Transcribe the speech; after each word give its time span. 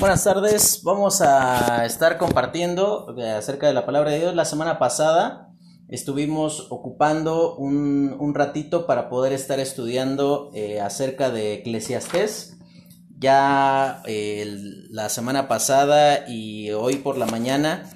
Buenas 0.00 0.24
tardes, 0.24 0.80
vamos 0.82 1.20
a 1.20 1.84
estar 1.84 2.16
compartiendo 2.16 3.14
eh, 3.18 3.32
acerca 3.32 3.66
de 3.66 3.74
la 3.74 3.84
palabra 3.84 4.10
de 4.10 4.20
Dios. 4.20 4.34
La 4.34 4.46
semana 4.46 4.78
pasada 4.78 5.50
estuvimos 5.88 6.68
ocupando 6.70 7.54
un, 7.56 8.32
ratito 8.34 8.86
para 8.86 9.10
poder 9.10 9.34
estar 9.34 9.60
estudiando 9.60 10.52
eh, 10.54 10.80
acerca 10.80 11.30
de 11.30 11.52
Eclesiastés. 11.52 12.56
Ya 13.18 14.00
eh, 14.06 14.46
la 14.88 15.10
semana 15.10 15.48
pasada 15.48 16.24
y 16.26 16.70
hoy 16.70 16.96
por 16.96 17.18
la 17.18 17.26
mañana, 17.26 17.90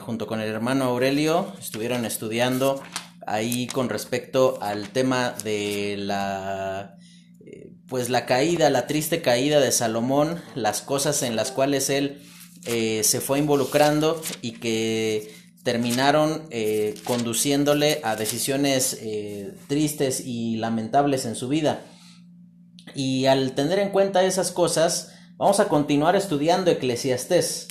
junto 0.00 0.26
con 0.26 0.42
el 0.42 0.48
hermano 0.50 0.84
Aurelio, 0.84 1.54
estuvieron 1.58 2.04
estudiando 2.04 2.82
ahí 3.26 3.66
con 3.68 3.88
respecto 3.88 4.58
al 4.60 4.90
tema 4.90 5.32
de 5.42 5.96
la 5.96 6.98
pues 7.88 8.08
la 8.08 8.26
caída, 8.26 8.70
la 8.70 8.86
triste 8.86 9.20
caída 9.20 9.60
de 9.60 9.72
Salomón, 9.72 10.40
las 10.54 10.80
cosas 10.80 11.22
en 11.22 11.36
las 11.36 11.50
cuales 11.50 11.90
él 11.90 12.22
eh, 12.66 13.02
se 13.04 13.20
fue 13.20 13.38
involucrando 13.38 14.20
y 14.40 14.52
que 14.52 15.34
terminaron 15.62 16.46
eh, 16.50 16.94
conduciéndole 17.04 18.00
a 18.04 18.16
decisiones 18.16 18.98
eh, 19.00 19.54
tristes 19.68 20.22
y 20.24 20.56
lamentables 20.56 21.26
en 21.26 21.34
su 21.34 21.48
vida. 21.48 21.84
Y 22.94 23.26
al 23.26 23.54
tener 23.54 23.78
en 23.78 23.90
cuenta 23.90 24.24
esas 24.24 24.50
cosas, 24.50 25.12
vamos 25.36 25.60
a 25.60 25.68
continuar 25.68 26.16
estudiando 26.16 26.70
Eclesiastés. 26.70 27.68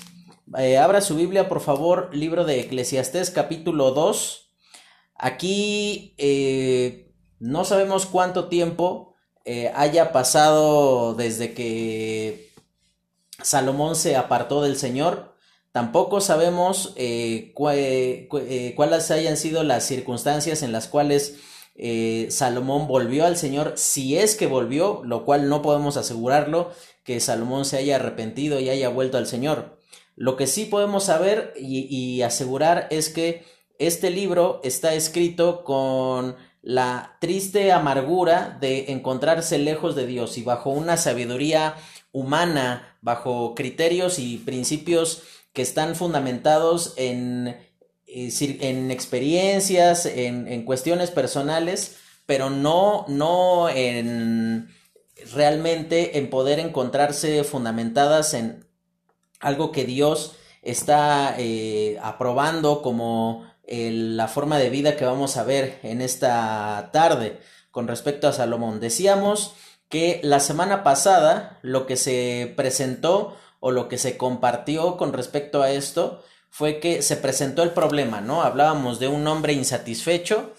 abra 0.80 1.02
su 1.02 1.16
Biblia, 1.16 1.50
por 1.50 1.62
favor, 1.62 2.10
libro 2.14 2.46
de 2.46 2.60
Eclesiastés 2.60 3.32
capítulo 3.32 3.92
2. 3.92 4.52
Aquí 5.16 6.16
no 7.40 7.64
sabemos 7.64 8.06
cuánto 8.06 8.48
tiempo 8.48 9.13
eh, 9.46 9.72
haya 9.76 10.14
pasado 10.14 11.16
desde 11.16 11.54
que 11.54 12.54
Salomón 13.42 13.96
se 13.96 14.16
apartó 14.16 14.62
del 14.62 14.78
Señor. 14.78 15.36
Tampoco 15.72 16.22
sabemos 16.22 16.94
eh, 16.96 17.54
eh, 17.74 18.74
cuáles 18.76 19.12
hayan 19.12 19.38
sido 19.38 19.64
las 19.64 19.84
circunstancias 19.86 20.62
en 20.62 20.72
las 20.72 20.88
cuales 20.88 21.40
Salomón 22.30 22.88
volvió 22.88 23.26
al 23.26 23.36
Señor, 23.36 23.74
si 23.78 24.16
es 24.16 24.36
que 24.36 24.46
volvió, 24.46 25.02
lo 25.04 25.26
cual 25.26 25.50
no 25.50 25.64
podemos 25.64 25.98
asegurarlo, 25.98 26.72
que 27.04 27.20
Salomón 27.20 27.66
se 27.66 27.78
haya 27.78 27.96
arrepentido 27.96 28.60
y 28.60 28.70
haya 28.70 28.90
vuelto 28.90 29.18
al 29.18 29.26
Señor. 29.26 29.80
Lo 30.16 30.38
que 30.38 30.46
sí 30.46 30.66
podemos 30.66 31.06
saber 31.06 31.52
y 31.58 32.22
asegurar 32.22 32.88
es 32.92 33.10
que 33.10 33.44
este 33.80 34.12
libro 34.12 34.62
está 34.64 34.94
escrito 34.94 35.64
con 35.64 36.36
la 36.64 37.18
triste 37.20 37.74
amargura 37.74 38.58
de 38.62 38.92
encontrarse 38.94 39.58
lejos 39.60 39.96
de 39.96 40.08
Dios 40.08 40.38
y 40.38 40.44
bajo 40.44 40.70
una 40.70 40.96
sabiduría 40.96 41.76
humana, 42.14 42.98
bajo 43.02 43.54
criterios 43.54 44.18
y 44.18 44.38
principios 44.38 45.24
que 45.52 45.62
están 45.62 45.96
fundamentados 45.96 46.94
en, 46.96 47.48
eh, 48.08 48.58
en 48.62 48.92
experiencias, 48.92 50.06
en, 50.06 50.64
cuestiones 50.64 51.12
personales, 51.12 51.98
pero 52.26 52.50
no, 52.50 53.06
no 53.10 53.68
en 53.68 54.70
realmente 55.34 56.18
en 56.18 56.30
poder 56.30 56.60
encontrarse 56.60 57.44
fundamentadas 57.44 58.34
en 58.34 58.66
algo 59.42 59.74
que 59.74 59.84
Dios 59.84 60.38
está 60.62 61.36
eh, 61.38 62.00
aprobando 62.02 62.82
como 62.82 63.53
la 63.68 64.28
forma 64.28 64.58
de 64.58 64.70
vida 64.70 64.96
que 64.96 65.06
vamos 65.06 65.38
a 65.38 65.44
ver 65.44 65.80
en 65.84 66.02
esta 66.02 66.90
tarde 66.92 67.40
con 67.72 67.88
respecto 67.88 68.28
a 68.28 68.34
Salomón. 68.34 68.80
Decíamos 68.80 69.56
que 69.90 70.20
la 70.24 70.40
semana 70.40 70.84
pasada 70.84 71.60
lo 71.62 71.86
que 71.86 71.96
se 71.96 72.54
presentó 72.56 73.38
o 73.60 73.72
lo 73.72 73.88
que 73.88 73.98
se 73.98 74.18
compartió 74.18 74.98
con 74.98 75.14
respecto 75.14 75.62
a 75.62 75.72
esto 75.72 76.24
fue 76.50 76.80
que 76.80 77.02
se 77.02 77.16
presentó 77.16 77.64
el 77.64 77.72
problema, 77.72 78.22
¿no? 78.22 78.44
Hablábamos 78.44 79.00
de 79.00 79.08
un 79.08 79.26
hombre 79.28 79.54
insatisfecho 79.54 80.54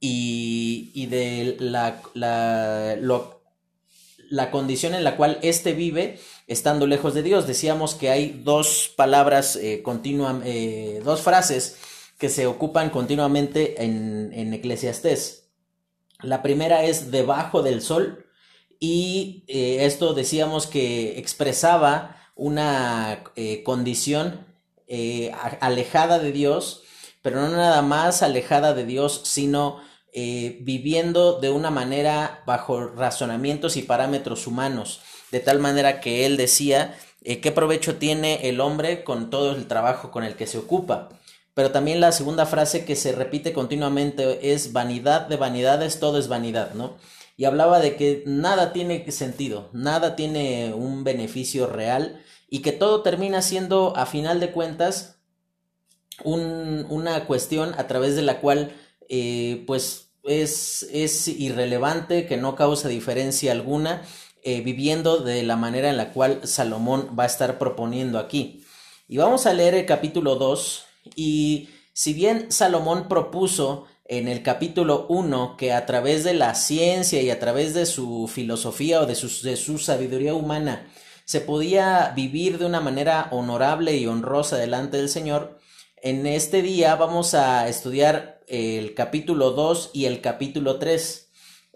y, 0.00 1.06
de 1.06 1.56
la, 1.58 2.02
la, 2.14 2.96
la 4.28 4.50
condición 4.50 4.94
en 4.94 5.04
la 5.04 5.16
cual 5.16 5.38
éste 5.42 5.72
vive 5.72 6.18
estando 6.46 6.86
lejos 6.86 7.14
de 7.14 7.22
Dios. 7.22 7.46
Decíamos 7.46 7.94
que 7.94 8.10
hay 8.10 8.42
dos 8.44 8.92
palabras 8.96 9.56
eh, 9.56 9.82
eh, 9.84 11.00
dos 11.04 11.20
frases 11.22 11.76
que 12.18 12.28
se 12.28 12.46
ocupan 12.46 12.90
continuamente 12.90 13.84
en, 13.84 14.32
en 14.34 14.52
Eclesiastés. 14.52 15.48
La 16.20 16.42
primera 16.42 16.82
es 16.82 17.12
debajo 17.12 17.62
del 17.62 17.80
sol 17.80 18.26
y 18.80 19.44
eh, 19.46 19.84
esto 19.84 20.14
decíamos 20.14 20.66
que 20.66 21.18
expresaba 21.18 22.16
una 22.34 23.24
eh, 23.36 23.62
condición 23.62 24.46
eh, 24.88 25.32
alejada 25.60 26.18
de 26.18 26.32
Dios, 26.32 26.82
pero 27.22 27.40
no 27.40 27.48
nada 27.50 27.82
más 27.82 28.22
alejada 28.22 28.74
de 28.74 28.84
Dios, 28.84 29.22
sino 29.24 29.86
viviendo 30.60 31.38
de 31.38 31.50
una 31.50 31.70
manera 31.70 32.42
bajo 32.44 32.88
razonamientos 32.88 33.76
y 33.76 33.82
parámetros 33.82 34.48
humanos, 34.48 35.00
de 35.30 35.38
tal 35.38 35.60
manera 35.60 36.00
que 36.00 36.26
él 36.26 36.36
decía, 36.36 36.98
¿qué 37.22 37.52
provecho 37.52 37.98
tiene 37.98 38.48
el 38.48 38.60
hombre 38.60 39.04
con 39.04 39.30
todo 39.30 39.54
el 39.54 39.68
trabajo 39.68 40.10
con 40.10 40.24
el 40.24 40.34
que 40.34 40.48
se 40.48 40.58
ocupa? 40.58 41.10
Pero 41.58 41.72
también 41.72 42.00
la 42.00 42.12
segunda 42.12 42.46
frase 42.46 42.84
que 42.84 42.94
se 42.94 43.10
repite 43.10 43.52
continuamente 43.52 44.52
es 44.52 44.72
vanidad 44.72 45.26
de 45.26 45.34
vanidades, 45.34 45.98
todo 45.98 46.20
es 46.20 46.28
vanidad, 46.28 46.74
¿no? 46.74 46.98
Y 47.36 47.46
hablaba 47.46 47.80
de 47.80 47.96
que 47.96 48.22
nada 48.26 48.72
tiene 48.72 49.10
sentido, 49.10 49.68
nada 49.72 50.14
tiene 50.14 50.72
un 50.72 51.02
beneficio 51.02 51.66
real 51.66 52.22
y 52.48 52.60
que 52.60 52.70
todo 52.70 53.02
termina 53.02 53.42
siendo, 53.42 53.92
a 53.96 54.06
final 54.06 54.38
de 54.38 54.52
cuentas, 54.52 55.18
una 56.22 57.26
cuestión 57.26 57.74
a 57.76 57.88
través 57.88 58.14
de 58.14 58.22
la 58.22 58.40
cual, 58.40 58.72
eh, 59.08 59.64
pues, 59.66 60.12
es, 60.22 60.88
es, 60.92 61.26
irrelevante, 61.26 62.26
que 62.26 62.36
no 62.36 62.54
causa 62.54 62.86
diferencia 62.86 63.50
alguna, 63.50 64.02
eh, 64.44 64.60
viviendo 64.60 65.18
de 65.18 65.42
la 65.42 65.56
manera 65.56 65.90
en 65.90 65.96
la 65.96 66.12
cual 66.12 66.38
Salomón 66.44 67.16
va 67.18 67.24
a 67.24 67.26
estar 67.26 67.58
proponiendo 67.58 68.20
aquí. 68.20 68.62
Y 69.08 69.16
vamos 69.16 69.46
a 69.46 69.54
leer 69.54 69.74
el 69.74 69.86
capítulo 69.86 70.36
2, 70.36 70.84
y 71.16 71.68
si 71.92 72.12
bien 72.12 72.50
Salomón 72.50 73.08
propuso 73.08 73.86
en 74.04 74.28
el 74.28 74.42
capítulo 74.42 75.06
1 75.08 75.56
que 75.56 75.72
a 75.72 75.84
través 75.84 76.24
de 76.24 76.34
la 76.34 76.54
ciencia 76.54 77.20
y 77.20 77.30
a 77.30 77.38
través 77.38 77.74
de 77.74 77.86
su 77.86 78.28
filosofía 78.32 79.00
o 79.02 79.06
de 79.06 79.14
su, 79.14 79.42
de 79.46 79.56
su 79.56 79.78
sabiduría 79.78 80.34
humana 80.34 80.86
se 81.24 81.42
podía 81.42 82.12
vivir 82.16 82.58
de 82.58 82.64
una 82.64 82.80
manera 82.80 83.28
honorable 83.32 83.96
y 83.96 84.06
honrosa 84.06 84.56
delante 84.56 84.96
del 84.96 85.10
Señor, 85.10 85.58
en 86.00 86.26
este 86.26 86.62
día 86.62 86.94
vamos 86.94 87.34
a 87.34 87.68
estudiar 87.68 88.40
el 88.46 88.94
capítulo 88.94 89.50
2 89.50 89.90
y 89.92 90.06
el 90.06 90.20
capítulo 90.20 90.78
3. 90.78 91.28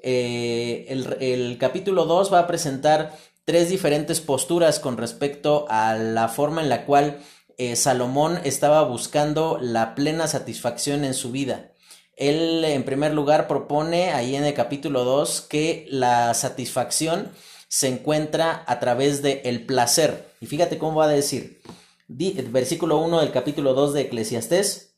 Eh, 0.04 0.87
el, 0.88 1.16
el 1.20 1.59
capítulo 1.59 2.06
2 2.06 2.32
va 2.32 2.38
a 2.38 2.47
presentar 2.47 3.14
tres 3.44 3.69
diferentes 3.69 4.20
posturas 4.20 4.78
con 4.78 4.97
respecto 4.97 5.66
a 5.69 5.97
la 5.97 6.28
forma 6.28 6.62
en 6.62 6.69
la 6.69 6.87
cual 6.87 7.20
eh, 7.62 7.76
Salomón 7.76 8.40
estaba 8.44 8.82
buscando 8.82 9.58
la 9.60 9.94
plena 9.94 10.26
satisfacción 10.26 11.04
en 11.04 11.14
su 11.14 11.30
vida. 11.30 11.72
Él, 12.16 12.64
en 12.64 12.84
primer 12.84 13.14
lugar, 13.14 13.46
propone 13.46 14.10
ahí 14.12 14.34
en 14.34 14.44
el 14.44 14.54
capítulo 14.54 15.04
2 15.04 15.42
que 15.42 15.86
la 15.88 16.34
satisfacción 16.34 17.30
se 17.68 17.88
encuentra 17.88 18.64
a 18.66 18.80
través 18.80 19.22
del 19.22 19.40
el 19.44 19.64
placer. 19.64 20.28
Y 20.40 20.46
fíjate 20.46 20.76
cómo 20.76 20.96
va 20.96 21.04
a 21.04 21.08
decir, 21.08 21.62
versículo 22.08 22.98
1 22.98 23.20
del 23.20 23.30
capítulo 23.30 23.74
2 23.74 23.94
de 23.94 24.00
Eclesiastés, 24.02 24.94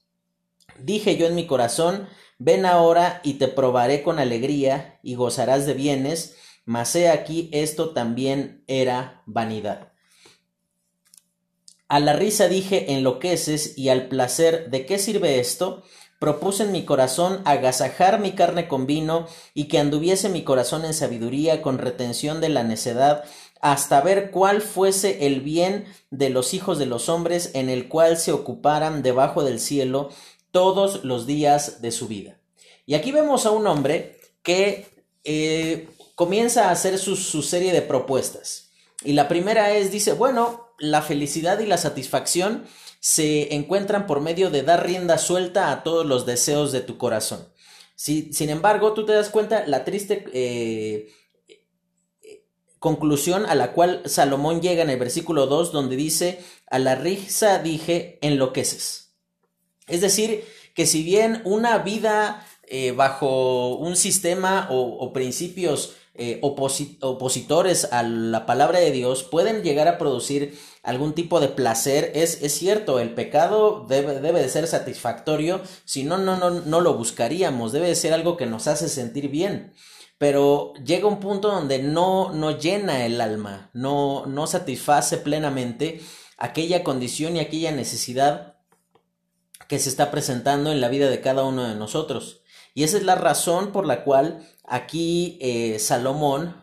dije 0.79 1.17
yo 1.17 1.27
en 1.27 1.35
mi 1.35 1.47
corazón, 1.47 2.09
ven 2.39 2.67
ahora 2.67 3.21
y 3.23 3.35
te 3.35 3.49
probaré 3.49 4.03
con 4.03 4.19
alegría 4.19 4.99
y 5.03 5.15
gozarás 5.15 5.67
de 5.67 5.75
bienes, 5.75 6.37
mas 6.65 6.97
he 6.97 7.11
aquí 7.11 7.51
esto 7.53 7.91
también 7.91 8.65
era 8.67 9.23
vanidad. 9.27 9.94
A 11.89 12.01
la 12.01 12.15
risa 12.15 12.49
dije 12.49 12.93
enloqueces 12.93 13.77
y 13.77 13.91
al 13.91 14.09
placer 14.09 14.71
¿de 14.71 14.87
qué 14.87 14.99
sirve 14.99 15.39
esto? 15.39 15.83
Propuse 16.19 16.63
en 16.63 16.73
mi 16.73 16.85
corazón 16.85 17.43
agasajar 17.45 18.21
mi 18.21 18.33
carne 18.33 18.69
con 18.69 18.87
vino 18.87 19.27
y 19.53 19.65
que 19.65 19.79
anduviese 19.79 20.29
mi 20.29 20.43
corazón 20.43 20.85
en 20.85 20.95
sabiduría 20.95 21.61
con 21.61 21.79
retención 21.79 22.41
de 22.41 22.49
la 22.49 22.63
necedad 22.63 23.25
hasta 23.61 24.01
ver 24.01 24.31
cuál 24.31 24.63
fuese 24.63 25.27
el 25.27 25.41
bien 25.41 25.85
de 26.11 26.31
los 26.31 26.55
hijos 26.55 26.79
de 26.79 26.87
los 26.87 27.09
hombres 27.09 27.51
en 27.55 27.69
el 27.69 27.89
cual 27.89 28.17
se 28.17 28.33
ocuparan 28.33 29.03
debajo 29.03 29.43
del 29.43 29.61
cielo 29.61 30.11
todos 30.51 31.05
los 31.05 31.27
días 31.27 31.83
de 31.83 31.91
su 31.91 32.07
vida. 32.07 32.39
Y 32.87 32.95
aquí 32.95 33.11
vemos 33.11 33.47
a 33.47 33.51
un 33.51 33.67
hombre 33.67 34.19
que 34.43 34.87
eh, 35.25 35.89
comienza 36.15 36.69
a 36.69 36.73
hacer 36.73 36.99
su, 36.99 37.17
su 37.17 37.43
serie 37.43 37.73
de 37.73 37.83
propuestas. 37.83 38.71
Y 39.03 39.15
la 39.15 39.29
primera 39.29 39.73
es, 39.73 39.91
dice, 39.91 40.13
bueno, 40.13 40.64
la 40.79 41.03
felicidad 41.03 41.59
y 41.61 41.67
la 41.67 41.79
satisfacción 41.79 42.65
se 43.01 43.55
encuentran 43.55 44.07
por 44.07 44.21
medio 44.21 44.51
de 44.51 44.63
dar 44.63 44.87
rienda 44.87 45.19
suelta 45.19 45.71
a 45.71 45.83
todos 45.83 46.07
los 46.07 46.27
deseos 46.27 46.73
de 46.73 46.81
tu 46.81 46.97
corazón. 46.97 47.49
Si, 47.97 48.33
sin 48.33 48.51
embargo, 48.51 48.93
tú 48.93 49.05
te 49.05 49.13
das 49.13 49.29
cuenta 49.29 49.67
la 49.67 49.85
triste 49.85 50.25
eh, 50.33 51.13
conclusión 52.79 53.47
a 53.47 53.55
la 53.55 53.73
cual 53.73 54.03
Salomón 54.05 54.61
llega 54.61 54.83
en 54.83 54.91
el 54.91 54.99
versículo 54.99 55.47
2 55.47 55.73
donde 55.73 55.97
dice, 55.97 56.41
a 56.67 56.79
la 56.79 56.95
risa 56.95 57.59
dije, 57.59 58.19
enloqueces. 58.21 59.15
Es 59.87 60.01
decir, 60.01 60.45
que 60.75 60.87
si 60.87 61.03
bien 61.03 61.41
una 61.45 61.79
vida 61.79 62.47
eh, 62.65 62.93
bajo 62.93 63.77
un 63.77 63.97
sistema 63.97 64.69
o, 64.71 65.13
principios 65.13 65.95
eh, 66.15 66.41
opositores 66.43 67.93
a 67.93 68.03
la 68.03 68.47
palabra 68.47 68.79
de 68.79 68.93
Dios 68.93 69.25
pueden 69.25 69.63
llegar 69.63 69.89
a 69.89 69.99
producir 69.99 70.59
algún 70.83 71.15
tipo 71.15 71.41
de 71.41 71.49
placer, 71.49 72.13
es, 72.15 72.43
es 72.43 72.53
cierto, 72.53 73.01
el 73.01 73.15
pecado 73.15 73.87
debe, 73.89 74.21
debe, 74.21 74.41
de 74.41 74.49
ser 74.49 74.67
satisfactorio, 74.67 75.61
si 75.85 76.05
no, 76.05 76.19
no, 76.19 76.37
no, 76.37 76.51
no 76.51 76.81
lo 76.81 76.95
buscaríamos, 76.95 77.73
debe 77.73 77.89
de 77.89 77.95
ser 77.95 78.13
algo 78.13 78.37
que 78.37 78.47
nos 78.47 78.67
hace 78.67 78.89
sentir 78.89 79.29
bien 79.29 79.73
pero 80.19 80.73
llega 80.85 81.09
un 81.09 81.21
punto 81.21 81.49
donde 81.51 81.83
no, 81.83 82.33
no 82.33 82.57
llena 82.57 83.05
el 83.05 83.21
alma, 83.21 83.71
no, 83.75 84.27
no 84.27 84.47
satisface 84.47 85.19
plenamente 85.19 86.01
aquella 86.39 86.85
condición 86.85 87.37
y 87.37 87.41
aquella 87.41 87.73
necesidad 87.73 88.54
que 89.69 89.79
se 89.79 89.89
está 89.89 90.11
presentando 90.11 90.73
en 90.73 90.81
la 90.81 90.89
vida 90.89 91.09
de 91.09 91.21
cada 91.21 91.45
uno 91.45 91.67
de 91.69 91.75
nosotros. 91.75 92.43
Y 92.75 92.85
esa 92.85 92.97
es 92.97 93.05
la 93.05 93.15
razón 93.15 93.73
por 93.73 93.87
la 93.87 94.05
cual 94.05 94.47
aquí 94.65 95.39
eh, 95.41 95.79
Salomón, 95.79 96.57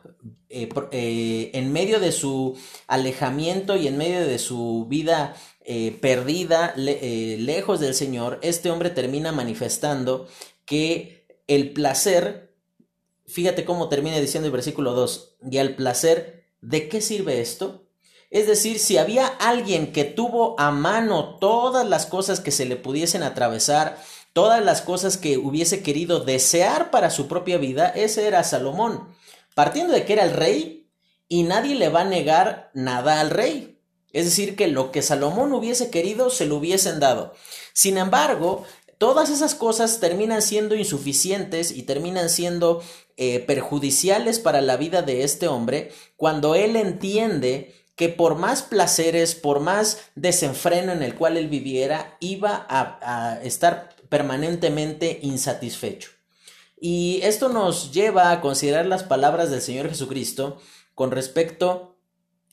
eh, 0.49 0.69
eh, 0.91 1.51
en 1.53 1.71
medio 1.71 1.99
de 1.99 2.11
su 2.11 2.57
alejamiento 2.87 3.77
y 3.77 3.87
en 3.87 3.97
medio 3.97 4.25
de 4.25 4.39
su 4.39 4.87
vida 4.89 5.35
perdida, 6.01 6.73
lejos 6.75 7.79
del 7.79 7.93
Señor, 7.93 8.39
este 8.41 8.71
hombre 8.71 8.89
termina 8.89 9.31
manifestando 9.31 10.27
que 10.65 11.27
el 11.47 11.71
placer 11.71 12.51
Fíjate 13.31 13.63
cómo 13.63 13.87
termina 13.87 14.19
diciendo 14.19 14.47
el 14.47 14.51
versículo 14.51 14.91
2, 14.91 15.37
y 15.49 15.57
al 15.59 15.75
placer, 15.75 16.43
¿de 16.59 16.89
qué 16.89 16.99
sirve 16.99 17.39
esto? 17.39 17.87
Es 18.31 18.47
decir, 18.47 18.79
si 18.79 18.97
había 18.97 19.27
alguien 19.27 19.91
que 19.91 20.05
tuvo 20.05 20.57
a 20.57 20.71
mano 20.71 21.35
todas 21.35 21.87
las 21.87 22.05
cosas 22.05 22.39
que 22.39 22.51
se 22.51 22.65
le 22.65 22.77
pudiesen 22.77 23.23
atravesar, 23.23 24.01
todas 24.31 24.63
las 24.63 24.81
cosas 24.81 25.17
que 25.17 25.37
hubiese 25.37 25.83
querido 25.83 26.21
desear 26.21 26.91
para 26.91 27.11
su 27.11 27.27
propia 27.27 27.57
vida, 27.57 27.89
ese 27.89 28.25
era 28.25 28.43
Salomón. 28.45 29.13
Partiendo 29.53 29.93
de 29.93 30.05
que 30.05 30.13
era 30.13 30.23
el 30.23 30.31
rey, 30.31 30.81
y 31.27 31.43
nadie 31.43 31.75
le 31.75 31.89
va 31.89 32.01
a 32.01 32.05
negar 32.05 32.71
nada 32.73 33.19
al 33.19 33.29
rey. 33.29 33.79
Es 34.11 34.25
decir, 34.25 34.55
que 34.55 34.67
lo 34.67 34.91
que 34.91 35.01
Salomón 35.01 35.53
hubiese 35.53 35.89
querido 35.89 36.29
se 36.29 36.45
lo 36.45 36.57
hubiesen 36.57 36.99
dado. 36.99 37.33
Sin 37.73 37.97
embargo, 37.97 38.65
todas 38.97 39.29
esas 39.29 39.55
cosas 39.55 39.99
terminan 40.01 40.41
siendo 40.41 40.75
insuficientes 40.75 41.71
y 41.71 41.83
terminan 41.83 42.29
siendo 42.29 42.83
eh, 43.15 43.39
perjudiciales 43.39 44.39
para 44.39 44.61
la 44.61 44.75
vida 44.75 45.01
de 45.01 45.23
este 45.23 45.47
hombre 45.47 45.91
cuando 46.17 46.55
él 46.55 46.75
entiende 46.75 47.80
que 47.95 48.09
por 48.09 48.35
más 48.35 48.63
placeres, 48.63 49.35
por 49.35 49.59
más 49.59 50.11
desenfreno 50.15 50.91
en 50.91 51.03
el 51.03 51.15
cual 51.15 51.37
él 51.37 51.47
viviera, 51.47 52.17
iba 52.19 52.65
a, 52.69 53.39
estar 53.43 53.95
permanentemente 54.09 55.19
insatisfecho. 55.21 56.11
Y 56.79 57.19
esto 57.23 57.49
nos 57.49 57.91
lleva 57.91 58.31
a 58.31 58.41
considerar 58.41 58.85
las 58.85 59.03
palabras 59.03 59.51
del 59.51 59.61
Señor 59.61 59.89
Jesucristo 59.89 60.59
con 60.95 61.11
respecto 61.11 61.97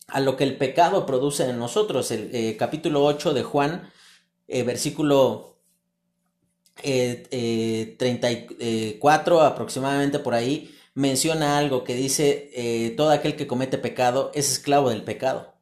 a 0.06 0.20
lo 0.20 0.36
que 0.36 0.44
el 0.44 0.56
pecado 0.56 1.06
produce 1.06 1.48
en 1.48 1.58
nosotros. 1.58 2.10
El 2.10 2.30
eh, 2.34 2.56
capítulo 2.58 3.04
8 3.04 3.32
de 3.32 3.42
Juan, 3.42 3.90
eh, 4.48 4.62
versículo 4.62 5.48
eh, 6.82 7.96
34 7.98 9.42
eh, 9.42 9.46
aproximadamente 9.46 10.18
por 10.18 10.34
ahí, 10.34 10.74
menciona 10.98 11.58
algo 11.58 11.84
que 11.84 11.94
dice, 11.94 12.50
eh, 12.54 12.92
todo 12.96 13.10
aquel 13.10 13.36
que 13.36 13.46
comete 13.46 13.78
pecado 13.78 14.32
es 14.34 14.50
esclavo 14.50 14.90
del 14.90 15.04
pecado. 15.04 15.54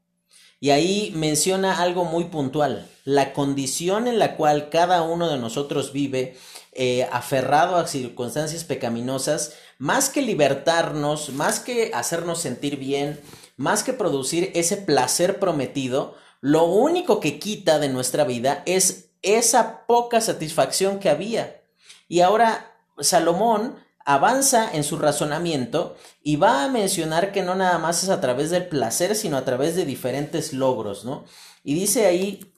Y 0.60 0.70
ahí 0.70 1.12
menciona 1.14 1.82
algo 1.82 2.06
muy 2.06 2.24
puntual, 2.24 2.88
la 3.04 3.34
condición 3.34 4.08
en 4.08 4.18
la 4.18 4.36
cual 4.36 4.70
cada 4.70 5.02
uno 5.02 5.28
de 5.28 5.36
nosotros 5.36 5.92
vive 5.92 6.38
eh, 6.72 7.06
aferrado 7.12 7.76
a 7.76 7.86
circunstancias 7.86 8.64
pecaminosas, 8.64 9.52
más 9.76 10.08
que 10.08 10.22
libertarnos, 10.22 11.28
más 11.34 11.60
que 11.60 11.90
hacernos 11.92 12.40
sentir 12.40 12.78
bien, 12.78 13.20
más 13.58 13.82
que 13.82 13.92
producir 13.92 14.50
ese 14.54 14.78
placer 14.78 15.38
prometido, 15.38 16.14
lo 16.40 16.64
único 16.64 17.20
que 17.20 17.38
quita 17.38 17.78
de 17.78 17.90
nuestra 17.90 18.24
vida 18.24 18.62
es 18.64 19.10
esa 19.20 19.84
poca 19.86 20.22
satisfacción 20.22 20.98
que 20.98 21.10
había. 21.10 21.60
Y 22.08 22.20
ahora 22.20 22.72
Salomón 22.98 23.84
avanza 24.06 24.70
en 24.72 24.84
su 24.84 24.98
razonamiento 24.98 25.96
y 26.22 26.36
va 26.36 26.64
a 26.64 26.68
mencionar 26.68 27.32
que 27.32 27.42
no 27.42 27.56
nada 27.56 27.78
más 27.78 28.04
es 28.04 28.08
a 28.08 28.20
través 28.20 28.50
del 28.50 28.68
placer, 28.68 29.16
sino 29.16 29.36
a 29.36 29.44
través 29.44 29.74
de 29.74 29.84
diferentes 29.84 30.52
logros, 30.52 31.04
¿no? 31.04 31.24
Y 31.64 31.74
dice 31.74 32.06
ahí, 32.06 32.54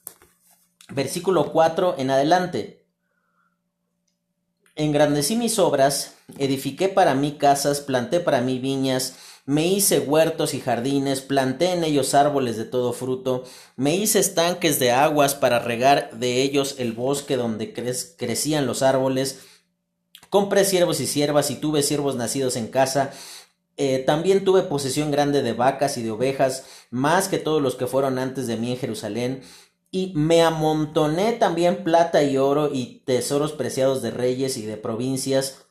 versículo 0.91 1.51
4 1.51 1.97
en 1.99 2.11
adelante, 2.11 2.85
engrandecí 4.77 5.37
mis 5.37 5.59
obras, 5.59 6.17
edifiqué 6.37 6.91
para 6.91 7.15
mí 7.15 7.39
casas, 7.39 7.81
planté 7.81 8.21
para 8.21 8.43
mí 8.43 8.59
viñas, 8.59 9.15
me 9.47 9.67
hice 9.67 10.01
huertos 10.01 10.53
y 10.53 10.61
jardines, 10.61 11.23
planté 11.23 11.73
en 11.73 11.83
ellos 11.83 12.13
árboles 12.13 12.59
de 12.59 12.67
todo 12.67 12.93
fruto, 12.93 13.45
me 13.77 13.97
hice 13.97 14.19
estanques 14.19 14.79
de 14.79 14.91
aguas 14.93 15.35
para 15.35 15.61
regar 15.61 16.11
de 16.19 16.43
ellos 16.43 16.75
el 16.77 16.93
bosque 16.93 17.39
donde 17.39 17.73
crecían 17.73 18.67
los 18.67 18.83
árboles, 18.83 19.41
compré 20.31 20.65
siervos 20.65 21.01
y 21.01 21.07
siervas 21.07 21.51
y 21.51 21.57
tuve 21.57 21.83
siervos 21.83 22.17
nacidos 22.17 22.57
en 22.57 22.69
casa, 22.69 23.13
eh, 23.77 24.01
también 24.01 24.45
tuve 24.45 24.63
posesión 24.63 25.11
grande 25.11 25.43
de 25.43 25.53
vacas 25.53 25.99
y 25.99 26.03
de 26.03 26.11
ovejas, 26.11 26.65
más 26.91 27.29
que 27.29 27.39
todos 27.39 27.63
los 27.63 27.77
que 27.77 27.87
fueron 27.87 28.19
antes 28.19 28.47
de 28.47 28.57
mí 28.57 28.73
en 28.73 28.79
Jerusalén, 28.79 29.43
y 29.91 30.13
me 30.17 30.43
amontoné 30.43 31.33
también 31.33 31.85
plata 31.85 32.23
y 32.23 32.37
oro 32.37 32.71
y 32.73 33.03
tesoros 33.07 33.53
preciados 33.53 34.03
de 34.03 34.11
reyes 34.11 34.57
y 34.57 34.67
de 34.67 34.77
provincias, 34.77 35.67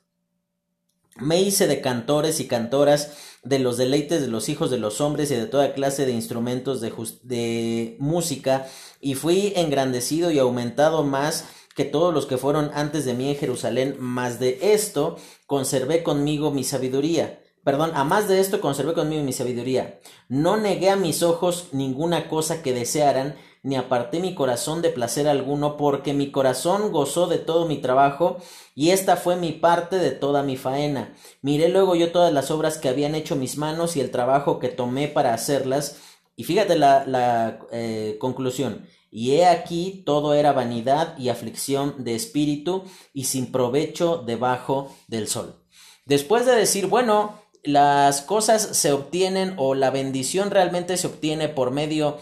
me 1.17 1.41
hice 1.41 1.67
de 1.67 1.81
cantores 1.81 2.39
y 2.39 2.47
cantoras, 2.47 3.11
de 3.43 3.59
los 3.59 3.77
deleites 3.77 4.21
de 4.21 4.27
los 4.27 4.49
hijos 4.49 4.71
de 4.71 4.77
los 4.77 4.99
hombres 4.99 5.31
y 5.31 5.35
de 5.35 5.45
toda 5.45 5.73
clase 5.73 6.05
de 6.05 6.11
instrumentos 6.11 6.81
de, 6.81 6.93
de 7.23 7.97
música, 7.99 8.67
y 9.01 9.15
fui 9.15 9.53
engrandecido 9.55 10.31
y 10.31 10.39
aumentado 10.39 11.03
más 11.03 11.45
que 11.77 11.85
todos 11.85 12.11
los 12.11 12.25
que 12.25 12.37
fueron 12.37 12.71
antes 12.73 13.05
de 13.05 13.13
mí 13.13 13.29
en 13.29 13.35
Jerusalén, 13.35 13.97
más 13.99 14.39
de 14.39 14.57
esto 14.73 15.15
conservé 15.45 16.01
conmigo 16.01 16.49
mi 16.49 16.63
sabiduría. 16.63 17.39
Perdón, 17.63 17.91
a 17.93 18.03
más 18.03 18.27
de 18.27 18.39
esto 18.39 18.59
conservé 18.61 18.93
conmigo 18.95 19.21
mi 19.21 19.31
sabiduría. 19.31 19.99
No 20.27 20.57
negué 20.57 20.89
a 20.89 20.95
mis 20.95 21.21
ojos 21.21 21.67
ninguna 21.73 22.29
cosa 22.29 22.63
que 22.63 22.73
desearan, 22.73 23.35
ni 23.61 23.75
aparté 23.75 24.19
mi 24.19 24.33
corazón 24.33 24.81
de 24.81 24.89
placer 24.89 25.27
alguno, 25.27 25.77
porque 25.77 26.15
mi 26.15 26.31
corazón 26.31 26.91
gozó 26.91 27.27
de 27.27 27.37
todo 27.37 27.67
mi 27.67 27.77
trabajo, 27.77 28.37
y 28.73 28.89
esta 28.89 29.15
fue 29.15 29.35
mi 29.35 29.51
parte 29.51 29.97
de 29.97 30.09
toda 30.09 30.41
mi 30.41 30.57
faena. 30.57 31.13
Miré 31.43 31.69
luego 31.69 31.93
yo 31.93 32.11
todas 32.11 32.33
las 32.33 32.49
obras 32.49 32.79
que 32.79 32.89
habían 32.89 33.13
hecho 33.13 33.35
mis 33.35 33.55
manos 33.55 33.95
y 33.97 34.01
el 34.01 34.09
trabajo 34.09 34.57
que 34.57 34.69
tomé 34.69 35.09
para 35.09 35.35
hacerlas, 35.35 35.97
y 36.35 36.43
fíjate 36.43 36.75
la, 36.75 37.05
la 37.05 37.59
eh, 37.71 38.17
conclusión. 38.19 38.87
Y 39.09 39.33
he 39.33 39.47
aquí 39.47 40.03
todo 40.05 40.33
era 40.33 40.51
vanidad 40.51 41.17
y 41.17 41.29
aflicción 41.29 42.03
de 42.03 42.15
espíritu 42.15 42.83
y 43.13 43.25
sin 43.25 43.51
provecho 43.51 44.23
debajo 44.25 44.95
del 45.07 45.27
sol. 45.27 45.63
Después 46.05 46.45
de 46.45 46.55
decir, 46.55 46.87
bueno, 46.87 47.41
las 47.63 48.21
cosas 48.21 48.61
se 48.77 48.91
obtienen 48.91 49.53
o 49.57 49.75
la 49.75 49.89
bendición 49.89 50.51
realmente 50.51 50.97
se 50.97 51.07
obtiene 51.07 51.49
por 51.49 51.71
medio 51.71 52.17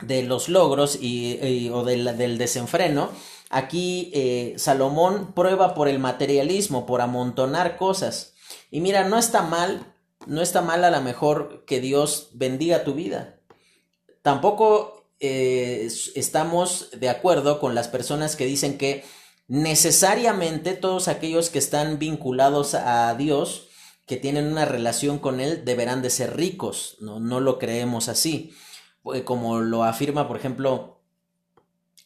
de 0.00 0.22
los 0.22 0.48
logros 0.48 0.98
y, 1.00 1.70
o 1.72 1.84
del 1.84 2.38
desenfreno, 2.38 3.10
aquí 3.50 4.10
eh, 4.14 4.54
Salomón 4.56 5.32
prueba 5.32 5.74
por 5.74 5.88
el 5.88 5.98
materialismo, 5.98 6.86
por 6.86 7.00
amontonar 7.00 7.76
cosas. 7.76 8.34
Y 8.70 8.80
mira, 8.80 9.04
no 9.04 9.18
está 9.18 9.42
mal, 9.42 9.94
no 10.26 10.42
está 10.42 10.62
mal 10.62 10.84
a 10.84 10.90
lo 10.90 11.00
mejor 11.02 11.64
que 11.66 11.80
Dios 11.80 12.30
bendiga 12.32 12.84
tu 12.84 12.94
vida. 12.94 13.40
Tampoco 14.22 15.01
eh, 15.24 15.88
estamos 16.16 16.88
de 16.98 17.08
acuerdo 17.08 17.60
con 17.60 17.76
las 17.76 17.86
personas 17.86 18.34
que 18.34 18.44
dicen 18.44 18.76
que 18.76 19.04
necesariamente 19.46 20.74
todos 20.74 21.06
aquellos 21.06 21.48
que 21.48 21.60
están 21.60 22.00
vinculados 22.00 22.74
a 22.74 23.14
Dios, 23.14 23.68
que 24.06 24.16
tienen 24.16 24.46
una 24.46 24.64
relación 24.64 25.20
con 25.20 25.38
Él, 25.38 25.64
deberán 25.64 26.02
de 26.02 26.10
ser 26.10 26.36
ricos. 26.36 26.96
No, 26.98 27.20
no 27.20 27.38
lo 27.38 27.60
creemos 27.60 28.08
así. 28.08 28.52
Eh, 29.14 29.22
como 29.22 29.60
lo 29.60 29.84
afirma, 29.84 30.26
por 30.26 30.36
ejemplo, 30.36 31.00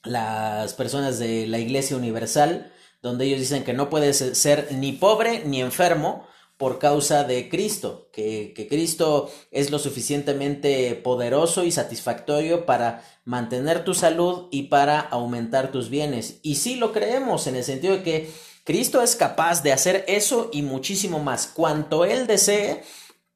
las 0.04 0.75
personas 0.75 1.18
de 1.18 1.46
la 1.46 1.58
Iglesia 1.58 1.96
Universal, 1.96 2.70
donde 3.00 3.25
ellos 3.25 3.40
dicen 3.40 3.64
que 3.64 3.73
no 3.73 3.88
puedes 3.88 4.18
ser 4.18 4.68
ni 4.73 4.92
pobre 4.92 5.42
ni 5.46 5.62
enfermo 5.62 6.26
por 6.56 6.78
causa 6.78 7.25
de 7.25 7.48
Cristo, 7.48 8.08
que, 8.12 8.52
que, 8.54 8.66
Cristo 8.66 9.30
es 9.50 9.70
lo 9.70 9.78
suficientemente 9.78 10.94
poderoso 10.94 11.64
y 11.64 11.70
satisfactorio 11.70 12.64
para 12.64 13.04
mantener 13.25 13.84
tu 13.84 13.92
salud 13.92 14.48
y 14.50 14.64
para 14.64 15.00
aumentar 15.00 15.70
tus 15.70 15.90
bienes. 15.90 16.40
Y 16.42 16.54
sí 16.54 16.76
lo 16.76 16.92
creemos 16.92 17.46
en 17.46 17.56
el 17.56 17.64
sentido 17.64 17.96
de 17.96 18.02
que 18.02 18.30
Cristo 18.64 19.02
es 19.02 19.16
capaz 19.16 19.62
de 19.62 19.72
hacer 19.72 20.04
eso 20.08 20.50
y 20.52 20.62
muchísimo 20.62 21.18
más. 21.18 21.46
Cuanto 21.46 22.04
Él 22.04 22.26
desee, 22.26 22.82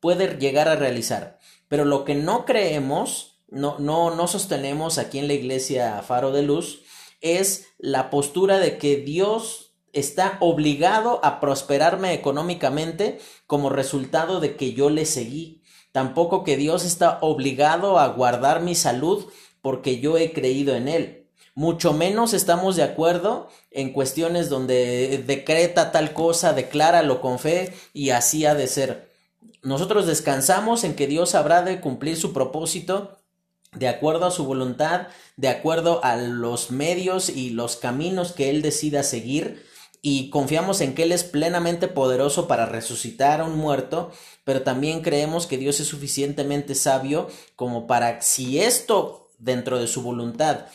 puede 0.01 0.39
llegar 0.39 0.69
a 0.69 0.77
realizar. 0.77 1.39
Pero 1.69 1.85
lo 1.85 2.05
que 2.05 2.15
no 2.15 2.45
creemos, 2.47 3.39
no, 3.49 3.79
no, 3.79 4.15
no 4.15 4.27
sostenemos 4.27 4.99
aquí 4.99 5.19
en 5.19 5.29
la 5.29 5.35
iglesia 5.35 6.03
Faro 6.03 6.33
de 6.33 6.43
Luz, 6.43 6.83
es 7.21 7.67
la 7.79 8.11
postura 8.11 8.59
de 8.59 8.79
que 8.79 8.97
Dios 8.97 9.70
está 9.93 10.37
obligado 10.41 11.21
a 11.25 11.41
prosperarme 11.41 12.13
económicamente 12.15 13.19
como 13.47 13.71
resultado 13.71 14.41
de 14.41 14.57
que 14.57 14.73
yo 14.73 14.91
le 14.91 15.07
seguí. 15.07 15.63
Tampoco 15.93 16.45
que 16.45 16.57
Dios 16.57 16.85
está 16.85 17.19
obligado 17.21 17.99
a 17.99 18.07
guardar 18.09 18.63
mi 18.63 18.75
salud 18.75 19.27
porque 19.61 20.01
yo 20.01 20.17
he 20.19 20.33
creído 20.33 20.75
en 20.75 20.89
Él. 20.89 21.27
Mucho 21.55 21.93
menos 21.93 22.33
estamos 22.33 22.77
de 22.77 22.85
acuerdo 22.85 23.49
en 23.71 23.93
cuestiones 23.93 24.49
donde 24.49 25.23
decreta 25.27 25.93
tal 25.93 26.13
cosa, 26.13 26.53
decláralo 26.53 27.21
con 27.21 27.39
fe 27.39 27.75
y 27.93 28.11
así 28.11 28.47
ha 28.47 28.55
de 28.55 28.67
ser. 28.67 29.11
Nosotros 29.63 30.07
descansamos 30.07 30.85
en 30.85 30.95
que 30.95 31.07
Dios 31.07 31.35
habrá 31.35 31.63
de 31.63 31.81
cumplir 31.81 32.17
su 32.17 32.33
propósito 32.33 33.19
de 33.75 33.89
acuerdo 33.89 34.27
a 34.27 34.31
su 34.31 34.45
voluntad, 34.45 35.09
de 35.37 35.49
acuerdo 35.49 36.03
a 36.05 36.17
los 36.17 36.71
medios 36.71 37.29
y 37.29 37.51
los 37.51 37.77
caminos 37.77 38.33
que 38.33 38.51
Él 38.51 38.63
decida 38.63 39.03
seguir, 39.03 39.65
y 40.03 40.31
confiamos 40.31 40.81
en 40.81 40.95
que 40.95 41.03
Él 41.03 41.13
es 41.13 41.25
plenamente 41.25 41.89
poderoso 41.89 42.49
para 42.49 42.67
resucitar 42.67 43.41
a 43.41 43.45
un 43.45 43.59
muerto, 43.59 44.11
pero 44.45 44.63
también 44.63 45.03
creemos 45.03 45.47
que 45.47 45.59
Dios 45.59 45.81
es 45.81 45.89
suficientemente 45.89 46.75
sabio 46.75 47.29
como 47.57 47.87
para, 47.87 48.23
si 48.23 48.61
esto 48.61 49.31
dentro 49.39 49.79
de 49.79 49.87
su 49.87 50.03
voluntad, 50.03 50.67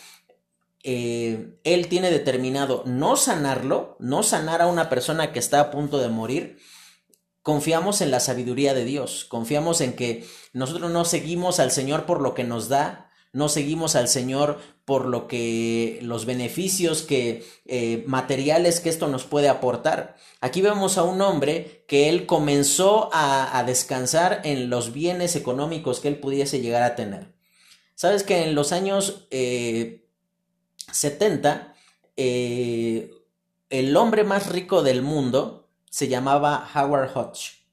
eh, 0.83 1.57
Él 1.63 1.87
tiene 1.87 2.11
determinado 2.11 2.83
no 2.85 3.15
sanarlo, 3.15 3.97
no 3.99 4.21
sanar 4.21 4.61
a 4.61 4.67
una 4.67 4.89
persona 4.89 5.31
que 5.31 5.39
está 5.39 5.59
a 5.59 5.71
punto 5.71 5.97
de 5.97 6.09
morir, 6.09 6.59
confiamos 7.41 8.01
en 8.01 8.11
la 8.11 8.19
sabiduría 8.19 8.75
de 8.75 8.85
Dios, 8.85 9.25
confiamos 9.25 9.81
en 9.81 9.95
que 9.95 10.25
nosotros 10.53 10.91
no 10.91 11.05
seguimos 11.05 11.59
al 11.59 11.71
Señor 11.71 12.05
por 12.05 12.21
lo 12.21 12.35
que 12.35 12.43
nos 12.43 12.69
da, 12.69 13.09
no 13.33 13.49
seguimos 13.49 13.95
al 13.95 14.07
Señor 14.07 14.59
por 14.85 15.05
lo 15.07 15.27
que 15.27 15.99
los 16.01 16.25
beneficios 16.25 17.01
que 17.01 17.43
eh, 17.65 18.03
materiales 18.07 18.79
que 18.79 18.89
esto 18.89 19.07
nos 19.07 19.23
puede 19.23 19.49
aportar. 19.49 20.15
Aquí 20.41 20.61
vemos 20.61 20.97
a 20.97 21.03
un 21.03 21.21
hombre 21.21 21.83
que 21.87 22.07
él 22.07 22.25
comenzó 22.25 23.09
a, 23.11 23.63
descansar 23.65 24.41
en 24.43 24.69
los 24.69 24.93
bienes 24.93 25.35
económicos 25.35 25.99
que 25.99 26.07
él 26.07 26.19
pudiese 26.19 26.61
llegar 26.61 26.83
a 26.83 26.95
tener. 26.95 27.33
Sabes 27.95 28.23
que 28.23 28.43
en 28.43 28.53
los 28.53 28.71
años 28.71 29.27
70 30.91 31.73
eh, 32.15 33.09
eh, 33.09 33.11
el 33.69 33.97
hombre 33.97 34.23
más 34.23 34.49
rico 34.49 34.83
del 34.83 35.01
mundo 35.01 35.69
se 35.89 36.07
llamaba 36.07 36.69
Howard 36.75 37.11
Hodge. 37.15 37.65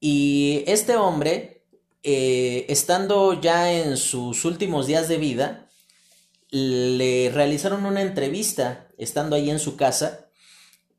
Y 0.00 0.64
este 0.66 0.96
hombre, 0.96 1.64
eh, 2.02 2.66
estando 2.68 3.40
ya 3.40 3.72
en 3.72 3.96
sus 3.96 4.44
últimos 4.44 4.86
días 4.86 5.08
de 5.08 5.16
vida, 5.16 5.63
le 6.54 7.32
realizaron 7.34 7.84
una 7.84 8.00
entrevista 8.00 8.86
estando 8.96 9.34
ahí 9.34 9.50
en 9.50 9.58
su 9.58 9.76
casa 9.76 10.28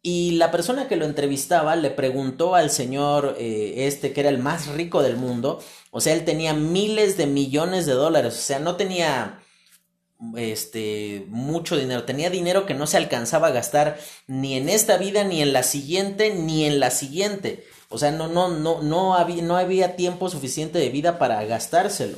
y 0.01 0.31
la 0.31 0.51
persona 0.51 0.89
que 0.89 0.97
lo 0.97 1.05
entrevistaba 1.05 1.77
le 1.77 1.91
preguntó 1.91 2.55
al 2.55 2.69
señor 2.69 3.37
eh, 3.39 3.87
este 3.87 4.11
que 4.11 4.19
era 4.19 4.29
el 4.29 4.37
más 4.37 4.67
rico 4.67 5.01
del 5.01 5.15
mundo, 5.15 5.63
o 5.91 6.01
sea, 6.01 6.11
él 6.11 6.25
tenía 6.25 6.53
miles 6.53 7.15
de 7.15 7.25
millones 7.25 7.85
de 7.85 7.93
dólares, 7.93 8.33
o 8.33 8.41
sea, 8.41 8.59
no 8.59 8.75
tenía 8.75 9.39
este 10.35 11.25
mucho 11.29 11.77
dinero, 11.77 12.03
tenía 12.03 12.29
dinero 12.29 12.65
que 12.65 12.73
no 12.73 12.85
se 12.85 12.97
alcanzaba 12.97 13.47
a 13.47 13.51
gastar 13.51 13.97
ni 14.27 14.55
en 14.55 14.67
esta 14.67 14.97
vida 14.97 15.23
ni 15.23 15.41
en 15.41 15.53
la 15.53 15.63
siguiente 15.63 16.33
ni 16.35 16.65
en 16.65 16.81
la 16.81 16.91
siguiente. 16.91 17.65
O 17.87 17.97
sea, 17.97 18.11
no 18.11 18.27
no 18.27 18.49
no 18.49 18.81
no 18.81 19.15
había 19.15 19.41
no 19.41 19.55
había 19.55 19.95
tiempo 19.95 20.29
suficiente 20.29 20.79
de 20.79 20.89
vida 20.89 21.17
para 21.17 21.45
gastárselo. 21.45 22.17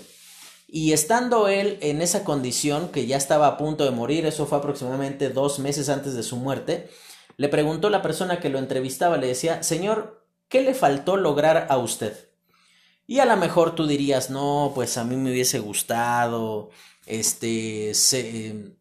Y 0.67 0.91
estando 0.91 1.47
él 1.47 1.77
en 1.81 2.01
esa 2.01 2.23
condición 2.23 2.89
que 2.89 3.07
ya 3.07 3.17
estaba 3.17 3.47
a 3.47 3.57
punto 3.57 3.85
de 3.85 3.91
morir, 3.91 4.25
eso 4.25 4.45
fue 4.45 4.57
aproximadamente 4.57 5.29
dos 5.29 5.59
meses 5.59 5.87
antes 5.89 6.13
de 6.13 6.23
su 6.23 6.35
muerte, 6.35 6.89
le 7.37 7.49
preguntó 7.49 7.89
la 7.89 8.01
persona 8.01 8.39
que 8.39 8.49
lo 8.49 8.59
entrevistaba, 8.59 9.17
le 9.17 9.27
decía, 9.27 9.63
Señor, 9.63 10.27
¿qué 10.49 10.61
le 10.61 10.73
faltó 10.73 11.15
lograr 11.17 11.67
a 11.69 11.77
usted? 11.77 12.29
Y 13.05 13.19
a 13.19 13.25
lo 13.25 13.37
mejor 13.37 13.75
tú 13.75 13.87
dirías, 13.87 14.29
no, 14.29 14.73
pues 14.75 14.97
a 14.97 15.05
mí 15.05 15.15
me 15.15 15.31
hubiese 15.31 15.59
gustado 15.59 16.69
este, 17.07 17.93
se, 17.93 18.75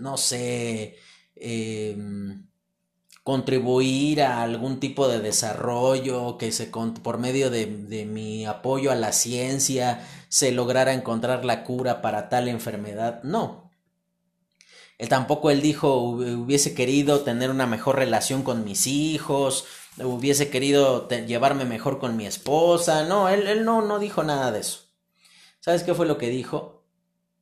no 0.00 0.16
sé, 0.16 0.96
em, 1.34 2.46
contribuir 3.30 4.22
a 4.22 4.42
algún 4.42 4.80
tipo 4.80 5.08
de 5.08 5.20
desarrollo, 5.20 6.36
que 6.38 6.52
se 6.52 6.66
por 6.66 7.18
medio 7.18 7.50
de, 7.50 7.66
de, 7.66 8.04
mi 8.04 8.44
apoyo 8.44 8.90
a 8.90 8.96
la 8.96 9.12
ciencia 9.12 10.06
se 10.28 10.52
lograra 10.52 10.92
encontrar 10.92 11.44
la 11.44 11.64
cura 11.64 12.02
para 12.02 12.28
tal 12.28 12.48
enfermedad. 12.48 13.22
No. 13.22 13.70
Él 14.98 15.08
tampoco 15.08 15.50
él 15.50 15.62
dijo 15.62 15.96
hubiese 15.96 16.74
querido 16.74 17.20
tener 17.20 17.50
una 17.50 17.66
mejor 17.66 17.96
relación 17.96 18.42
con 18.42 18.64
mis 18.64 18.86
hijos, 18.86 19.64
hubiese 19.98 20.50
querido 20.50 21.08
llevarme 21.08 21.64
mejor 21.64 21.98
con 21.98 22.16
mi 22.16 22.26
esposa. 22.26 23.04
No, 23.04 23.28
él, 23.28 23.46
él 23.46 23.64
no, 23.64 23.80
no 23.82 23.98
dijo 23.98 24.22
nada 24.22 24.52
de 24.52 24.60
eso. 24.60 24.80
¿Sabes 25.60 25.82
qué 25.82 25.94
fue 25.94 26.06
lo 26.06 26.18
que 26.18 26.28
dijo? 26.28 26.80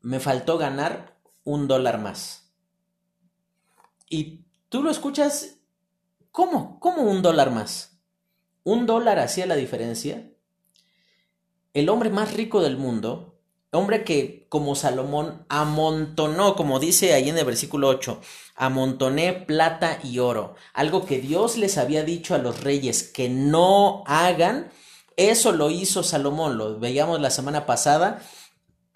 me 0.03 0.21
faltó 0.21 0.59
ganar 0.59 1.19
un 1.45 1.69
dólar 1.69 1.99
más. 1.99 2.53
Y 4.09 4.45
tú 4.69 4.83
lo 4.83 4.91
escuchas, 4.91 5.58
¿cómo? 6.39 6.79
¿Cómo 6.79 7.03
un 7.03 7.21
dólar 7.21 7.51
más? 7.51 7.99
¿Un 8.63 8.87
dólar 8.87 9.19
hacía 9.19 9.45
la 9.45 9.57
diferencia? 9.57 10.31
El 11.75 11.89
hombre 11.89 12.11
más 12.11 12.33
rico 12.33 12.63
del 12.63 12.77
mundo, 12.77 13.41
hombre 13.73 14.05
que 14.05 14.47
como 14.49 14.77
Salomón 14.77 15.45
amontonó, 15.49 16.55
como 16.55 16.79
dice 16.79 17.13
ahí 17.13 17.29
en 17.29 17.39
el 17.39 17.45
versículo 17.45 17.89
8, 17.89 18.21
amontoné 18.55 19.33
plata 19.33 19.99
y 20.05 20.21
oro, 20.21 20.55
algo 20.75 21.05
que 21.05 21.19
Dios 21.19 21.57
les 21.57 21.77
había 21.77 22.05
dicho 22.05 22.37
a 22.37 22.39
los 22.39 22.63
reyes 22.63 23.03
que 23.03 23.29
no 23.29 24.05
hagan, 24.07 24.71
eso 25.17 25.51
lo 25.51 25.73
hizo 25.73 26.05
Salomón, 26.05 26.57
lo 26.57 26.79
veíamos 26.79 27.21
la 27.21 27.31
semana 27.31 27.67
pasada 27.67 28.23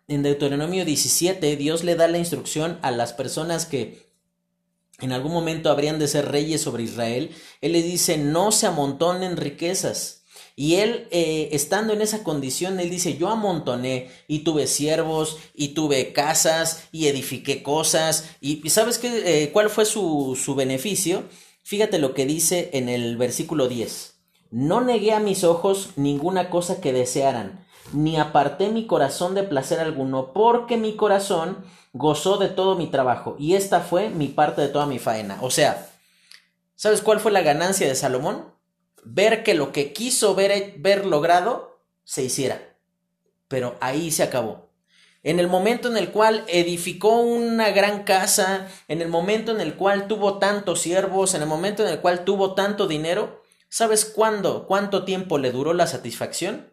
en 0.06 0.22
Deuteronomio 0.22 0.84
17, 0.84 1.56
Dios 1.56 1.82
le 1.82 1.96
da 1.96 2.06
la 2.06 2.18
instrucción 2.18 2.78
a 2.82 2.92
las 2.92 3.12
personas 3.12 3.66
que 3.66 4.12
en 5.02 5.12
algún 5.12 5.32
momento 5.32 5.71
habrían 5.71 5.99
de 5.99 6.09
ser 6.09 6.30
reyes 6.30 6.62
sobre 6.62 6.85
Israel. 6.85 7.30
Él 7.61 7.73
les 7.73 7.85
dice, 7.85 8.16
no 8.16 8.52
se 8.52 8.66
amontonen 8.66 9.37
riquezas. 9.37 10.23
Y 10.54 10.76
él, 10.76 11.09
eh, 11.11 11.49
estando 11.52 11.92
en 11.92 12.02
esa 12.02 12.23
condición, 12.23 12.78
él 12.78 12.88
dice, 12.88 13.16
yo 13.16 13.28
amontoné 13.28 14.11
y 14.28 14.40
tuve 14.40 14.66
siervos 14.66 15.38
y 15.54 15.68
tuve 15.68 16.12
casas 16.12 16.85
y 16.92 17.09
edifiqué 17.09 17.62
cosas. 17.62 18.30
¿Y, 18.40 18.68
sabes 18.71 18.99
qué, 18.99 19.44
eh, 19.44 19.50
cuál 19.52 19.71
fue 19.71 19.85
su, 19.85 20.38
su 20.40 20.54
beneficio? 20.54 21.25
Fíjate 21.62 21.99
lo 21.99 22.14
que 22.14 22.26
dice 22.26 22.71
en 22.75 22.88
el 22.88 23.16
versículo 23.16 23.68
10. 23.68 24.14
No 24.50 24.82
negué 24.82 25.12
a 25.12 25.21
mis 25.21 25.42
ojos 25.44 25.90
ninguna 25.97 26.50
cosa 26.50 26.80
que 26.80 26.92
desearan 26.92 27.64
ni 27.92 28.18
aparté 28.18 28.68
mi 28.68 28.87
corazón 28.87 29.34
de 29.34 29.42
placer 29.42 29.80
alguno, 29.80 30.32
porque 30.32 30.76
mi 30.76 30.96
corazón 30.96 31.64
gozó 31.92 32.38
de 32.38 32.49
todo 32.49 32.76
mi 32.76 32.87
trabajo, 32.87 33.37
y 33.38 33.54
esta 33.54 33.80
fue 33.80 34.08
mi 34.08 34.28
parte 34.28 34.62
de 34.62 34.68
toda 34.68 34.87
mi 34.87 34.99
faena. 34.99 35.38
O 35.42 35.50
sea, 35.50 35.90
¿sabes 36.75 37.02
cuál 37.02 37.20
fue 37.20 37.32
la 37.32 37.42
ganancia 37.42 37.87
de 37.87 37.94
Salomón? 37.94 38.52
Ver 39.04 39.42
que 39.42 39.54
lo 39.54 39.72
que 39.72 39.92
quiso 39.92 40.34
ver, 40.34 40.75
ver 40.78 41.06
logrado 41.06 41.80
se 42.04 42.22
hiciera. 42.22 42.76
Pero 43.49 43.76
ahí 43.80 44.11
se 44.11 44.22
acabó. 44.22 44.70
En 45.25 45.38
el 45.38 45.46
momento 45.46 45.88
en 45.88 45.96
el 45.96 46.11
cual 46.11 46.44
edificó 46.49 47.20
una 47.20 47.70
gran 47.70 48.02
casa, 48.02 48.68
en 48.88 49.00
el 49.02 49.08
momento 49.08 49.52
en 49.52 49.61
el 49.61 49.75
cual 49.75 50.08
tuvo 50.08 50.38
tantos 50.38 50.80
siervos, 50.80 51.34
en 51.34 51.42
el 51.42 51.49
momento 51.49 51.84
en 51.84 51.90
el 51.90 52.00
cual 52.00 52.25
tuvo 52.25 52.54
tanto 52.54 52.88
dinero, 52.88 53.42
¿sabes 53.68 54.04
cuándo, 54.04 54.66
cuánto 54.66 55.04
tiempo 55.04 55.38
le 55.38 55.52
duró 55.52 55.75
la 55.75 55.87
satisfacción? 55.87 56.71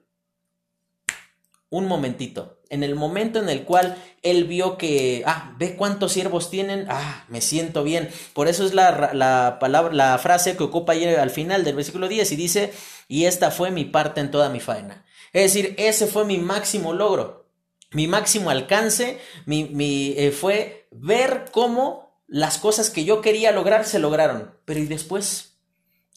Un 1.69 1.87
momentito. 1.87 2.59
En 2.69 2.83
el 2.83 2.95
momento 2.95 3.39
en 3.39 3.49
el 3.49 3.63
cual 3.63 3.97
él 4.21 4.45
vio 4.45 4.77
que, 4.77 5.23
ah, 5.25 5.55
ve 5.57 5.75
cuántos 5.75 6.13
siervos 6.13 6.49
tienen, 6.49 6.85
ah, 6.89 7.25
me 7.27 7.41
siento 7.41 7.83
bien. 7.83 8.09
Por 8.33 8.47
eso 8.47 8.65
es 8.65 8.73
la, 8.73 9.11
la 9.13 9.57
palabra, 9.59 9.93
la 9.93 10.17
frase 10.17 10.55
que 10.55 10.63
ocupa 10.63 10.93
ahí 10.93 11.05
al 11.05 11.29
final 11.29 11.63
del 11.63 11.75
versículo 11.75 12.07
10 12.07 12.31
y 12.31 12.35
dice, 12.35 12.73
y 13.07 13.25
esta 13.25 13.51
fue 13.51 13.71
mi 13.71 13.85
parte 13.85 14.21
en 14.21 14.31
toda 14.31 14.49
mi 14.49 14.59
faena. 14.59 15.05
Es 15.33 15.53
decir, 15.53 15.75
ese 15.77 16.07
fue 16.07 16.25
mi 16.25 16.37
máximo 16.37 16.93
logro, 16.93 17.47
mi 17.91 18.07
máximo 18.07 18.49
alcance, 18.49 19.19
mi, 19.45 19.65
mi 19.65 20.13
eh, 20.17 20.31
fue 20.31 20.87
ver 20.91 21.45
cómo 21.51 22.23
las 22.27 22.57
cosas 22.57 22.89
que 22.89 23.05
yo 23.05 23.21
quería 23.21 23.51
lograr 23.51 23.85
se 23.85 23.99
lograron. 23.99 24.55
Pero 24.65 24.79
¿y 24.79 24.85
después? 24.85 25.57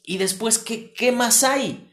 ¿Y 0.02 0.18
después 0.18 0.59
qué, 0.59 0.92
qué 0.92 1.12
más 1.12 1.44
hay? 1.44 1.91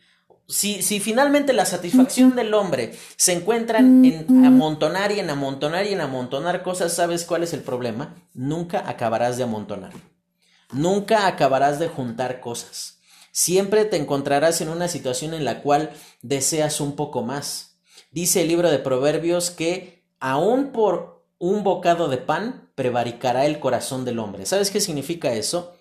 Si, 0.50 0.82
si, 0.82 1.00
finalmente 1.00 1.53
la 1.53 1.65
satisfacción 1.65 2.36
del 2.36 2.56
hombre 2.56 2.94
se 3.18 3.34
encuentra 3.34 3.77
en 3.77 4.46
amontonar 4.46 5.12
y 5.12 5.20
en 5.20 5.29
amontonar 5.29 5.86
y 5.86 5.94
en 5.94 6.01
amontonar 6.01 6.63
cosas, 6.63 6.91
¿sabes 6.91 7.24
cuál 7.24 7.44
es 7.44 7.53
el 7.53 7.62
problema? 7.62 8.15
Nunca 8.34 8.89
acabarás 8.89 9.38
de 9.38 9.44
amontonar. 9.44 9.94
Nunca 10.72 11.27
acabarás 11.27 11.77
de 11.77 11.88
juntar 11.88 12.39
cosas. 12.39 12.98
siempre 13.32 13.86
te 13.86 13.98
encontrarás 13.98 14.60
en 14.60 14.70
una 14.70 14.88
situación 14.88 15.36
en 15.36 15.46
la 15.46 15.62
cual 15.62 15.91
deseas 16.24 16.82
un 16.82 16.96
poco 16.96 17.22
más. 17.22 17.79
Dice 18.12 18.41
el 18.41 18.48
libro 18.48 18.72
de 18.72 18.79
Proverbios 18.79 19.51
que 19.51 20.03
aún 20.20 20.72
por 20.72 21.25
un 21.38 21.63
bocado 21.63 22.10
de 22.10 22.18
pan 22.18 22.72
prevaricará 22.74 23.46
el 23.46 23.60
corazón 23.60 24.03
del 24.03 24.18
hombre. 24.18 24.48
¿Sabes 24.48 24.72
qué 24.72 24.82
significa 24.82 25.32
eso? 25.32 25.75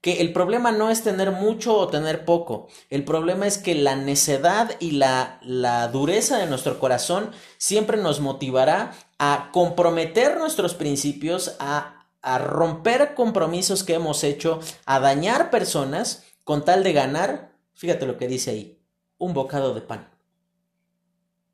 Que 0.00 0.20
el 0.20 0.32
problema 0.32 0.72
no 0.72 0.90
es 0.90 1.02
tener 1.02 1.30
mucho 1.30 1.76
o 1.76 1.88
tener 1.88 2.24
poco, 2.24 2.68
el 2.88 3.04
problema 3.04 3.46
es 3.46 3.58
que 3.58 3.74
la 3.74 3.96
necedad 3.96 4.72
y 4.80 4.92
la, 4.92 5.38
la, 5.42 5.88
dureza 5.88 6.38
de 6.38 6.46
nuestro 6.46 6.78
corazón 6.78 7.32
siempre 7.58 7.98
nos 7.98 8.20
motivará 8.20 8.92
a 9.18 9.50
comprometer 9.52 10.38
nuestros 10.38 10.74
principios, 10.74 11.56
a, 11.58 12.06
a 12.22 12.38
romper 12.38 13.14
compromisos 13.14 13.84
que 13.84 13.94
hemos 13.94 14.24
hecho, 14.24 14.60
a 14.86 15.00
dañar 15.00 15.50
personas 15.50 16.24
con 16.44 16.64
tal 16.64 16.82
de 16.82 16.92
ganar, 16.92 17.52
fíjate 17.74 18.06
lo 18.06 18.16
que 18.16 18.28
dice 18.28 18.50
ahí, 18.52 18.78
un 19.18 19.34
bocado 19.34 19.74
de 19.74 19.82
pan. 19.82 20.08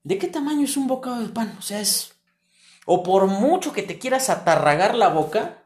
¿De 0.05 0.19
qué 0.19 0.29
tamaño 0.29 0.65
es 0.65 0.77
un 0.77 0.87
bocado 0.87 1.21
de 1.21 1.29
pan? 1.29 1.57
O 1.59 1.63
sea, 1.63 1.81
es... 1.81 2.15
O 2.85 3.03
por 3.03 3.27
mucho 3.27 3.73
que 3.73 3.83
te 3.83 3.99
quieras 3.99 4.31
atarragar 4.31 4.95
la 4.95 5.09
boca, 5.09 5.66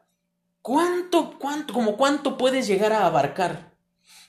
¿Cuánto, 0.62 1.38
cuánto, 1.38 1.72
como 1.72 1.96
cuánto 1.96 2.36
puedes 2.36 2.66
llegar 2.66 2.92
a 2.92 3.06
abarcar? 3.06 3.72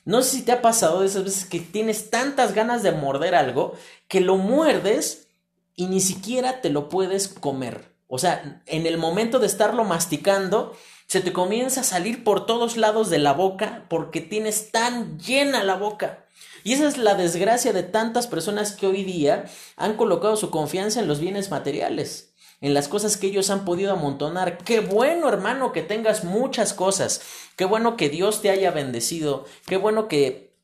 No 0.06 0.22
sé 0.22 0.38
si 0.38 0.44
te 0.44 0.54
ha 0.54 0.62
pasado 0.62 1.02
de 1.02 1.08
esas 1.08 1.26
veces 1.26 1.46
que 1.46 1.60
tienes 1.60 2.10
tantas 2.10 2.56
ganas 2.56 2.84
de 2.84 2.94
morder 2.94 3.36
algo 3.36 3.74
que 4.08 4.22
lo 4.22 4.38
muerdes 4.38 5.28
y 5.76 5.88
ni 5.88 6.00
siquiera 6.00 6.62
te 6.62 6.70
lo 6.70 6.88
puedes 6.88 7.28
comer. 7.28 7.94
O 8.08 8.18
sea, 8.18 8.64
en 8.66 8.88
el 8.88 8.98
momento 8.98 9.40
de 9.40 9.48
estarlo 9.48 9.84
masticando, 9.84 10.76
se 11.06 11.20
te 11.20 11.34
comienza 11.34 11.82
a 11.82 11.86
salir 11.86 12.24
por 12.24 12.46
todos 12.46 12.78
lados 12.78 13.10
de 13.10 13.20
la 13.20 13.34
boca 13.34 13.86
porque 13.90 14.22
tienes 14.22 14.72
tan 14.72 15.20
llena 15.20 15.64
la 15.64 15.76
boca. 15.76 16.26
Y 16.64 16.74
esa 16.74 16.88
es 16.88 16.98
la 16.98 17.16
desgracia 17.16 17.74
de 17.74 17.84
tantas 17.84 18.28
personas 18.28 18.72
que 18.72 18.88
hoy 18.88 19.04
día 19.04 19.46
han 19.76 19.98
colocado 19.98 20.38
su 20.38 20.50
confianza 20.50 21.02
en 21.02 21.08
los 21.08 21.20
bienes 21.20 21.52
materiales 21.52 22.31
en 22.62 22.74
las 22.74 22.88
cosas 22.88 23.18
que 23.18 23.28
ellos 23.28 23.50
han 23.50 23.66
podido 23.66 23.92
amontonar. 23.92 24.60
Qué 24.60 24.80
bueno, 24.80 25.28
hermano, 25.28 25.74
que 25.74 25.82
tengas 25.82 26.24
muchas 26.24 26.74
cosas. 26.74 27.22
Qué 27.56 27.66
bueno 27.66 27.98
que 27.98 28.10
Dios 28.10 28.42
te 28.42 28.52
haya 28.52 28.72
bendecido. 28.72 29.46
Qué 29.66 29.78
bueno 29.78 30.08
que 30.08 30.56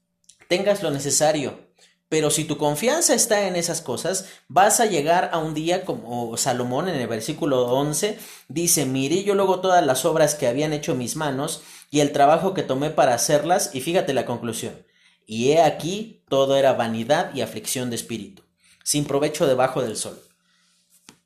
tengas 0.47 0.83
lo 0.83 0.91
necesario. 0.91 1.67
Pero 2.09 2.29
si 2.29 2.45
tu 2.45 2.57
confianza 2.57 3.13
está 3.13 3.47
en 3.47 3.57
esas 3.57 3.81
cosas, 3.81 4.29
vas 4.47 4.79
a 4.79 4.85
llegar 4.85 5.29
a 5.33 5.39
un 5.39 5.53
día 5.53 5.83
como 5.83 6.37
Salomón 6.37 6.87
en 6.87 6.95
el 6.95 7.07
versículo 7.07 7.65
11 7.65 8.17
dice, 8.47 8.85
miré 8.85 9.23
yo 9.23 9.35
luego 9.35 9.59
todas 9.59 9.85
las 9.85 10.05
obras 10.05 10.33
que 10.33 10.47
habían 10.47 10.71
hecho 10.71 10.95
mis 10.95 11.17
manos 11.17 11.63
y 11.91 11.99
el 11.99 12.13
trabajo 12.13 12.53
que 12.53 12.63
tomé 12.63 12.91
para 12.91 13.13
hacerlas, 13.13 13.71
y 13.73 13.81
fíjate 13.81 14.13
la 14.13 14.25
conclusión. 14.25 14.85
Y 15.25 15.51
he 15.51 15.61
aquí, 15.61 16.23
todo 16.29 16.55
era 16.55 16.73
vanidad 16.73 17.33
y 17.33 17.41
aflicción 17.41 17.89
de 17.89 17.97
espíritu, 17.97 18.43
sin 18.83 19.05
provecho 19.05 19.45
debajo 19.45 19.81
del 19.81 19.97
sol. 19.97 20.21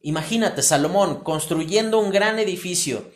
Imagínate, 0.04 0.62
Salomón 0.62 1.24
construyendo 1.24 2.00
un 2.00 2.12
gran 2.12 2.40
edificio, 2.40 3.12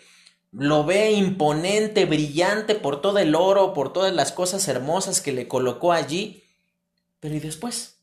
lo 0.52 0.86
ve 0.86 1.12
imponente, 1.12 2.06
brillante 2.06 2.76
por 2.76 3.02
todo 3.02 3.20
el 3.20 3.36
oro, 3.36 3.74
por 3.74 3.92
todas 3.92 4.14
las 4.14 4.32
cosas 4.32 4.68
hermosas 4.68 5.20
que 5.20 5.34
le 5.34 5.48
colocó 5.48 5.92
allí. 5.92 6.44
Pero 7.20 7.36
¿y 7.36 7.40
después? 7.40 7.98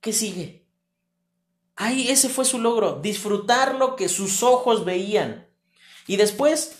¿Qué 0.00 0.12
sigue? 0.12 0.66
Ahí 1.76 2.08
ese 2.08 2.28
fue 2.28 2.44
su 2.44 2.58
logro, 2.58 3.00
disfrutar 3.00 3.74
lo 3.76 3.96
que 3.96 4.08
sus 4.08 4.42
ojos 4.42 4.84
veían. 4.84 5.46
Y 6.06 6.16
después 6.16 6.76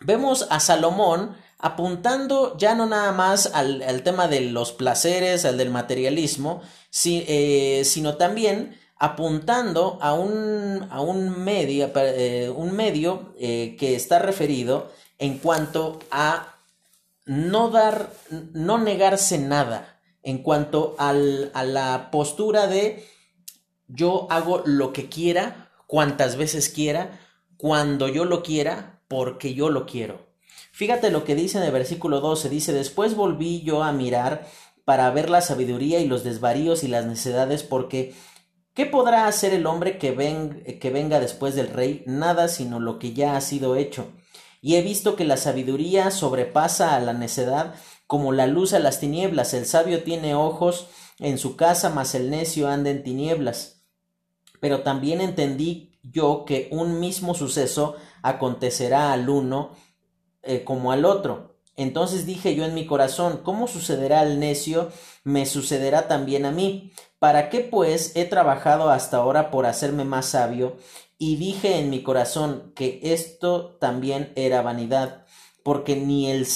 vemos 0.00 0.46
a 0.50 0.60
Salomón 0.60 1.36
apuntando 1.58 2.56
ya 2.58 2.74
no 2.74 2.86
nada 2.86 3.12
más 3.12 3.46
al, 3.54 4.02
tema 4.02 4.28
de 4.28 4.42
los 4.42 4.72
placeres, 4.72 5.44
al 5.44 5.56
del 5.56 5.70
materialismo, 5.70 6.62
eh, 7.04 7.82
sino 7.84 8.16
también 8.16 8.78
apuntando 8.96 9.98
a 10.00 10.14
un, 10.14 10.86
a 10.90 11.00
un 11.00 11.44
medio, 11.44 11.90
eh, 11.94 12.50
un 12.54 12.74
medio 12.74 13.34
eh, 13.38 13.76
que 13.78 13.94
está 13.94 14.18
referido 14.18 14.90
en 15.18 15.38
cuanto 15.38 15.98
a 16.10 16.54
no 17.26 17.70
dar, 17.70 18.10
no 18.52 18.78
negarse 18.78 19.38
nada, 19.38 20.00
en 20.22 20.38
cuanto 20.38 20.94
al, 20.98 21.50
a 21.54 21.64
la 21.64 22.10
postura 22.10 22.66
de 22.66 23.06
yo 23.88 24.26
hago 24.30 24.62
lo 24.64 24.92
que 24.92 25.08
quiera, 25.08 25.70
cuantas 25.86 26.36
veces 26.36 26.68
quiera, 26.68 27.20
cuando 27.56 28.08
yo 28.08 28.24
lo 28.24 28.42
quiera, 28.42 29.00
porque 29.08 29.54
yo 29.54 29.70
lo 29.70 29.86
quiero. 29.86 30.26
Fíjate 30.72 31.10
lo 31.10 31.24
que 31.24 31.34
dice 31.34 31.58
en 31.58 31.64
el 31.64 31.72
versículo 31.72 32.20
12, 32.20 32.48
dice, 32.48 32.72
después 32.72 33.14
volví 33.14 33.62
yo 33.62 33.82
a 33.82 33.92
mirar 33.92 34.46
para 34.84 35.10
ver 35.10 35.30
la 35.30 35.40
sabiduría 35.40 36.00
y 36.00 36.06
los 36.06 36.24
desvaríos 36.24 36.84
y 36.84 36.88
las 36.88 37.06
necedades, 37.06 37.62
porque 37.62 38.14
¿Qué 38.74 38.86
podrá 38.86 39.28
hacer 39.28 39.54
el 39.54 39.66
hombre 39.66 39.98
que, 39.98 40.10
venga 40.10 41.20
después 41.20 41.54
del 41.54 41.68
rey? 41.68 42.02
Nada 42.06 42.48
sino 42.48 42.80
lo 42.80 42.98
que 42.98 43.12
ya 43.12 43.36
ha 43.36 43.40
sido 43.40 43.76
hecho. 43.76 44.10
Y 44.60 44.74
he 44.74 44.82
visto 44.82 45.14
que 45.14 45.24
la 45.24 45.36
sabiduría 45.36 46.10
sobrepasa 46.10 46.96
a 46.96 47.00
la 47.00 47.12
necedad 47.12 47.76
como 48.08 48.32
la 48.32 48.48
luz 48.48 48.72
a 48.72 48.80
las 48.80 48.98
tinieblas. 48.98 49.54
El 49.54 49.66
sabio 49.66 50.02
tiene 50.02 50.34
ojos 50.34 50.88
en 51.20 51.38
su 51.38 51.54
casa, 51.54 51.90
mas 51.90 52.16
el 52.16 52.30
necio 52.30 52.66
anda 52.68 52.90
en 52.90 53.04
tinieblas. 53.04 53.84
Pero 54.58 54.82
también 54.82 55.20
entendí 55.20 56.00
yo 56.02 56.44
que 56.44 56.68
un 56.72 56.98
mismo 56.98 57.34
suceso 57.34 57.94
acontecerá 58.22 59.12
al 59.12 59.28
uno 59.28 59.70
eh, 60.42 60.64
como 60.64 60.90
al 60.90 61.04
otro. 61.04 61.60
Entonces 61.76 62.26
dije 62.26 62.54
yo 62.54 62.64
en 62.64 62.74
mi 62.74 62.86
corazón, 62.86 63.40
¿cómo 63.44 63.66
sucederá 63.66 64.20
al 64.20 64.38
necio? 64.38 64.90
Me 65.24 65.46
sucederá 65.46 66.08
también 66.08 66.44
a 66.44 66.50
mí. 66.50 66.92
¿Para 67.24 67.48
qué 67.48 67.60
pues 67.60 68.12
he 68.16 68.26
trabajado 68.26 68.90
hasta 68.90 69.16
ahora 69.16 69.50
por 69.50 69.64
hacerme 69.64 70.04
más 70.04 70.26
sabio? 70.26 70.76
Y 71.16 71.36
dije 71.36 71.78
en 71.78 71.88
mi 71.88 72.02
corazón 72.02 72.74
que 72.76 73.00
esto 73.02 73.78
también 73.80 74.30
era 74.36 74.60
vanidad, 74.60 75.24
porque 75.62 75.96
ni, 75.96 76.30
el 76.30 76.46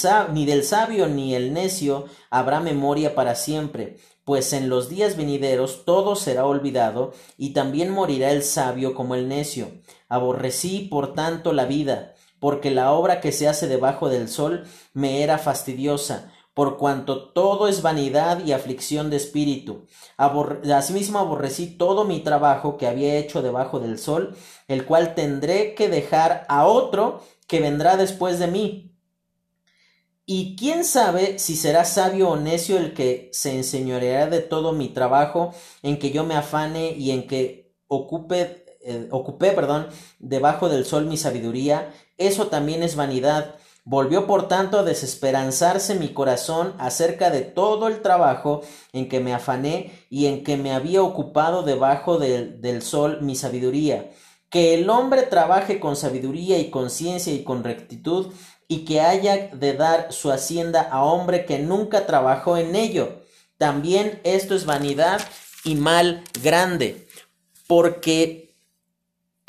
del 0.45 0.63
sabio 0.63 1.07
ni 1.07 1.33
el 1.33 1.53
necio 1.53 2.05
habrá 2.29 2.59
memoria 2.59 3.15
para 3.15 3.33
siempre, 3.33 3.97
pues 4.25 4.53
en 4.53 4.69
los 4.69 4.89
días 4.89 5.17
venideros 5.17 5.85
todo 5.85 6.15
será 6.15 6.45
olvidado, 6.45 7.13
y 7.35 7.53
también 7.53 7.89
morirá 7.89 8.29
el 8.29 8.43
sabio 8.43 8.93
como 8.93 9.15
el 9.15 9.27
necio. 9.27 9.71
Aborrecí, 10.07 10.87
por 10.87 11.15
tanto, 11.15 11.51
la 11.51 11.65
vida, 11.65 12.13
porque 12.39 12.69
la 12.69 12.91
obra 12.91 13.21
que 13.21 13.31
se 13.31 13.47
hace 13.47 13.65
debajo 13.67 14.07
del 14.07 14.29
sol 14.29 14.67
me 14.93 15.23
era 15.23 15.39
fastidiosa, 15.39 16.31
por 16.59 16.75
cuanto 16.75 17.29
todo 17.29 17.69
es 17.69 17.81
vanidad 17.81 18.45
y 18.45 18.51
aflicción 18.51 19.09
de 19.09 19.15
espíritu. 19.15 19.85
asimismo 20.17 21.17
aborrecí 21.17 21.67
todo 21.67 22.03
mi 22.03 22.19
trabajo 22.19 22.75
que 22.75 22.85
había 22.85 23.15
hecho 23.15 23.41
debajo 23.41 23.79
del 23.79 23.97
sol, 23.97 24.35
el 24.67 24.83
cual 24.83 25.15
tendré 25.15 25.73
que 25.73 25.87
dejar 25.87 26.45
a 26.49 26.65
otro 26.65 27.23
que 27.47 27.61
vendrá 27.61 27.95
después 27.95 28.39
de 28.39 28.47
mí. 28.47 28.93
Y 30.25 30.57
quién 30.57 30.83
sabe 30.83 31.39
si 31.39 31.55
será 31.55 31.85
sabio 31.85 32.27
o 32.27 32.35
necio 32.35 32.77
el 32.77 32.93
que 32.93 33.29
se 33.31 33.55
enseñoreará 33.55 34.29
de 34.29 34.41
todo 34.41 34.73
mi 34.73 34.89
trabajo, 34.89 35.53
en 35.81 35.97
que 35.97 36.11
yo 36.11 36.25
me 36.25 36.35
afane 36.35 36.91
y 36.91 37.11
en 37.11 37.25
que 37.25 37.71
ocupe, 37.87 38.65
eh, 38.81 39.07
ocupé, 39.11 39.53
perdón, 39.53 39.87
debajo 40.19 40.67
del 40.67 40.83
sol 40.83 41.05
mi 41.05 41.15
sabiduría, 41.15 41.93
eso 42.17 42.47
también 42.47 42.83
es 42.83 42.97
vanidad 42.97 43.55
Volvió 43.89 44.27
por 44.27 44.47
tanto 44.47 44.77
a 44.77 44.83
desesperanzarse 44.83 45.95
mi 45.95 46.09
corazón 46.09 46.75
acerca 46.77 47.31
de 47.31 47.41
todo 47.41 47.87
el 47.87 48.03
trabajo 48.03 48.61
en 48.93 49.09
que 49.09 49.19
me 49.19 49.33
afané 49.33 50.05
y 50.11 50.27
en 50.27 50.43
que 50.43 50.57
me 50.57 50.73
había 50.73 51.01
ocupado 51.01 51.63
debajo 51.63 52.19
del 52.19 52.81
sol 52.83 53.17
mi 53.23 53.35
sabiduría. 53.35 54.11
Que 54.51 54.75
el 54.75 54.91
hombre 54.91 55.23
trabaje 55.23 55.79
con 55.79 55.95
sabiduría 55.95 56.59
y 56.59 56.69
conciencia 56.69 57.33
y 57.33 57.43
con 57.43 57.63
rectitud, 57.63 58.27
y 58.67 58.85
que 58.85 59.01
haya 59.01 59.47
de 59.47 59.73
dar 59.73 60.13
su 60.13 60.29
hacienda 60.31 60.81
a 60.81 61.03
hombre 61.03 61.45
que 61.45 61.57
nunca 61.57 62.05
trabajó 62.05 62.57
en 62.57 62.75
ello. 62.75 63.23
También 63.57 64.21
esto 64.23 64.53
es 64.53 64.67
vanidad 64.67 65.19
y 65.63 65.73
mal 65.73 66.23
grande, 66.43 67.07
porque 67.65 68.48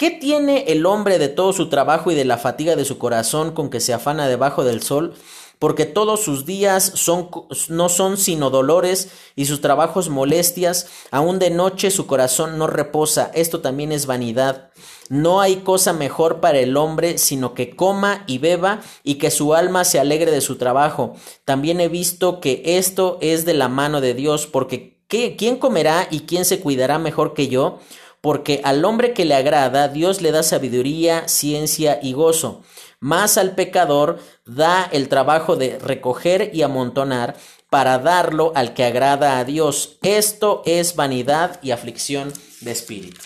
¿Qué 0.01 0.11
tiene 0.11 0.65
el 0.69 0.87
hombre 0.87 1.19
de 1.19 1.29
todo 1.29 1.53
su 1.53 1.69
trabajo 1.69 2.11
y 2.11 2.15
de 2.15 2.25
la 2.25 2.39
fatiga 2.39 2.75
de 2.75 2.87
su 2.87 2.97
corazón 2.97 3.53
con 3.53 3.69
que 3.69 3.81
se 3.81 3.93
afana 3.93 4.29
debajo 4.29 4.65
del 4.65 4.81
sol? 4.81 5.13
Porque 5.59 5.85
todos 5.85 6.25
sus 6.25 6.47
días 6.47 6.93
son, 6.95 7.29
no 7.69 7.91
son 7.91 8.17
sino 8.17 8.49
dolores 8.49 9.11
y 9.37 9.45
sus 9.45 9.61
trabajos 9.61 10.09
molestias, 10.09 10.87
aun 11.11 11.39
de 11.39 11.51
noche 11.51 11.91
su 11.91 12.07
corazón 12.07 12.57
no 12.57 12.67
reposa, 12.67 13.31
esto 13.35 13.61
también 13.61 13.93
es 13.93 14.07
vanidad. 14.07 14.71
No 15.11 15.43
hay 15.43 15.57
cosa 15.57 15.93
mejor 15.93 16.41
para 16.41 16.61
el 16.61 16.79
hombre 16.79 17.19
sino 17.19 17.53
que 17.53 17.77
coma 17.77 18.25
y 18.27 18.39
beba 18.39 18.81
y 19.05 19.17
que 19.17 19.31
su 19.31 19.53
alma 19.53 19.85
se 19.85 20.01
alegre 20.01 20.31
de 20.31 20.41
su 20.41 20.57
trabajo. 20.57 21.15
También 21.45 21.79
he 21.79 21.89
visto 21.89 22.41
que 22.41 22.63
esto 22.65 23.19
es 23.21 23.45
de 23.45 23.53
la 23.53 23.69
mano 23.69 24.01
de 24.01 24.15
Dios, 24.15 24.47
porque 24.47 24.99
¿qué, 25.09 25.37
¿quién 25.37 25.59
comerá 25.59 26.09
y 26.11 26.21
quién 26.21 26.47
se 26.47 26.61
cuidará 26.61 26.99
mejor 26.99 27.35
que 27.35 27.49
yo? 27.49 27.81
Porque 28.21 28.61
al 28.65 28.85
hombre 28.85 29.13
que 29.15 29.25
le 29.25 29.35
agrada 29.35 29.89
Dios 29.89 30.21
le 30.21 30.33
da 30.33 30.43
sabiduría, 30.43 31.29
ciencia 31.29 31.99
y 32.03 32.13
gozo, 32.13 32.63
más 33.01 33.39
al 33.39 33.55
pecador 33.55 34.19
da 34.45 34.89
el 34.93 35.09
trabajo 35.09 35.57
de 35.57 35.79
recoger 35.79 36.51
y 36.53 36.63
amontonar, 36.63 37.37
para 37.71 37.99
darlo 37.99 38.53
al 38.57 38.75
que 38.75 38.85
agrada 38.85 39.39
a 39.39 39.45
Dios. 39.45 39.99
Esto 40.03 40.63
es 40.67 40.97
vanidad 40.97 41.61
y 41.63 41.71
aflicción 41.71 42.33
de 42.61 42.73
espíritu. 42.73 43.21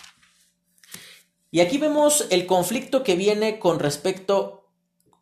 Y 1.50 1.60
aquí 1.60 1.78
vemos 1.78 2.26
el 2.30 2.46
conflicto 2.46 3.02
que 3.02 3.16
viene 3.16 3.58
con 3.58 3.78
respecto 3.80 4.68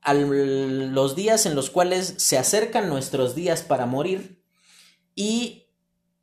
a 0.03 0.15
los 0.15 1.15
días 1.15 1.47
en 1.47 1.55
los 1.55 1.71
cuales 1.71 2.15
se 2.17 2.37
acercan 2.37 2.89
nuestros 2.89 3.37
días 3.37 3.63
para 3.63 3.87
morir 3.87 4.43
y 5.15 5.69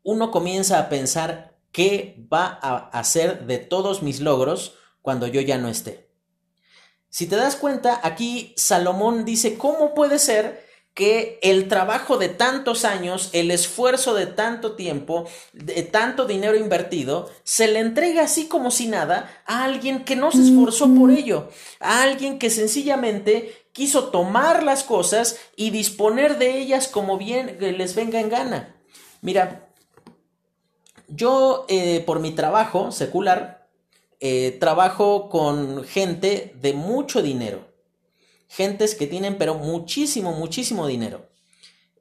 uno 0.03 0.31
comienza 0.31 0.79
a 0.79 0.89
pensar 0.89 1.48
qué 1.71 2.25
va 2.31 2.59
a 2.61 2.89
hacer 2.97 3.45
de 3.45 3.57
todos 3.57 4.01
mis 4.01 4.19
logros 4.19 4.75
cuando 5.01 5.27
yo 5.27 5.41
ya 5.41 5.57
no 5.57 5.67
esté. 5.67 6.09
Si 7.09 7.25
te 7.27 7.35
das 7.35 7.55
cuenta, 7.55 7.99
aquí 8.03 8.53
Salomón 8.55 9.25
dice, 9.25 9.57
¿cómo 9.57 9.93
puede 9.93 10.19
ser 10.19 10.67
que 10.93 11.39
el 11.43 11.69
trabajo 11.69 12.17
de 12.17 12.27
tantos 12.29 12.83
años, 12.83 13.29
el 13.31 13.51
esfuerzo 13.51 14.13
de 14.13 14.25
tanto 14.25 14.75
tiempo, 14.75 15.27
de 15.53 15.83
tanto 15.83 16.25
dinero 16.25 16.57
invertido, 16.57 17.29
se 17.43 17.67
le 17.67 17.79
entrega 17.79 18.23
así 18.23 18.47
como 18.47 18.69
si 18.69 18.87
nada 18.87 19.43
a 19.45 19.63
alguien 19.63 20.03
que 20.03 20.15
no 20.15 20.31
se 20.31 20.41
esforzó 20.41 20.93
por 20.93 21.09
ello, 21.11 21.49
a 21.79 22.03
alguien 22.03 22.37
que 22.37 22.49
sencillamente 22.49 23.67
quiso 23.71 24.09
tomar 24.09 24.63
las 24.63 24.83
cosas 24.83 25.37
y 25.55 25.69
disponer 25.69 26.37
de 26.37 26.57
ellas 26.59 26.87
como 26.89 27.17
bien 27.17 27.57
les 27.59 27.95
venga 27.95 28.19
en 28.19 28.29
gana. 28.29 28.75
Mira, 29.21 29.68
yo 31.09 31.65
eh, 31.67 32.03
por 32.05 32.19
mi 32.19 32.31
trabajo 32.31 32.91
secular, 32.91 33.67
eh, 34.19 34.57
trabajo 34.59 35.29
con 35.29 35.83
gente 35.83 36.55
de 36.61 36.73
mucho 36.73 37.21
dinero. 37.21 37.67
Gentes 38.47 38.95
que 38.95 39.07
tienen 39.07 39.37
pero 39.37 39.55
muchísimo, 39.55 40.33
muchísimo 40.33 40.87
dinero. 40.87 41.29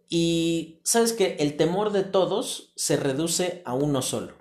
Y 0.09 0.81
sabes 0.85 1.13
que 1.13 1.37
el 1.41 1.57
temor 1.57 1.93
de 1.93 2.03
todos 2.03 2.73
se 2.77 2.97
reduce 2.97 3.63
a 3.65 3.75
uno 3.75 4.03
solo. 4.03 4.35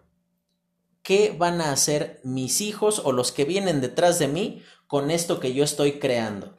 ¿Qué 1.03 1.36
van 1.38 1.62
a 1.62 1.71
hacer 1.71 2.19
mis 2.23 2.62
hijos 2.62 3.01
o 3.03 3.12
los 3.12 3.32
que 3.32 3.45
vienen 3.45 3.82
detrás 3.82 4.19
de 4.19 4.27
mí 4.27 4.63
con 4.88 5.12
esto 5.12 5.39
que 5.39 5.53
yo 5.53 5.63
estoy 5.63 5.99
creando? 5.99 6.58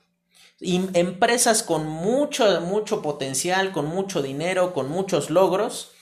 Y 0.61 0.81
empresas 0.95 1.63
con 1.63 1.87
mucho, 1.87 2.61
mucho 2.61 3.01
potencial, 3.01 3.73
con 3.73 3.87
mucho 3.87 4.23
dinero, 4.23 4.75
con 4.75 4.89
muchos 4.89 5.31
logros, 5.31 5.93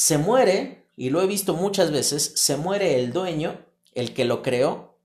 se 0.00 0.16
muere, 0.16 0.86
y 0.96 1.10
lo 1.10 1.20
he 1.20 1.26
visto 1.26 1.52
muchas 1.52 1.90
veces, 1.90 2.32
se 2.34 2.56
muere 2.56 2.98
el 2.98 3.12
dueño, 3.12 3.60
el 3.92 4.14
que 4.14 4.24
lo 4.24 4.42
creó, 4.42 4.96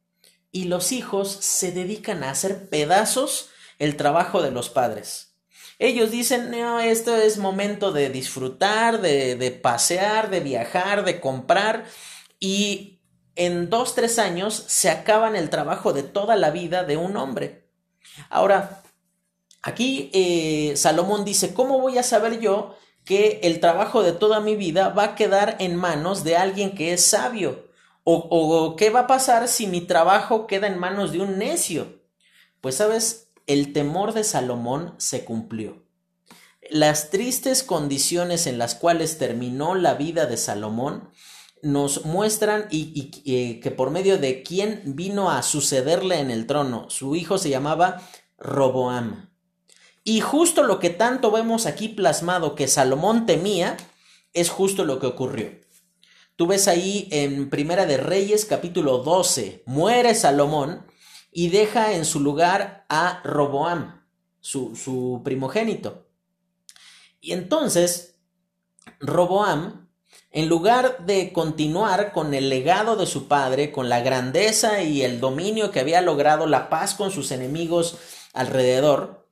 y 0.53 0.63
los 0.65 0.93
hijos 0.93 1.29
se 1.41 1.73
dedican 1.73 2.23
a 2.23 2.29
hacer 2.29 2.69
pedazos 2.69 3.49
el 3.77 3.97
trabajo 3.97 4.41
de 4.41 4.51
los 4.51 4.69
padres. 4.69 5.35
Ellos 5.79 6.11
dicen, 6.11 6.49
no, 6.49 6.79
esto 6.79 7.13
es 7.13 7.37
momento 7.37 7.91
de 7.91 8.09
disfrutar, 8.09 9.01
de, 9.01 9.35
de 9.35 9.51
pasear, 9.51 10.29
de 10.29 10.39
viajar, 10.39 11.03
de 11.03 11.19
comprar, 11.19 11.83
y 12.39 13.01
en 13.35 13.69
dos, 13.69 13.95
tres 13.95 14.17
años 14.17 14.63
se 14.67 14.89
acaban 14.89 15.35
el 15.35 15.49
trabajo 15.49 15.91
de 15.91 16.03
toda 16.03 16.37
la 16.37 16.51
vida 16.51 16.85
de 16.85 16.95
un 16.95 17.17
hombre. 17.17 17.67
Ahora, 18.29 18.81
aquí 19.61 20.09
eh, 20.13 20.77
Salomón 20.77 21.25
dice, 21.25 21.53
¿cómo 21.53 21.81
voy 21.81 21.97
a 21.97 22.03
saber 22.03 22.39
yo 22.39 22.77
que 23.05 23.39
el 23.43 23.59
trabajo 23.59 24.03
de 24.03 24.11
toda 24.11 24.39
mi 24.39 24.55
vida 24.55 24.89
va 24.89 25.03
a 25.03 25.15
quedar 25.15 25.55
en 25.59 25.75
manos 25.75 26.23
de 26.23 26.35
alguien 26.35 26.75
que 26.75 26.91
es 26.91 27.05
sabio. 27.05 27.65
O, 28.03 28.75
qué 28.77 28.91
va 28.91 29.01
a 29.01 29.07
pasar 29.07 29.47
si 29.47 29.65
mi 29.65 29.81
trabajo 29.81 30.45
queda 30.45 30.67
en 30.67 30.77
manos 30.77 31.11
de 31.11 31.21
un 31.21 31.39
necio. 31.39 32.01
Pues 32.61 32.75
sabes, 32.75 33.31
el 33.47 33.73
temor 33.73 34.13
de 34.13 34.23
Salomón 34.23 34.93
se 34.97 35.25
cumplió. 35.25 35.83
Las 36.69 37.09
tristes 37.09 37.63
condiciones 37.63 38.45
en 38.45 38.57
las 38.57 38.75
cuales 38.75 39.17
terminó 39.17 39.73
la 39.75 39.95
vida 39.95 40.25
de 40.25 40.37
Salomón 40.37 41.09
nos 41.61 42.05
muestran 42.05 42.67
y, 42.69 43.11
eh, 43.25 43.59
que 43.59 43.71
por 43.71 43.89
medio 43.89 44.19
de 44.19 44.43
quién 44.43 44.81
vino 44.85 45.31
a 45.31 45.41
sucederle 45.41 46.19
en 46.19 46.29
el 46.29 46.45
trono. 46.45 46.89
Su 46.89 47.15
hijo 47.15 47.39
se 47.39 47.49
llamaba 47.49 48.01
Roboam. 48.37 49.34
Y 50.07 50.21
justo 50.21 50.61
lo 50.61 50.79
que 50.79 50.91
tanto 50.91 51.31
vemos 51.31 51.65
aquí 51.65 51.89
plasmado 51.89 52.53
que 52.53 52.67
Salomón 52.67 53.25
temía, 53.25 53.75
es 54.33 54.51
justo 54.51 54.85
lo 54.85 54.99
que 54.99 55.07
ocurrió. 55.07 55.49
Tú 56.35 56.45
ves 56.45 56.67
ahí 56.67 57.07
en 57.11 57.49
Primera 57.49 57.87
de 57.87 57.97
Reyes 57.97 58.45
capítulo 58.45 58.99
12, 58.99 59.63
muere 59.65 60.13
Salomón 60.13 60.85
y 61.31 61.49
deja 61.49 61.93
en 61.93 62.05
su 62.05 62.19
lugar 62.19 62.85
a 62.87 63.21
Roboam, 63.23 64.03
su, 64.41 64.75
su 64.75 65.21
primogénito. 65.25 66.05
Y 67.19 67.31
entonces, 67.31 68.19
Roboam, 68.99 69.89
en 70.29 70.47
lugar 70.49 71.03
de 71.07 71.33
continuar 71.33 72.11
con 72.11 72.35
el 72.35 72.49
legado 72.49 72.95
de 72.95 73.07
su 73.07 73.27
padre, 73.27 73.71
con 73.71 73.89
la 73.89 74.01
grandeza 74.01 74.83
y 74.83 75.01
el 75.01 75.19
dominio 75.19 75.71
que 75.71 75.79
había 75.79 76.01
logrado, 76.01 76.45
la 76.45 76.69
paz 76.69 76.93
con 76.93 77.09
sus 77.09 77.31
enemigos 77.31 77.97
alrededor, 78.33 79.24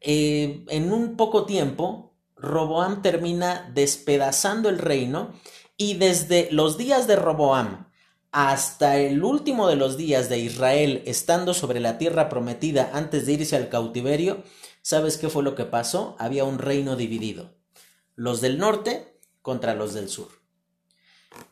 eh, 0.00 0.64
en 0.68 0.92
un 0.92 1.16
poco 1.16 1.44
tiempo, 1.44 2.14
Roboam 2.36 3.02
termina 3.02 3.70
despedazando 3.74 4.68
el 4.68 4.78
reino 4.78 5.32
y 5.76 5.94
desde 5.94 6.48
los 6.52 6.78
días 6.78 7.06
de 7.06 7.16
Roboam 7.16 7.88
hasta 8.30 8.98
el 8.98 9.24
último 9.24 9.68
de 9.68 9.76
los 9.76 9.96
días 9.96 10.28
de 10.28 10.38
Israel 10.38 11.02
estando 11.06 11.54
sobre 11.54 11.80
la 11.80 11.98
tierra 11.98 12.28
prometida 12.28 12.90
antes 12.92 13.26
de 13.26 13.32
irse 13.32 13.56
al 13.56 13.68
cautiverio, 13.68 14.44
¿sabes 14.82 15.16
qué 15.16 15.28
fue 15.28 15.42
lo 15.42 15.54
que 15.54 15.64
pasó? 15.64 16.14
Había 16.18 16.44
un 16.44 16.58
reino 16.58 16.94
dividido. 16.94 17.56
Los 18.14 18.40
del 18.40 18.58
norte 18.58 19.18
contra 19.42 19.74
los 19.74 19.94
del 19.94 20.08
sur. 20.08 20.28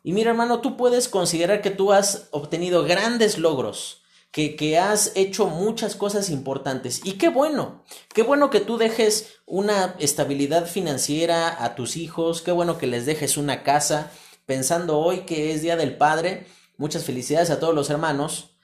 Y 0.02 0.12
mira 0.12 0.30
hermano, 0.30 0.60
tú 0.60 0.76
puedes 0.76 1.08
considerar 1.08 1.62
que 1.62 1.70
tú 1.70 1.92
has 1.92 2.28
obtenido 2.30 2.84
grandes 2.84 3.38
logros, 3.38 4.02
que, 4.36 4.78
has 4.78 5.12
hecho 5.14 5.46
muchas 5.46 5.96
cosas 5.96 6.28
importantes. 6.28 7.00
Y 7.04 7.12
qué 7.12 7.30
bueno, 7.30 7.82
qué 8.12 8.22
bueno 8.22 8.50
que 8.50 8.60
tú 8.60 8.76
dejes 8.76 9.38
una 9.46 9.96
estabilidad 9.98 10.66
financiera 10.66 11.64
a 11.64 11.74
tus 11.74 11.96
hijos, 11.96 12.42
qué 12.42 12.52
bueno 12.52 12.76
que 12.76 12.86
les 12.86 13.06
dejes 13.06 13.38
una 13.38 13.62
casa, 13.62 14.10
pensando 14.44 14.98
hoy 14.98 15.20
que 15.20 15.54
es 15.54 15.62
Día 15.62 15.76
del 15.76 15.96
Padre. 15.96 16.46
Muchas 16.76 17.04
felicidades 17.04 17.48
a 17.48 17.58
todos 17.58 17.74
los 17.74 17.88
hermanos. 17.88 18.55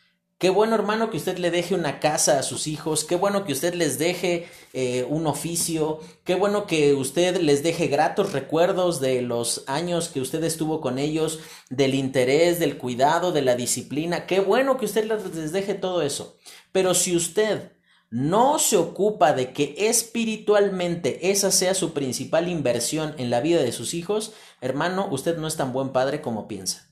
Qué 0.42 0.50
bueno, 0.50 0.74
hermano, 0.74 1.08
que 1.08 1.18
usted 1.18 1.38
le 1.38 1.52
deje 1.52 1.76
una 1.76 2.00
casa 2.00 2.40
a 2.40 2.42
sus 2.42 2.66
hijos. 2.66 3.04
Qué 3.04 3.14
bueno 3.14 3.44
que 3.44 3.52
usted 3.52 3.74
les 3.74 4.00
deje 4.00 4.48
eh, 4.72 5.06
un 5.08 5.28
oficio. 5.28 6.00
Qué 6.24 6.34
bueno 6.34 6.66
que 6.66 6.94
usted 6.94 7.36
les 7.36 7.62
deje 7.62 7.86
gratos 7.86 8.32
recuerdos 8.32 9.00
de 9.00 9.22
los 9.22 9.62
años 9.68 10.08
que 10.08 10.20
usted 10.20 10.42
estuvo 10.42 10.80
con 10.80 10.98
ellos, 10.98 11.38
del 11.70 11.94
interés, 11.94 12.58
del 12.58 12.76
cuidado, 12.76 13.30
de 13.30 13.42
la 13.42 13.54
disciplina. 13.54 14.26
Qué 14.26 14.40
bueno 14.40 14.78
que 14.78 14.86
usted 14.86 15.04
les 15.04 15.52
deje 15.52 15.74
todo 15.74 16.02
eso. 16.02 16.36
Pero 16.72 16.94
si 16.94 17.14
usted 17.14 17.70
no 18.10 18.58
se 18.58 18.76
ocupa 18.76 19.34
de 19.34 19.52
que 19.52 19.76
espiritualmente 19.78 21.30
esa 21.30 21.52
sea 21.52 21.74
su 21.74 21.92
principal 21.92 22.48
inversión 22.48 23.14
en 23.16 23.30
la 23.30 23.40
vida 23.40 23.62
de 23.62 23.70
sus 23.70 23.94
hijos, 23.94 24.32
hermano, 24.60 25.06
usted 25.08 25.36
no 25.36 25.46
es 25.46 25.54
tan 25.54 25.72
buen 25.72 25.90
padre 25.90 26.20
como 26.20 26.48
piensa. 26.48 26.88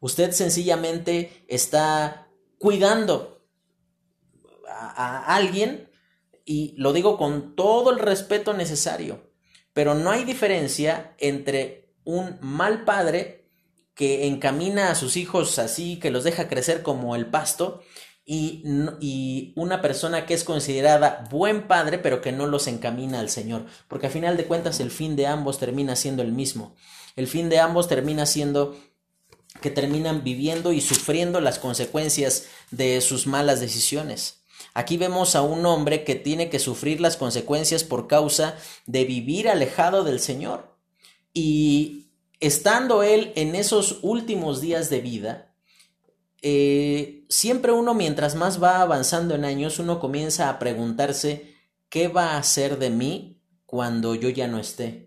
Usted 0.00 0.32
sencillamente 0.32 1.44
está 1.46 2.25
cuidando 2.66 3.46
a, 4.68 5.36
alguien, 5.36 5.88
y 6.44 6.74
lo 6.76 6.92
digo 6.92 7.16
con 7.16 7.54
todo 7.54 7.92
el 7.92 8.00
respeto 8.00 8.54
necesario, 8.54 9.30
pero 9.72 9.94
no 9.94 10.10
hay 10.10 10.24
diferencia 10.24 11.14
entre 11.18 11.94
un 12.02 12.38
mal 12.40 12.84
padre 12.84 13.52
que 13.94 14.26
encamina 14.26 14.90
a 14.90 14.96
sus 14.96 15.16
hijos 15.16 15.60
así, 15.60 16.00
que 16.00 16.10
los 16.10 16.24
deja 16.24 16.48
crecer 16.48 16.82
como 16.82 17.14
el 17.14 17.26
pasto, 17.26 17.82
y, 18.24 18.64
y, 18.98 19.52
una 19.54 19.80
persona 19.80 20.26
que 20.26 20.34
es 20.34 20.42
considerada 20.42 21.28
buen 21.30 21.68
padre, 21.68 21.98
pero 21.98 22.20
que 22.20 22.32
no 22.32 22.48
los 22.48 22.66
encamina 22.66 23.20
al 23.20 23.30
Señor, 23.30 23.66
porque 23.86 24.08
a 24.08 24.10
final 24.10 24.36
de 24.36 24.46
cuentas 24.46 24.80
el 24.80 24.90
fin 24.90 25.14
de 25.14 25.28
ambos 25.28 25.60
termina 25.60 25.94
siendo 25.94 26.24
el 26.24 26.32
mismo. 26.32 26.74
El 27.14 27.28
fin 27.28 27.48
de 27.48 27.60
ambos 27.60 27.86
termina 27.86 28.26
siendo 28.26 28.76
que 29.60 29.70
terminan 29.70 30.24
viviendo 30.24 30.72
y 30.72 30.80
sufriendo 30.80 31.40
las 31.40 31.58
consecuencias 31.58 32.46
de 32.70 33.00
sus 33.00 33.26
malas 33.26 33.60
decisiones. 33.60 34.42
Aquí 34.74 34.96
vemos 34.96 35.36
a 35.36 35.42
un 35.42 35.64
hombre 35.64 36.04
que 36.04 36.14
tiene 36.14 36.50
que 36.50 36.58
sufrir 36.58 37.00
las 37.00 37.16
consecuencias 37.16 37.84
por 37.84 38.06
causa 38.06 38.56
de 38.86 39.04
vivir 39.04 39.48
alejado 39.48 40.04
del 40.04 40.20
Señor. 40.20 40.76
Y 41.32 42.10
estando 42.40 43.02
él 43.02 43.32
en 43.36 43.54
esos 43.54 44.00
últimos 44.02 44.60
días 44.60 44.90
de 44.90 45.00
vida, 45.00 45.54
eh, 46.42 47.24
siempre 47.28 47.72
uno 47.72 47.94
mientras 47.94 48.34
más 48.34 48.62
va 48.62 48.82
avanzando 48.82 49.34
en 49.34 49.44
años, 49.44 49.78
uno 49.78 49.98
comienza 49.98 50.48
a 50.48 50.58
preguntarse, 50.58 51.54
¿qué 51.88 52.08
va 52.08 52.32
a 52.32 52.38
hacer 52.38 52.78
de 52.78 52.90
mí 52.90 53.40
cuando 53.64 54.14
yo 54.14 54.28
ya 54.28 54.46
no 54.46 54.58
esté? 54.58 55.05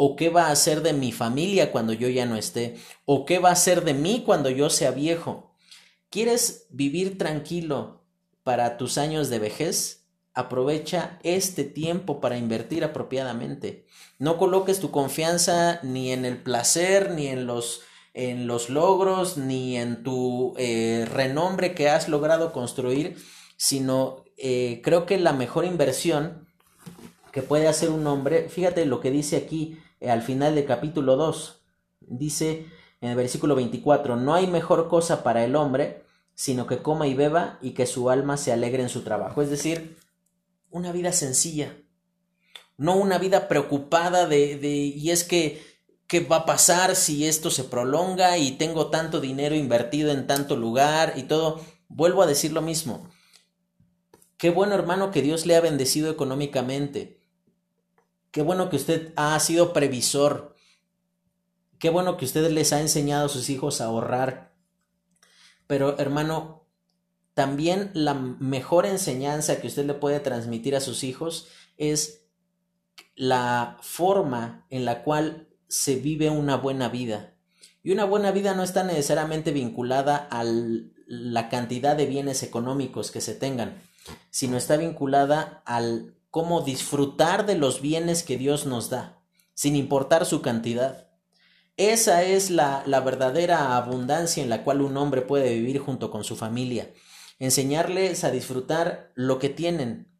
¿O 0.00 0.16
qué 0.16 0.30
va 0.30 0.46
a 0.46 0.52
hacer 0.52 0.82
de 0.82 0.92
mi 0.92 1.12
familia 1.12 1.72
cuando 1.72 1.92
yo 1.92 2.08
ya 2.08 2.24
no 2.24 2.36
esté? 2.36 2.76
¿O 3.04 3.26
qué 3.26 3.40
va 3.40 3.50
a 3.50 3.52
hacer 3.52 3.84
de 3.84 3.94
mí 3.94 4.22
cuando 4.24 4.48
yo 4.48 4.70
sea 4.70 4.92
viejo? 4.92 5.54
¿Quieres 6.08 6.66
vivir 6.70 7.18
tranquilo 7.18 8.04
para 8.44 8.78
tus 8.78 8.96
años 8.96 9.28
de 9.28 9.40
vejez? 9.40 9.98
aprovecha 10.38 11.18
este 11.24 11.64
tiempo 11.64 12.20
para 12.20 12.38
invertir 12.38 12.84
apropiadamente. 12.84 13.86
No 14.20 14.38
coloques 14.38 14.78
tu 14.78 14.92
confianza 14.92 15.80
ni 15.82 16.12
en 16.12 16.24
el 16.24 16.36
placer, 16.36 17.10
ni 17.10 17.26
en 17.26 17.44
los, 17.48 17.80
en 18.14 18.46
los 18.46 18.70
logros, 18.70 19.36
ni 19.36 19.76
en 19.76 20.04
tu 20.04 20.54
eh, 20.56 21.08
renombre 21.12 21.74
que 21.74 21.88
has 21.88 22.08
logrado 22.08 22.52
construir, 22.52 23.16
sino 23.56 24.22
eh, 24.36 24.80
creo 24.84 25.06
que 25.06 25.18
la 25.18 25.32
mejor 25.32 25.64
inversión 25.64 26.46
que 27.32 27.42
puede 27.42 27.66
hacer 27.66 27.90
un 27.90 28.06
hombre, 28.06 28.48
fíjate 28.48 28.86
lo 28.86 29.00
que 29.00 29.10
dice 29.10 29.36
aquí 29.38 29.76
al 30.06 30.22
final 30.22 30.54
del 30.54 30.66
capítulo 30.66 31.16
2, 31.16 31.62
dice 32.00 32.66
en 33.00 33.10
el 33.10 33.16
versículo 33.16 33.54
24, 33.54 34.16
no 34.16 34.34
hay 34.34 34.46
mejor 34.46 34.88
cosa 34.88 35.22
para 35.22 35.44
el 35.44 35.56
hombre 35.56 36.02
sino 36.38 36.68
que 36.68 36.78
coma 36.78 37.08
y 37.08 37.14
beba 37.14 37.58
y 37.60 37.72
que 37.72 37.84
su 37.84 38.10
alma 38.10 38.36
se 38.36 38.52
alegre 38.52 38.80
en 38.80 38.88
su 38.88 39.02
trabajo. 39.02 39.42
Es 39.42 39.50
decir, 39.50 39.98
una 40.70 40.92
vida 40.92 41.10
sencilla, 41.10 41.76
no 42.76 42.94
una 42.94 43.18
vida 43.18 43.48
preocupada 43.48 44.28
de, 44.28 44.56
de 44.56 44.68
y 44.68 45.10
es 45.10 45.24
que 45.24 45.60
qué 46.06 46.20
va 46.20 46.36
a 46.36 46.46
pasar 46.46 46.94
si 46.94 47.26
esto 47.26 47.50
se 47.50 47.64
prolonga 47.64 48.38
y 48.38 48.52
tengo 48.52 48.86
tanto 48.86 49.20
dinero 49.20 49.56
invertido 49.56 50.12
en 50.12 50.28
tanto 50.28 50.54
lugar 50.54 51.14
y 51.16 51.24
todo. 51.24 51.60
Vuelvo 51.88 52.22
a 52.22 52.26
decir 52.28 52.52
lo 52.52 52.62
mismo. 52.62 53.10
Qué 54.36 54.50
bueno 54.50 54.76
hermano 54.76 55.10
que 55.10 55.22
Dios 55.22 55.44
le 55.44 55.56
ha 55.56 55.60
bendecido 55.60 56.08
económicamente. 56.08 57.17
Qué 58.38 58.44
bueno 58.44 58.70
que 58.70 58.76
usted 58.76 59.12
ha 59.16 59.36
sido 59.40 59.72
previsor. 59.72 60.54
Qué 61.80 61.90
bueno 61.90 62.16
que 62.16 62.24
usted 62.24 62.48
les 62.52 62.72
ha 62.72 62.80
enseñado 62.80 63.26
a 63.26 63.28
sus 63.28 63.50
hijos 63.50 63.80
a 63.80 63.86
ahorrar. 63.86 64.54
Pero 65.66 65.98
hermano, 65.98 66.64
también 67.34 67.90
la 67.94 68.14
mejor 68.14 68.86
enseñanza 68.86 69.60
que 69.60 69.66
usted 69.66 69.86
le 69.86 69.94
puede 69.94 70.20
transmitir 70.20 70.76
a 70.76 70.80
sus 70.80 71.02
hijos 71.02 71.48
es 71.78 72.26
la 73.16 73.78
forma 73.80 74.68
en 74.70 74.84
la 74.84 75.02
cual 75.02 75.48
se 75.66 75.96
vive 75.96 76.30
una 76.30 76.56
buena 76.58 76.88
vida. 76.88 77.34
Y 77.82 77.90
una 77.90 78.04
buena 78.04 78.30
vida 78.30 78.54
no 78.54 78.62
está 78.62 78.84
necesariamente 78.84 79.50
vinculada 79.50 80.28
a 80.30 80.44
la 80.44 81.48
cantidad 81.48 81.96
de 81.96 82.06
bienes 82.06 82.44
económicos 82.44 83.10
que 83.10 83.20
se 83.20 83.34
tengan 83.34 83.82
sino 84.30 84.56
está 84.56 84.76
vinculada 84.76 85.62
al 85.64 86.14
cómo 86.30 86.62
disfrutar 86.62 87.46
de 87.46 87.56
los 87.56 87.80
bienes 87.80 88.22
que 88.22 88.36
Dios 88.36 88.66
nos 88.66 88.90
da, 88.90 89.20
sin 89.54 89.76
importar 89.76 90.26
su 90.26 90.42
cantidad. 90.42 91.08
Esa 91.76 92.22
es 92.22 92.50
la, 92.50 92.82
la 92.86 93.00
verdadera 93.00 93.76
abundancia 93.76 94.42
en 94.42 94.50
la 94.50 94.64
cual 94.64 94.80
un 94.80 94.96
hombre 94.96 95.22
puede 95.22 95.54
vivir 95.54 95.78
junto 95.78 96.10
con 96.10 96.24
su 96.24 96.36
familia. 96.36 96.92
Enseñarles 97.38 98.24
a 98.24 98.30
disfrutar 98.30 99.12
lo 99.14 99.38
que 99.38 99.48
tienen. 99.48 100.12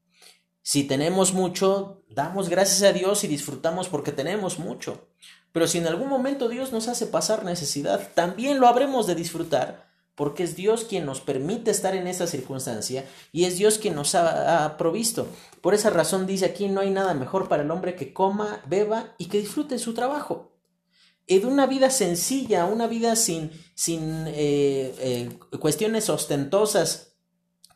Si 0.63 0.85
tenemos 0.85 1.33
mucho, 1.33 2.05
damos 2.09 2.49
gracias 2.49 2.83
a 2.83 2.93
Dios 2.93 3.25
y 3.25 3.27
disfrutamos 3.27 3.89
porque 3.89 4.13
tenemos 4.13 4.59
mucho. 4.59 5.09
Pero 5.53 5.67
si 5.67 5.79
en 5.79 5.87
algún 5.87 6.09
momento 6.09 6.49
Dios 6.49 6.73
nos 6.73 6.89
hace 6.89 7.07
pasar 7.07 7.45
necesidad, 7.45 8.13
también 8.15 8.61
lo 8.61 8.69
habremos 8.69 9.07
de 9.07 9.15
disfrutar 9.15 9.88
porque 10.19 10.43
es 10.43 10.57
Dios 10.57 10.85
quien 10.85 11.07
nos 11.07 11.21
permite 11.21 11.71
estar 11.71 11.95
en 11.95 12.09
esa 12.09 12.27
circunstancia 12.27 13.05
y 13.31 13.45
es 13.45 13.57
Dios 13.57 13.79
quien 13.79 13.95
nos 13.95 14.17
ha, 14.17 14.77
provisto. 14.77 15.29
Por 15.61 15.75
esa 15.75 15.91
razón 15.91 16.27
dice 16.27 16.45
aquí, 16.45 16.67
no 16.67 16.81
hay 16.81 16.91
nada 16.91 17.15
mejor 17.15 17.49
para 17.49 17.63
el 17.63 17.71
hombre 17.71 17.95
que 17.95 18.13
coma, 18.13 18.61
beba 18.67 19.15
y 19.17 19.27
que 19.27 19.39
disfrute 19.39 19.79
su 19.79 19.95
trabajo. 19.95 20.51
De 21.29 21.47
una 21.47 21.67
vida 21.67 21.89
sencilla, 21.91 22.65
una 22.65 22.89
vida 22.89 23.15
sin, 23.15 23.53
sin 23.77 24.25
eh, 24.27 24.93
eh, 24.99 25.39
cuestiones 25.61 26.11
ostentosas, 26.11 27.15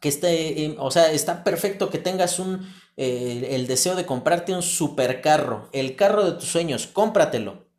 que 0.00 0.09
esté, 0.09 0.74
o 0.81 0.90
sea, 0.90 1.12
está 1.12 1.44
perfecto 1.44 1.90
que 1.90 1.98
tengas 1.98 2.40
un, 2.40 2.68
eh, 2.96 3.50
el 3.52 3.68
deseo 3.68 3.94
de 3.94 4.05
comprarte 4.05 4.52
un 4.52 4.62
supercarro, 4.62 5.68
el 5.72 5.94
carro 5.94 6.24
de 6.24 6.33
tus 6.33 6.48
sueños, 6.48 6.88
cómpratelo. 6.88 7.71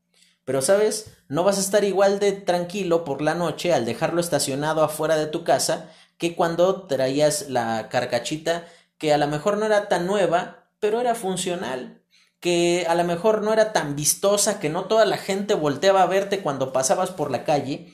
Pero, 0.46 0.62
¿sabes? 0.62 1.14
No 1.30 1.44
vas 1.44 1.58
a 1.58 1.62
estar 1.62 1.84
igual 1.84 2.20
de 2.20 2.34
tranquilo 2.34 3.04
por 3.04 3.22
la 3.22 3.34
noche 3.34 3.74
al 3.74 3.86
dejarlo 3.86 4.20
estacionado 4.20 4.84
afuera 4.84 5.16
de 5.16 5.28
tu 5.28 5.44
casa 5.44 5.90
que 6.18 6.36
cuando 6.36 6.84
traías 6.88 7.50
la 7.50 7.90
carcachita 7.90 8.66
que 8.98 9.14
a 9.14 9.18
lo 9.18 9.28
mejor 9.28 9.58
no 9.58 9.66
era 9.66 9.90
tan 9.90 10.06
nueva, 10.08 10.70
pero 10.80 11.02
era 11.02 11.14
funcional, 11.14 12.02
que 12.40 12.86
a 12.88 12.96
lo 12.96 13.04
mejor 13.04 13.42
no 13.42 13.52
era 13.52 13.74
tan 13.74 13.98
vistosa, 13.98 14.60
que 14.62 14.70
no 14.70 14.86
toda 14.86 15.04
la 15.04 15.18
gente 15.18 15.56
volteaba 15.56 16.04
a 16.04 16.08
verte 16.08 16.42
cuando 16.42 16.72
pasabas 16.72 17.12
por 17.12 17.30
la 17.30 17.44
calle, 17.44 17.94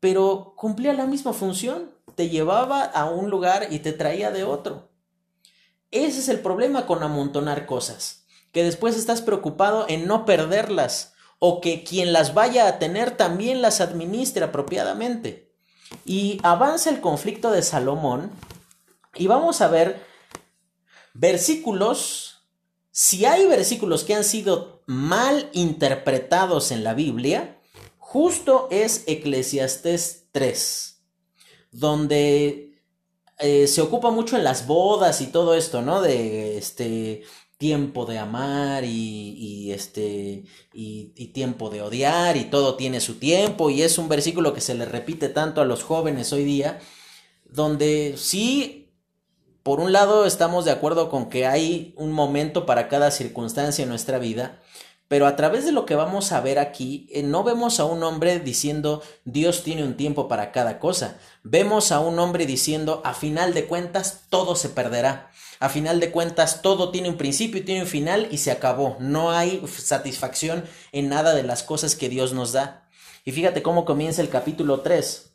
pero 0.00 0.54
cumplía 0.56 0.92
la 0.92 1.06
misma 1.06 1.32
función, 1.32 1.90
te 2.14 2.28
llevaba 2.28 2.82
a 2.82 3.06
un 3.06 3.30
lugar 3.30 3.68
y 3.70 3.78
te 3.78 3.92
traía 3.92 4.30
de 4.30 4.44
otro. 4.44 4.90
Ese 5.90 6.18
es 6.18 6.28
el 6.28 6.40
problema 6.40 6.86
con 6.86 7.02
amontonar 7.02 7.64
cosas, 7.64 8.26
que 8.52 8.62
después 8.62 8.96
estás 8.96 9.22
preocupado 9.22 9.86
en 9.88 10.06
no 10.06 10.24
perderlas 10.24 11.11
o 11.44 11.60
que 11.60 11.82
quien 11.82 12.12
las 12.12 12.34
vaya 12.34 12.68
a 12.68 12.78
tener 12.78 13.16
también 13.16 13.62
las 13.62 13.80
administre 13.80 14.44
apropiadamente. 14.44 15.50
Y 16.04 16.38
avanza 16.44 16.88
el 16.88 17.00
conflicto 17.00 17.50
de 17.50 17.62
Salomón 17.62 18.30
y 19.16 19.26
vamos 19.26 19.60
a 19.60 19.66
ver 19.66 20.06
versículos, 21.14 22.44
si 22.92 23.24
hay 23.24 23.44
versículos 23.46 24.04
que 24.04 24.14
han 24.14 24.22
sido 24.22 24.84
mal 24.86 25.50
interpretados 25.52 26.70
en 26.70 26.84
la 26.84 26.94
Biblia, 26.94 27.58
justo 27.98 28.68
es 28.70 29.02
Eclesiastés 29.08 30.26
3, 30.30 31.02
donde 31.72 32.78
eh, 33.40 33.66
se 33.66 33.80
ocupa 33.80 34.12
mucho 34.12 34.36
en 34.36 34.44
las 34.44 34.68
bodas 34.68 35.20
y 35.20 35.26
todo 35.26 35.56
esto, 35.56 35.82
¿no? 35.82 36.02
De 36.02 36.56
este 36.56 37.24
tiempo 37.62 38.06
de 38.06 38.18
amar 38.18 38.82
y, 38.84 39.70
este 39.70 40.42
y, 40.74 41.26
tiempo 41.32 41.70
de 41.70 41.80
odiar 41.80 42.36
y 42.36 42.46
todo 42.46 42.74
tiene 42.74 42.98
su 42.98 43.20
tiempo 43.20 43.70
y 43.70 43.82
es 43.82 43.98
un 43.98 44.08
versículo 44.08 44.52
que 44.52 44.60
se 44.60 44.74
le 44.74 44.84
repite 44.84 45.28
tanto 45.28 45.60
a 45.60 45.64
los 45.64 45.84
jóvenes 45.84 46.32
hoy 46.32 46.42
día 46.42 46.80
donde 47.44 48.14
sí 48.16 48.90
por 49.62 49.78
un 49.78 49.92
lado 49.92 50.26
estamos 50.26 50.64
de 50.64 50.72
acuerdo 50.72 51.08
con 51.08 51.28
que 51.28 51.46
hay 51.46 51.94
un 51.96 52.10
momento 52.10 52.66
para 52.66 52.88
cada 52.88 53.12
circunstancia 53.12 53.84
en 53.84 53.90
nuestra 53.90 54.18
vida 54.18 54.60
pero 55.12 55.26
a 55.26 55.36
través 55.36 55.66
de 55.66 55.72
lo 55.72 55.84
que 55.84 55.94
vamos 55.94 56.32
a 56.32 56.40
ver 56.40 56.58
aquí, 56.58 57.06
eh, 57.12 57.22
no 57.22 57.44
vemos 57.44 57.80
a 57.80 57.84
un 57.84 58.02
hombre 58.02 58.40
diciendo 58.40 59.02
Dios 59.26 59.62
tiene 59.62 59.84
un 59.84 59.94
tiempo 59.94 60.26
para 60.26 60.52
cada 60.52 60.78
cosa. 60.78 61.18
Vemos 61.42 61.92
a 61.92 62.00
un 62.00 62.18
hombre 62.18 62.46
diciendo 62.46 63.02
a 63.04 63.12
final 63.12 63.52
de 63.52 63.66
cuentas 63.66 64.22
todo 64.30 64.56
se 64.56 64.70
perderá. 64.70 65.30
A 65.60 65.68
final 65.68 66.00
de 66.00 66.10
cuentas, 66.10 66.62
todo 66.62 66.90
tiene 66.90 67.10
un 67.10 67.18
principio 67.18 67.60
y 67.60 67.64
tiene 67.64 67.82
un 67.82 67.88
final 67.88 68.26
y 68.30 68.38
se 68.38 68.52
acabó. 68.52 68.96
No 69.00 69.32
hay 69.32 69.62
satisfacción 69.68 70.64
en 70.92 71.10
nada 71.10 71.34
de 71.34 71.42
las 71.42 71.62
cosas 71.62 71.94
que 71.94 72.08
Dios 72.08 72.32
nos 72.32 72.52
da. 72.52 72.88
Y 73.26 73.32
fíjate 73.32 73.62
cómo 73.62 73.84
comienza 73.84 74.22
el 74.22 74.30
capítulo 74.30 74.80
3 74.80 75.30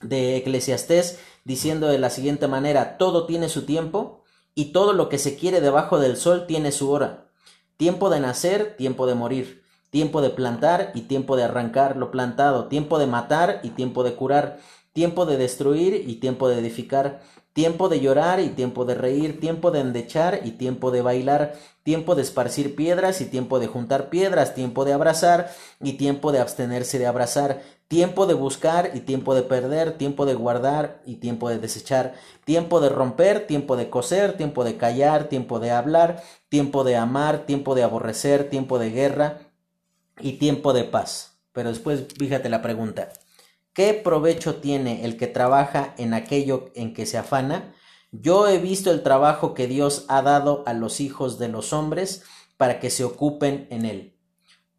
de 0.00 0.38
Eclesiastés 0.38 1.20
diciendo 1.44 1.86
de 1.86 2.00
la 2.00 2.10
siguiente 2.10 2.48
manera, 2.48 2.98
todo 2.98 3.26
tiene 3.26 3.48
su 3.48 3.64
tiempo 3.64 4.24
y 4.56 4.72
todo 4.72 4.92
lo 4.92 5.08
que 5.08 5.18
se 5.18 5.36
quiere 5.36 5.60
debajo 5.60 6.00
del 6.00 6.16
sol 6.16 6.48
tiene 6.48 6.72
su 6.72 6.90
hora. 6.90 7.24
Tiempo 7.76 8.08
de 8.08 8.20
nacer, 8.20 8.76
tiempo 8.76 9.06
de 9.06 9.14
morir, 9.14 9.64
tiempo 9.90 10.22
de 10.22 10.30
plantar 10.30 10.92
y 10.94 11.02
tiempo 11.02 11.36
de 11.36 11.42
arrancar 11.42 11.96
lo 11.96 12.10
plantado, 12.10 12.68
tiempo 12.68 12.98
de 12.98 13.06
matar 13.06 13.60
y 13.62 13.70
tiempo 13.70 14.04
de 14.04 14.14
curar, 14.14 14.58
tiempo 14.92 15.26
de 15.26 15.36
destruir 15.36 16.08
y 16.08 16.16
tiempo 16.16 16.48
de 16.48 16.60
edificar, 16.60 17.20
tiempo 17.52 17.88
de 17.88 18.00
llorar 18.00 18.40
y 18.40 18.48
tiempo 18.48 18.84
de 18.84 18.94
reír, 18.94 19.40
tiempo 19.40 19.70
de 19.70 19.80
endechar 19.80 20.40
y 20.44 20.52
tiempo 20.52 20.90
de 20.90 21.02
bailar, 21.02 21.54
tiempo 21.84 22.14
de 22.14 22.22
esparcir 22.22 22.74
piedras 22.74 23.20
y 23.20 23.26
tiempo 23.26 23.60
de 23.60 23.68
juntar 23.68 24.08
piedras, 24.08 24.54
tiempo 24.54 24.84
de 24.84 24.92
abrazar 24.92 25.50
y 25.80 25.92
tiempo 25.94 26.32
de 26.32 26.40
abstenerse 26.40 26.98
de 26.98 27.06
abrazar, 27.06 27.62
tiempo 27.86 28.26
de 28.26 28.34
buscar 28.34 28.90
y 28.94 29.00
tiempo 29.00 29.36
de 29.36 29.42
perder, 29.42 29.98
tiempo 29.98 30.26
de 30.26 30.34
guardar 30.34 31.00
y 31.06 31.16
tiempo 31.16 31.48
de 31.48 31.58
desechar, 31.58 32.14
tiempo 32.44 32.80
de 32.80 32.88
romper, 32.88 33.46
tiempo 33.46 33.76
de 33.76 33.88
coser, 33.88 34.36
tiempo 34.36 34.64
de 34.64 34.76
callar, 34.76 35.28
tiempo 35.28 35.60
de 35.60 35.70
hablar, 35.70 36.22
tiempo 36.54 36.84
de 36.84 36.94
amar, 36.94 37.46
tiempo 37.46 37.74
de 37.74 37.82
aborrecer, 37.82 38.48
tiempo 38.48 38.78
de 38.78 38.90
guerra 38.90 39.40
y 40.20 40.34
tiempo 40.34 40.72
de 40.72 40.84
paz. 40.84 41.40
Pero 41.52 41.70
después 41.70 42.04
fíjate 42.16 42.48
la 42.48 42.62
pregunta. 42.62 43.08
¿Qué 43.72 43.92
provecho 43.92 44.54
tiene 44.60 45.04
el 45.04 45.16
que 45.16 45.26
trabaja 45.26 45.96
en 45.98 46.14
aquello 46.14 46.70
en 46.76 46.94
que 46.94 47.06
se 47.06 47.18
afana? 47.18 47.74
Yo 48.12 48.46
he 48.46 48.58
visto 48.58 48.92
el 48.92 49.02
trabajo 49.02 49.52
que 49.52 49.66
Dios 49.66 50.04
ha 50.06 50.22
dado 50.22 50.62
a 50.64 50.74
los 50.74 51.00
hijos 51.00 51.40
de 51.40 51.48
los 51.48 51.72
hombres 51.72 52.22
para 52.56 52.78
que 52.78 52.88
se 52.88 53.02
ocupen 53.02 53.66
en 53.70 53.84
él. 53.84 54.16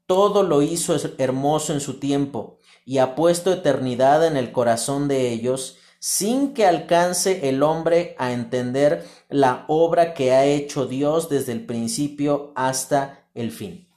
Todo 0.06 0.44
lo 0.44 0.62
hizo 0.62 0.96
hermoso 1.18 1.74
en 1.74 1.82
su 1.82 2.00
tiempo 2.00 2.60
y 2.86 3.00
ha 3.00 3.16
puesto 3.16 3.52
eternidad 3.52 4.26
en 4.26 4.38
el 4.38 4.54
corazón 4.54 5.10
de 5.10 5.34
ellos 5.34 5.78
sin 6.08 6.54
que 6.54 6.68
alcance 6.68 7.50
el 7.50 7.63
hombre 7.63 8.15
a 8.20 8.32
entender 8.32 9.10
la 9.28 9.65
obra 9.68 10.13
que 10.13 10.34
ha 10.34 10.46
hecho 10.46 10.86
Dios 10.86 11.30
desde 11.30 11.52
el 11.52 11.65
principio 11.65 12.54
hasta 12.56 13.26
el 13.34 13.52
fin. 13.52 13.89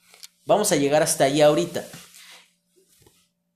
Vamos 0.46 0.72
a 0.72 0.76
llegar 0.76 1.02
hasta 1.02 1.24
allí 1.24 1.42
ahorita. 1.42 1.84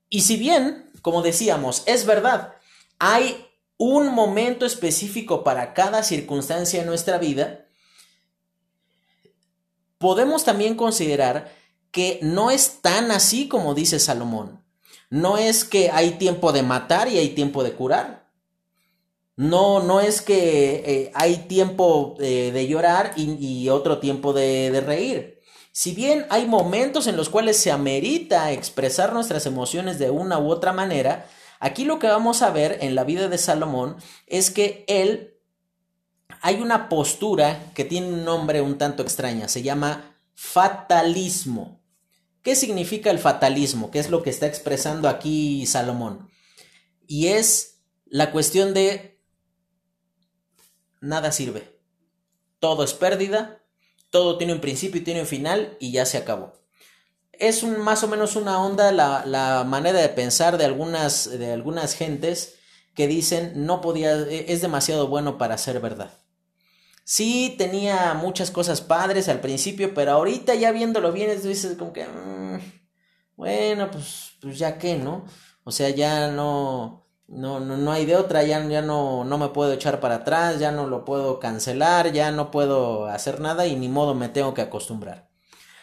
Y 0.07 0.21
si 0.21 0.37
bien 0.37 0.91
como 1.01 1.23
decíamos, 1.23 1.81
es 1.87 2.05
verdad, 2.05 2.53
hay 2.99 3.43
un 3.77 4.13
momento 4.13 4.67
específico 4.67 5.43
para 5.43 5.73
cada 5.73 6.03
circunstancia 6.03 6.79
en 6.79 6.85
nuestra 6.85 7.17
vida, 7.17 7.65
podemos 9.97 10.43
también 10.43 10.75
considerar 10.75 11.51
que 11.89 12.19
no 12.21 12.51
es 12.51 12.81
tan 12.81 13.09
así 13.09 13.47
como 13.47 13.73
dice 13.73 13.97
Salomón. 13.97 14.63
No 15.09 15.39
es 15.39 15.65
que 15.65 15.89
hay 15.89 16.11
tiempo 16.11 16.51
de 16.51 16.61
matar 16.61 17.07
y 17.07 17.17
hay 17.17 17.29
tiempo 17.29 17.63
de 17.63 17.73
curar. 17.73 18.22
No, 19.35 19.81
no 19.81 19.99
es 19.99 20.21
que 20.21 20.83
eh, 20.85 21.11
hay 21.15 21.37
tiempo 21.47 22.15
eh, 22.19 22.51
de 22.53 22.67
llorar 22.67 23.13
y, 23.15 23.67
otro 23.69 23.99
tiempo 23.99 24.33
de, 24.33 24.69
de 24.71 24.81
reír. 24.81 25.39
Si 25.71 25.95
bien 25.95 26.27
hay 26.29 26.45
momentos 26.45 27.07
en 27.07 27.17
los 27.17 27.29
cuales 27.29 27.57
se 27.57 27.71
amerita 27.71 28.51
expresar 28.51 29.11
nuestras 29.11 29.47
emociones 29.47 29.97
de 29.97 30.11
una 30.11 30.37
u 30.37 30.51
otra 30.51 30.71
manera, 30.71 31.25
aquí 31.59 31.83
lo 31.83 31.97
que 31.97 32.07
vamos 32.07 32.43
a 32.43 32.51
ver 32.51 32.77
en 32.81 32.93
la 32.93 33.03
vida 33.03 33.27
de 33.27 33.39
Salomón 33.39 33.97
es 34.27 34.51
que 34.51 34.85
él 34.87 35.33
hay 36.41 36.61
una 36.61 36.89
postura 36.89 37.71
que 37.73 37.85
tiene 37.85 38.07
un 38.07 38.25
nombre 38.25 38.61
un 38.61 38.77
tanto 38.77 39.01
extraña, 39.01 39.47
se 39.47 39.63
llama 39.63 40.13
fatalismo. 40.35 41.81
¿Qué 42.43 42.55
significa 42.55 43.09
el 43.09 43.17
fatalismo? 43.19 43.89
¿Qué 43.89 43.99
es 43.99 44.09
lo 44.09 44.21
que 44.21 44.29
está 44.29 44.45
expresando 44.45 45.07
aquí 45.07 45.65
Salomón? 45.65 46.29
Y 47.07 47.27
es 47.27 47.79
la 48.05 48.31
cuestión 48.31 48.73
de 48.73 49.12
nada 51.03 51.31
sirve. 51.31 51.79
Todo 52.59 52.83
es 52.83 52.93
pérdida, 52.93 53.61
todo 54.09 54.37
tiene 54.37 54.53
un 54.53 54.61
principio 54.61 55.01
y 55.01 55.03
tiene 55.03 55.21
un 55.21 55.27
final 55.27 55.77
y 55.79 55.91
ya 55.91 56.05
se 56.05 56.17
acabó. 56.17 56.53
Es 57.33 57.61
un, 57.61 57.79
más 57.79 58.03
o 58.03 58.07
menos 58.07 58.35
una 58.35 58.63
onda 58.63 58.91
la, 58.91 59.25
la 59.25 59.63
manera 59.65 59.99
de 59.99 60.09
pensar 60.09 60.57
de 60.57 60.65
algunas, 60.65 61.29
de 61.29 61.51
algunas 61.51 61.95
gentes 61.95 62.55
que 62.95 63.07
dicen 63.07 63.65
no 63.65 63.81
podía, 63.81 64.13
es 64.29 64.61
demasiado 64.61 65.07
bueno 65.07 65.37
para 65.37 65.57
ser 65.57 65.79
verdad. 65.79 66.13
Sí, 67.03 67.55
tenía 67.57 68.13
muchas 68.13 68.49
cosas 68.49 68.79
padres 68.81 69.27
al 69.27 69.41
principio, 69.41 69.93
pero 69.93 70.11
ahorita 70.11 70.55
ya 70.55 70.71
viéndolo 70.71 71.11
bien, 71.11 71.29
dices 71.41 71.75
como 71.77 71.91
que, 71.91 72.05
mm, 72.05 72.59
bueno, 73.35 73.91
pues, 73.91 74.37
pues 74.41 74.57
ya 74.57 74.77
qué, 74.77 74.95
¿no? 74.95 75.25
O 75.65 75.71
sea, 75.71 75.89
ya 75.89 76.29
no, 76.31 77.02
no, 77.35 77.59
no, 77.59 77.77
no 77.77 77.91
hay 77.91 78.05
de 78.05 78.15
otra, 78.15 78.43
ya, 78.43 78.65
ya 78.67 78.81
no, 78.81 79.23
no 79.23 79.37
me 79.37 79.49
puedo 79.49 79.73
echar 79.73 79.99
para 79.99 80.15
atrás, 80.15 80.59
ya 80.59 80.71
no 80.71 80.87
lo 80.87 81.05
puedo 81.05 81.39
cancelar, 81.39 82.11
ya 82.11 82.31
no 82.31 82.51
puedo 82.51 83.07
hacer 83.07 83.39
nada 83.39 83.67
y 83.67 83.75
ni 83.75 83.89
modo 83.89 84.13
me 84.13 84.29
tengo 84.29 84.53
que 84.53 84.61
acostumbrar. 84.61 85.29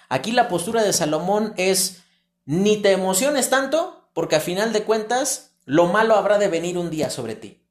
Aquí 0.08 0.32
la 0.32 0.48
postura 0.48 0.82
de 0.82 0.92
Salomón 0.92 1.54
es 1.56 2.02
ni 2.44 2.76
te 2.78 2.92
emociones 2.92 3.50
tanto, 3.50 4.08
porque 4.12 4.36
a 4.36 4.40
final 4.40 4.72
de 4.72 4.82
cuentas 4.82 5.52
lo 5.64 5.86
malo 5.86 6.16
habrá 6.16 6.38
de 6.38 6.48
venir 6.48 6.78
un 6.78 6.90
día 6.90 7.10
sobre 7.10 7.36
ti. 7.36 7.62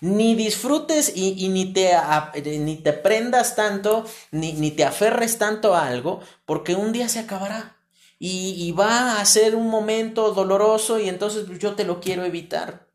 Ni 0.00 0.34
disfrutes 0.34 1.12
y, 1.16 1.48
ni, 1.48 1.72
te, 1.72 1.96
ni 2.44 2.76
te 2.76 2.92
prendas 2.92 3.56
tanto, 3.56 4.04
ni, 4.30 4.52
ni 4.52 4.70
te 4.70 4.84
aferres 4.84 5.38
tanto 5.38 5.74
a 5.74 5.86
algo, 5.86 6.20
porque 6.44 6.74
un 6.74 6.92
día 6.92 7.08
se 7.08 7.18
acabará. 7.18 7.76
Y, 8.18 8.54
y 8.58 8.72
va 8.72 9.20
a 9.20 9.24
ser 9.24 9.54
un 9.54 9.68
momento 9.68 10.32
doloroso 10.32 10.98
y 10.98 11.08
entonces 11.08 11.46
yo 11.58 11.74
te 11.74 11.84
lo 11.84 12.00
quiero 12.00 12.24
evitar. 12.24 12.87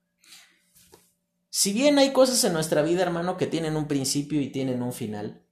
Si 1.55 1.71
bien 1.71 1.99
hay 1.99 2.13
cosas 2.13 2.43
en 2.45 2.53
nuestra 2.53 2.81
vida, 2.81 3.03
hermano, 3.03 3.37
que 3.37 3.45
tienen 3.45 3.75
un 3.77 3.87
principio 3.87 4.41
y 4.41 4.47
tienen 4.47 4.81
un 4.81 4.91
final, 4.91 5.43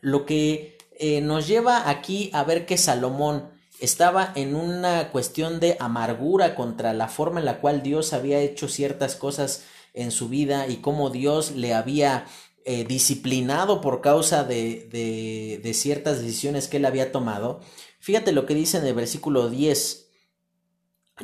lo 0.00 0.24
que 0.24 0.78
eh, 1.00 1.20
nos 1.20 1.48
lleva 1.48 1.90
aquí 1.90 2.30
a 2.32 2.44
ver 2.44 2.64
que 2.64 2.78
Salomón 2.78 3.50
estaba 3.80 4.32
en 4.36 4.54
una 4.54 5.10
cuestión 5.10 5.58
de 5.58 5.76
amargura 5.80 6.54
contra 6.54 6.92
la 6.92 7.08
forma 7.08 7.40
en 7.40 7.46
la 7.46 7.60
cual 7.60 7.82
Dios 7.82 8.12
había 8.12 8.38
hecho 8.38 8.68
ciertas 8.68 9.16
cosas 9.16 9.64
en 9.94 10.12
su 10.12 10.28
vida 10.28 10.68
y 10.68 10.76
cómo 10.76 11.10
Dios 11.10 11.56
le 11.56 11.74
había 11.74 12.26
eh, 12.64 12.84
disciplinado 12.84 13.80
por 13.80 14.02
causa 14.02 14.44
de, 14.44 14.88
de, 14.92 15.60
de 15.60 15.74
ciertas 15.74 16.22
decisiones 16.22 16.68
que 16.68 16.76
él 16.76 16.84
había 16.84 17.10
tomado. 17.10 17.58
Fíjate 17.98 18.30
lo 18.30 18.46
que 18.46 18.54
dice 18.54 18.78
en 18.78 18.86
el 18.86 18.94
versículo 18.94 19.50
10. 19.50 20.06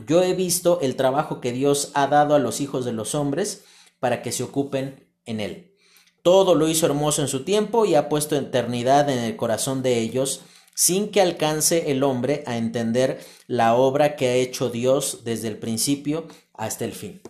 Yo 0.09 0.25
he 0.25 0.35
visto 0.35 0.81
el 0.81 0.97
trabajo 0.97 1.41
que 1.41 1.53
Dios 1.53 1.93
ha 1.95 2.09
dado 2.09 2.35
a 2.35 2.41
los 2.41 2.61
hijos 2.61 2.85
de 2.85 2.93
los 2.93 3.15
hombres, 3.15 3.63
para 4.01 4.23
que 4.23 4.33
se 4.33 4.43
ocupen 4.43 5.09
en 5.25 5.41
él. 5.41 5.75
Todo 6.23 6.55
lo 6.55 6.69
hizo 6.69 6.87
hermoso 6.87 7.23
en 7.23 7.29
su 7.29 7.45
tiempo 7.45 7.85
y 7.85 7.95
ha 7.95 8.09
puesto 8.09 8.37
eternidad 8.37 9.09
en 9.11 9.19
el 9.19 9.37
corazón 9.37 9.83
de 9.83 9.99
ellos, 9.99 10.43
sin 10.75 11.11
que 11.11 11.21
alcance 11.21 11.91
el 11.91 12.03
hombre 12.03 12.43
a 12.47 12.57
entender 12.57 13.25
la 13.47 13.75
obra 13.75 14.17
que 14.17 14.29
ha 14.29 14.35
hecho 14.35 14.69
Dios 14.69 15.23
desde 15.25 15.49
el 15.49 15.59
principio 15.59 16.27
hasta 16.53 16.85
el 16.85 16.93
fin. 16.93 17.23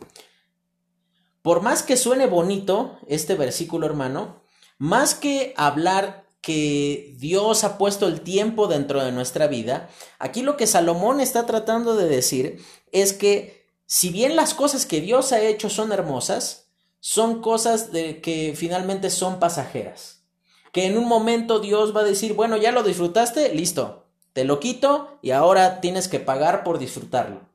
Por 1.42 1.62
más 1.62 1.84
que 1.84 1.96
suene 1.96 2.26
bonito 2.26 2.98
este 3.06 3.36
versículo, 3.36 3.86
hermano, 3.86 4.42
más 4.78 5.14
que 5.14 5.54
hablar 5.56 6.26
que 6.40 7.14
Dios 7.18 7.62
ha 7.64 7.78
puesto 7.78 8.08
el 8.08 8.20
tiempo 8.20 8.66
dentro 8.66 9.04
de 9.04 9.12
nuestra 9.12 9.46
vida, 9.46 9.88
aquí 10.18 10.42
lo 10.42 10.56
que 10.56 10.66
Salomón 10.66 11.20
está 11.20 11.46
tratando 11.46 11.96
de 11.96 12.08
decir 12.08 12.64
es 12.92 13.12
que 13.12 13.55
si 13.86 14.10
bien 14.10 14.36
las 14.36 14.52
cosas 14.52 14.84
que 14.84 15.00
Dios 15.00 15.32
ha 15.32 15.40
hecho 15.40 15.70
son 15.70 15.92
hermosas, 15.92 16.66
son 17.00 17.40
cosas 17.40 17.92
de 17.92 18.20
que 18.20 18.54
finalmente 18.56 19.10
son 19.10 19.38
pasajeras. 19.38 20.24
Que 20.72 20.86
en 20.86 20.98
un 20.98 21.06
momento 21.06 21.60
Dios 21.60 21.96
va 21.96 22.00
a 22.00 22.04
decir, 22.04 22.34
bueno, 22.34 22.56
ya 22.56 22.72
lo 22.72 22.82
disfrutaste, 22.82 23.54
listo, 23.54 24.08
te 24.32 24.44
lo 24.44 24.60
quito 24.60 25.18
y 25.22 25.30
ahora 25.30 25.80
tienes 25.80 26.08
que 26.08 26.20
pagar 26.20 26.64
por 26.64 26.78
disfrutarlo. 26.78 27.48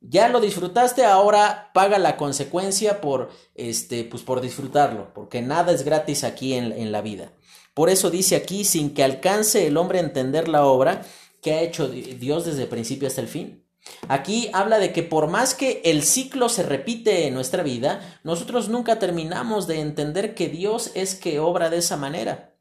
Ya 0.00 0.28
lo 0.28 0.40
disfrutaste, 0.40 1.04
ahora 1.04 1.70
paga 1.72 1.98
la 1.98 2.16
consecuencia 2.16 3.00
por, 3.00 3.30
este, 3.54 4.04
pues 4.04 4.22
por 4.22 4.40
disfrutarlo, 4.40 5.14
porque 5.14 5.40
nada 5.40 5.72
es 5.72 5.84
gratis 5.84 6.24
aquí 6.24 6.54
en, 6.54 6.72
en 6.72 6.90
la 6.90 7.00
vida. 7.00 7.32
Por 7.74 7.90
eso 7.90 8.10
dice 8.10 8.34
aquí, 8.34 8.64
sin 8.64 8.92
que 8.92 9.04
alcance 9.04 9.66
el 9.66 9.76
hombre 9.76 9.98
a 9.98 10.02
entender 10.02 10.48
la 10.48 10.64
obra 10.64 11.02
que 11.42 11.52
ha 11.52 11.62
hecho 11.62 11.88
Dios 11.88 12.44
desde 12.44 12.62
el 12.62 12.68
principio 12.68 13.08
hasta 13.08 13.20
el 13.20 13.28
fin. 13.28 13.64
Aquí 14.08 14.50
habla 14.52 14.78
de 14.78 14.92
que 14.92 15.02
por 15.02 15.28
más 15.28 15.54
que 15.54 15.82
el 15.84 16.02
ciclo 16.02 16.48
se 16.48 16.62
repite 16.62 17.26
en 17.26 17.34
nuestra 17.34 17.62
vida, 17.62 18.00
nosotros 18.24 18.68
nunca 18.68 18.98
terminamos 18.98 19.66
de 19.66 19.80
entender 19.80 20.34
que 20.34 20.48
Dios 20.48 20.90
es 20.94 21.14
que 21.14 21.40
obra 21.40 21.70
de 21.70 21.78
esa 21.78 21.96
manera. 21.96 22.54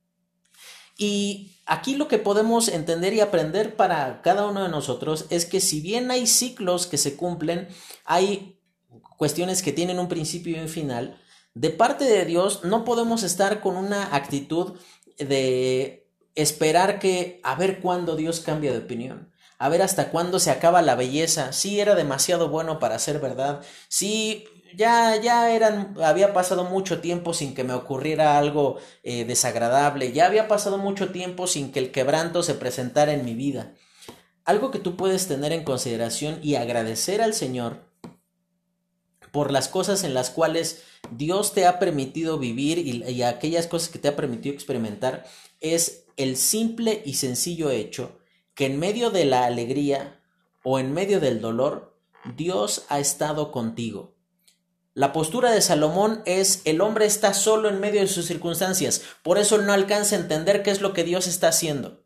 Y 0.98 1.56
aquí 1.66 1.96
lo 1.96 2.08
que 2.08 2.20
podemos 2.20 2.68
entender 2.68 3.14
y 3.14 3.22
aprender 3.22 3.76
para 3.76 4.22
cada 4.22 4.48
uno 4.48 4.64
de 4.64 4.70
nosotros 4.70 5.26
es 5.30 5.46
que 5.46 5.62
si 5.62 5.82
bien 5.82 6.12
hay 6.12 6.28
ciclos 6.28 6.88
que 6.88 6.98
se 6.98 7.16
cumplen, 7.16 7.68
hay 8.06 8.60
cuestiones 9.18 9.62
que 9.62 9.72
tienen 9.72 10.00
un 10.00 10.10
principio 10.10 10.58
y 10.58 10.60
un 10.60 10.70
final, 10.70 11.20
de 11.54 11.70
parte 11.70 12.06
de 12.06 12.26
Dios 12.26 12.64
no 12.64 12.84
podemos 12.84 13.24
estar 13.24 13.62
con 13.62 13.76
una 13.76 14.16
actitud 14.16 14.78
de 15.18 16.08
esperar 16.36 17.00
que 17.00 17.40
a 17.44 17.56
ver 17.56 17.82
cuándo 17.82 18.16
Dios 18.16 18.40
cambia 18.40 18.72
de 18.72 18.80
opinión 18.80 19.30
a 19.60 19.68
ver 19.68 19.82
hasta 19.82 20.10
cuándo 20.10 20.40
se 20.40 20.52
acaba 20.52 20.82
la 20.82 20.96
belleza, 20.96 21.52
sí 21.52 21.82
era 21.82 21.94
demasiado 21.94 22.48
bueno 22.48 22.80
para 22.80 22.98
ser 22.98 23.20
verdad, 23.20 23.62
sí 23.90 24.46
ya, 24.76 25.18
ya 25.18 25.48
había 26.08 26.34
pasado 26.34 26.64
mucho 26.64 27.02
tiempo 27.02 27.34
sin 27.34 27.54
que 27.54 27.66
me 27.66 27.74
ocurriera 27.74 28.38
algo 28.38 28.78
eh, 29.04 29.26
desagradable, 29.26 30.14
ya 30.14 30.26
había 30.28 30.48
pasado 30.48 30.78
mucho 30.78 31.12
tiempo 31.12 31.46
sin 31.46 31.74
que 31.74 31.80
el 31.80 31.92
quebranto 31.92 32.42
se 32.42 32.54
presentara 32.54 33.14
en 33.14 33.26
mi 33.26 33.34
vida. 33.34 33.74
Algo 34.46 34.72
que 34.72 34.80
tú 34.80 34.96
puedes 34.96 35.28
tener 35.28 35.52
en 35.52 35.66
consideración 35.66 36.40
y 36.42 36.56
agradecer 36.56 37.22
al 37.22 37.34
Señor 37.34 37.90
por 39.32 39.52
las 39.52 39.68
cosas 39.68 40.04
en 40.04 40.14
las 40.14 40.30
cuales 40.30 40.84
Dios 41.12 41.54
te 41.54 41.66
ha 41.66 41.80
permitido 41.80 42.40
vivir 42.40 42.80
y 42.80 43.24
aquellas 43.24 43.68
cosas 43.68 43.90
que 43.90 44.00
te 44.00 44.08
ha 44.08 44.16
permitido 44.16 44.56
experimentar 44.56 45.26
es 45.60 46.06
el 46.18 46.38
simple 46.38 47.04
y 47.06 47.16
sencillo 47.16 47.70
hecho 47.70 48.19
que 48.60 48.66
en 48.66 48.78
medio 48.78 49.10
de 49.10 49.24
la 49.24 49.46
alegría 49.46 50.20
o 50.64 50.80
en 50.80 50.92
medio 50.92 51.22
del 51.22 51.40
dolor, 51.40 51.98
Dios 52.36 52.84
ha 52.90 53.00
estado 53.00 53.54
contigo. 53.54 54.18
La 54.94 55.14
postura 55.14 55.52
de 55.52 55.62
Salomón 55.62 56.22
es 56.26 56.62
el 56.66 56.82
hombre 56.82 57.06
está 57.06 57.34
solo 57.34 57.70
en 57.70 57.80
medio 57.80 58.02
de 58.02 58.10
sus 58.10 58.26
circunstancias, 58.26 59.02
por 59.24 59.38
eso 59.38 59.60
no 59.60 59.72
alcanza 59.72 60.18
a 60.18 60.20
entender 60.20 60.62
qué 60.62 60.72
es 60.72 60.82
lo 60.82 60.92
que 60.92 61.06
Dios 61.06 61.26
está 61.26 61.48
haciendo. 61.48 62.04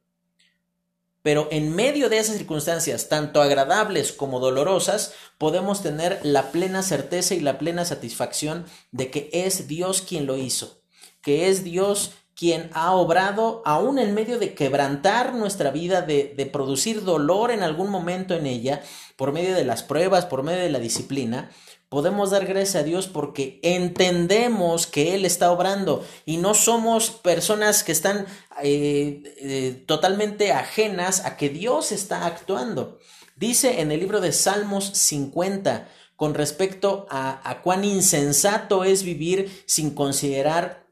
Pero 1.24 1.48
en 1.50 1.74
medio 1.74 2.08
de 2.08 2.20
esas 2.20 2.38
circunstancias, 2.38 3.10
tanto 3.10 3.42
agradables 3.42 4.12
como 4.14 4.40
dolorosas, 4.40 5.16
podemos 5.40 5.82
tener 5.82 6.20
la 6.22 6.52
plena 6.52 6.84
certeza 6.84 7.34
y 7.34 7.40
la 7.40 7.58
plena 7.58 7.84
satisfacción 7.84 8.68
de 8.92 9.10
que 9.10 9.32
es 9.34 9.68
Dios 9.68 10.04
quien 10.04 10.28
lo 10.28 10.38
hizo, 10.38 10.84
que 11.24 11.50
es 11.50 11.64
Dios 11.64 12.12
quien 12.44 12.70
ha 12.74 12.92
obrado 12.92 13.62
aún 13.64 13.98
en 14.00 14.14
medio 14.14 14.38
de 14.38 14.54
quebrantar 14.54 15.34
nuestra 15.34 15.72
vida, 15.72 16.02
de, 16.02 16.50
producir 16.52 17.06
dolor 17.06 17.52
en 17.52 17.64
algún 17.64 17.90
momento 17.90 18.34
en 18.34 18.48
ella, 18.48 18.84
por 19.16 19.32
medio 19.32 19.56
de 19.56 19.64
las 19.64 19.82
pruebas, 19.82 20.26
por 20.26 20.44
medio 20.44 20.62
de 20.62 20.70
la 20.70 20.80
disciplina, 20.80 21.52
podemos 21.88 22.32
dar 22.32 22.46
gracias 22.46 22.76
a 22.76 22.84
Dios 22.84 23.08
porque 23.08 23.62
entendemos 23.64 24.88
que 24.88 25.16
Él 25.16 25.24
está 25.24 25.54
obrando 25.54 26.06
y 26.26 26.36
no 26.36 26.54
somos 26.54 27.12
personas 27.12 27.86
que 27.86 27.94
están 27.94 28.26
eh, 28.62 29.24
eh, 29.40 29.82
totalmente 29.86 30.52
ajenas 30.52 31.24
a 31.24 31.38
que 31.38 31.48
Dios 31.48 31.94
está 31.94 32.26
actuando. 32.26 33.00
Dice 33.38 33.80
en 33.80 33.94
el 33.94 34.02
libro 34.02 34.20
de 34.20 34.34
Salmos 34.34 34.84
50, 34.84 35.88
con 36.18 36.34
respecto 36.34 37.08
a 37.10 37.62
cuán 37.64 37.86
insensato 37.86 38.84
es 38.84 39.04
vivir 39.04 39.64
sin 39.66 39.96
considerar 39.96 40.83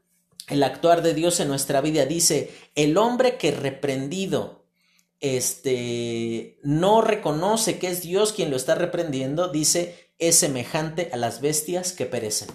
el 0.52 0.62
actuar 0.62 1.02
de 1.02 1.14
Dios 1.14 1.40
en 1.40 1.48
nuestra 1.48 1.80
vida. 1.80 2.06
Dice, 2.06 2.50
El 2.74 2.96
hombre 2.96 3.36
que 3.36 3.50
reprendido 3.50 4.62
este, 5.20 6.58
no 6.62 7.00
reconoce 7.00 7.78
que 7.78 7.88
es 7.88 8.02
Dios 8.02 8.32
quien 8.32 8.50
lo 8.50 8.56
está 8.56 8.74
reprendiendo, 8.74 9.48
dice, 9.48 10.10
es 10.18 10.36
semejante 10.36 11.10
a 11.12 11.16
las 11.16 11.40
bestias 11.40 11.92
que 11.92 12.06
perecen. 12.06 12.48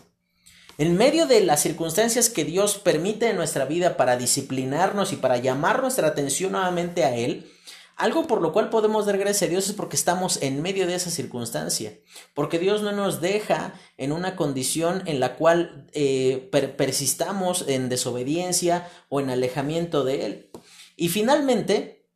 En 0.77 0.95
medio 0.95 1.25
de 1.25 1.41
las 1.41 1.61
circunstancias 1.61 2.29
que 2.29 2.45
Dios 2.45 2.77
permite 2.77 3.29
en 3.29 3.35
nuestra 3.35 3.65
vida 3.65 3.97
para 3.97 4.15
disciplinarnos 4.15 5.11
y 5.11 5.15
para 5.15 5.37
llamar 5.37 5.81
nuestra 5.81 6.09
atención 6.09 6.51
nuevamente 6.51 7.03
a 7.03 7.15
Él, 7.15 7.51
algo 7.97 8.27
por 8.27 8.43
lo 8.43 8.53
cual 8.53 8.69
podemos 8.69 9.07
dar 9.07 9.17
gracias 9.17 9.47
a 9.47 9.51
Dios 9.51 9.67
es 9.67 9.73
porque 9.73 9.95
estamos 9.95 10.41
en 10.43 10.61
medio 10.61 10.85
de 10.85 10.93
esa 10.93 11.09
circunstancia, 11.09 11.97
porque 12.35 12.59
Dios 12.59 12.83
no 12.83 12.91
nos 12.91 13.21
deja 13.21 13.73
en 13.97 14.11
una 14.11 14.35
condición 14.35 15.01
en 15.07 15.19
la 15.19 15.35
cual 15.35 15.87
eh, 15.93 16.47
persistamos 16.77 17.65
en 17.67 17.89
desobediencia 17.89 18.87
o 19.09 19.19
en 19.19 19.31
alejamiento 19.31 20.03
de 20.03 20.25
Él. 20.27 20.49
Y 20.95 21.09
finalmente, 21.09 22.07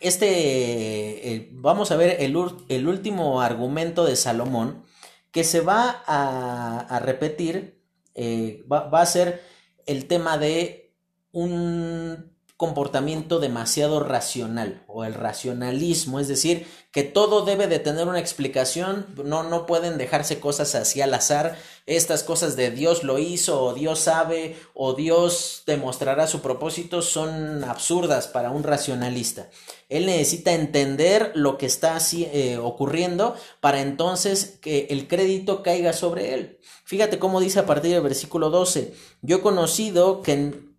este, 0.00 1.34
eh, 1.34 1.48
vamos 1.52 1.90
a 1.90 1.96
ver 1.96 2.18
el, 2.20 2.36
el, 2.68 2.86
último 2.86 3.40
argumento 3.40 4.04
de 4.04 4.14
Salomón 4.14 4.84
que 5.32 5.42
se 5.42 5.62
va 5.62 6.04
a, 6.06 7.00
repetir, 7.00 7.82
eh, 8.14 8.64
va, 8.70 8.88
va 8.88 9.02
a 9.02 9.06
ser 9.06 9.42
el 9.84 10.06
tema 10.06 10.38
de 10.38 10.94
un 11.32 12.35
comportamiento 12.56 13.38
demasiado 13.38 14.00
racional 14.00 14.82
o 14.86 15.04
el 15.04 15.12
racionalismo, 15.12 16.20
es 16.20 16.28
decir, 16.28 16.66
que 16.90 17.02
todo 17.02 17.44
debe 17.44 17.66
de 17.66 17.78
tener 17.78 18.08
una 18.08 18.18
explicación, 18.18 19.06
no, 19.22 19.42
no 19.42 19.66
pueden 19.66 19.98
dejarse 19.98 20.40
cosas 20.40 20.74
así 20.74 21.02
al 21.02 21.12
azar, 21.12 21.58
estas 21.84 22.22
cosas 22.22 22.56
de 22.56 22.70
Dios 22.70 23.04
lo 23.04 23.18
hizo 23.18 23.62
o 23.62 23.74
Dios 23.74 24.00
sabe 24.00 24.56
o 24.72 24.94
Dios 24.94 25.64
demostrará 25.66 26.26
su 26.26 26.40
propósito 26.40 27.02
son 27.02 27.62
absurdas 27.62 28.26
para 28.26 28.50
un 28.50 28.62
racionalista. 28.62 29.50
Él 29.90 30.06
necesita 30.06 30.52
entender 30.52 31.32
lo 31.34 31.58
que 31.58 31.66
está 31.66 31.94
así, 31.94 32.24
eh, 32.32 32.56
ocurriendo 32.56 33.36
para 33.60 33.82
entonces 33.82 34.58
que 34.62 34.86
el 34.88 35.08
crédito 35.08 35.62
caiga 35.62 35.92
sobre 35.92 36.32
él. 36.32 36.58
Fíjate 36.84 37.18
cómo 37.18 37.40
dice 37.40 37.58
a 37.58 37.66
partir 37.66 37.92
del 37.92 38.02
versículo 38.02 38.48
12, 38.48 38.94
yo 39.20 39.36
he 39.36 39.40
conocido 39.42 40.22
que 40.22 40.75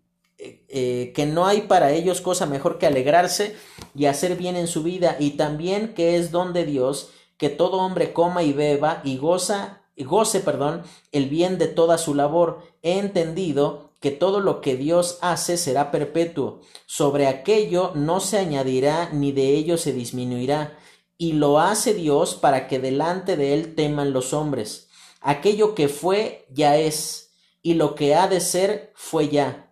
eh, 0.68 1.12
que 1.14 1.24
no 1.24 1.46
hay 1.46 1.62
para 1.62 1.92
ellos 1.92 2.20
cosa 2.20 2.44
mejor 2.44 2.78
que 2.78 2.86
alegrarse 2.86 3.56
y 3.94 4.04
hacer 4.04 4.36
bien 4.36 4.54
en 4.54 4.66
su 4.66 4.82
vida, 4.82 5.16
y 5.18 5.30
también 5.30 5.94
que 5.94 6.16
es 6.16 6.30
don 6.30 6.52
de 6.52 6.66
Dios 6.66 7.10
que 7.38 7.48
todo 7.48 7.78
hombre 7.78 8.12
coma 8.12 8.42
y 8.42 8.52
beba 8.52 9.00
y 9.04 9.16
goza, 9.16 9.82
goce, 9.96 10.40
perdón, 10.40 10.82
el 11.12 11.28
bien 11.28 11.56
de 11.56 11.68
toda 11.68 11.96
su 11.96 12.14
labor. 12.14 12.62
He 12.82 12.98
entendido 12.98 13.94
que 14.00 14.10
todo 14.10 14.40
lo 14.40 14.60
que 14.60 14.76
Dios 14.76 15.18
hace 15.22 15.56
será 15.56 15.90
perpetuo. 15.90 16.60
Sobre 16.86 17.26
aquello 17.26 17.92
no 17.94 18.20
se 18.20 18.38
añadirá 18.38 19.10
ni 19.12 19.32
de 19.32 19.54
ello 19.54 19.78
se 19.78 19.92
disminuirá. 19.92 20.76
Y 21.16 21.32
lo 21.32 21.58
hace 21.58 21.94
Dios 21.94 22.34
para 22.34 22.68
que 22.68 22.78
delante 22.78 23.36
de 23.36 23.54
él 23.54 23.74
teman 23.74 24.12
los 24.12 24.32
hombres. 24.32 24.88
Aquello 25.20 25.74
que 25.74 25.88
fue 25.88 26.46
ya 26.50 26.76
es, 26.76 27.32
y 27.62 27.74
lo 27.74 27.94
que 27.94 28.14
ha 28.14 28.28
de 28.28 28.40
ser 28.40 28.92
fue 28.94 29.28
ya 29.28 29.67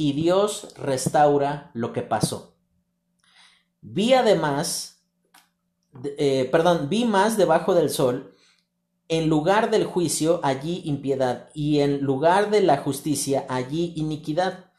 y 0.00 0.14
Dios 0.14 0.68
restaura 0.78 1.70
lo 1.74 1.92
que 1.92 2.00
pasó. 2.00 2.56
Vi 3.82 4.14
además, 4.14 5.04
eh, 6.16 6.48
perdón, 6.50 6.88
vi 6.88 7.04
más 7.04 7.36
debajo 7.36 7.74
del 7.74 7.90
sol, 7.90 8.34
en 9.08 9.28
lugar 9.28 9.70
del 9.70 9.84
juicio 9.84 10.40
allí 10.42 10.80
impiedad, 10.86 11.50
y 11.52 11.80
en 11.80 12.00
lugar 12.00 12.48
de 12.48 12.62
la 12.62 12.78
justicia 12.78 13.44
allí 13.50 13.92
iniquidad. 13.94 14.70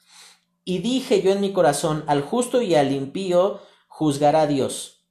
Y 0.65 0.79
dije 0.79 1.21
yo 1.21 1.31
en 1.31 1.41
mi 1.41 1.53
corazón, 1.53 2.03
al 2.07 2.23
justo 2.23 2.63
y 2.63 2.73
al 2.73 2.91
impío 2.91 3.59
juzgará 3.87 4.47
Dios, 4.47 5.05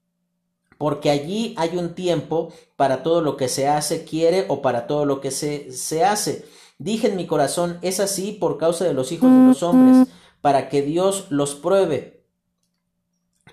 porque 0.76 1.10
allí 1.10 1.54
hay 1.56 1.76
un 1.76 1.94
tiempo 1.94 2.52
para 2.74 3.04
todo 3.04 3.20
lo 3.20 3.36
que 3.36 3.46
se 3.46 3.68
hace, 3.68 4.04
quiere, 4.04 4.46
o 4.48 4.60
para 4.60 4.88
todo 4.88 5.04
lo 5.04 5.20
que 5.20 5.30
se, 5.30 5.70
se 5.70 6.04
hace 6.04 6.48
Dije 6.80 7.08
en 7.08 7.16
mi 7.16 7.26
corazón, 7.26 7.78
es 7.82 8.00
así 8.00 8.32
por 8.32 8.56
causa 8.56 8.86
de 8.86 8.94
los 8.94 9.12
hijos 9.12 9.30
de 9.30 9.46
los 9.46 9.62
hombres, 9.62 10.08
para 10.40 10.70
que 10.70 10.80
Dios 10.80 11.26
los 11.28 11.54
pruebe 11.54 12.24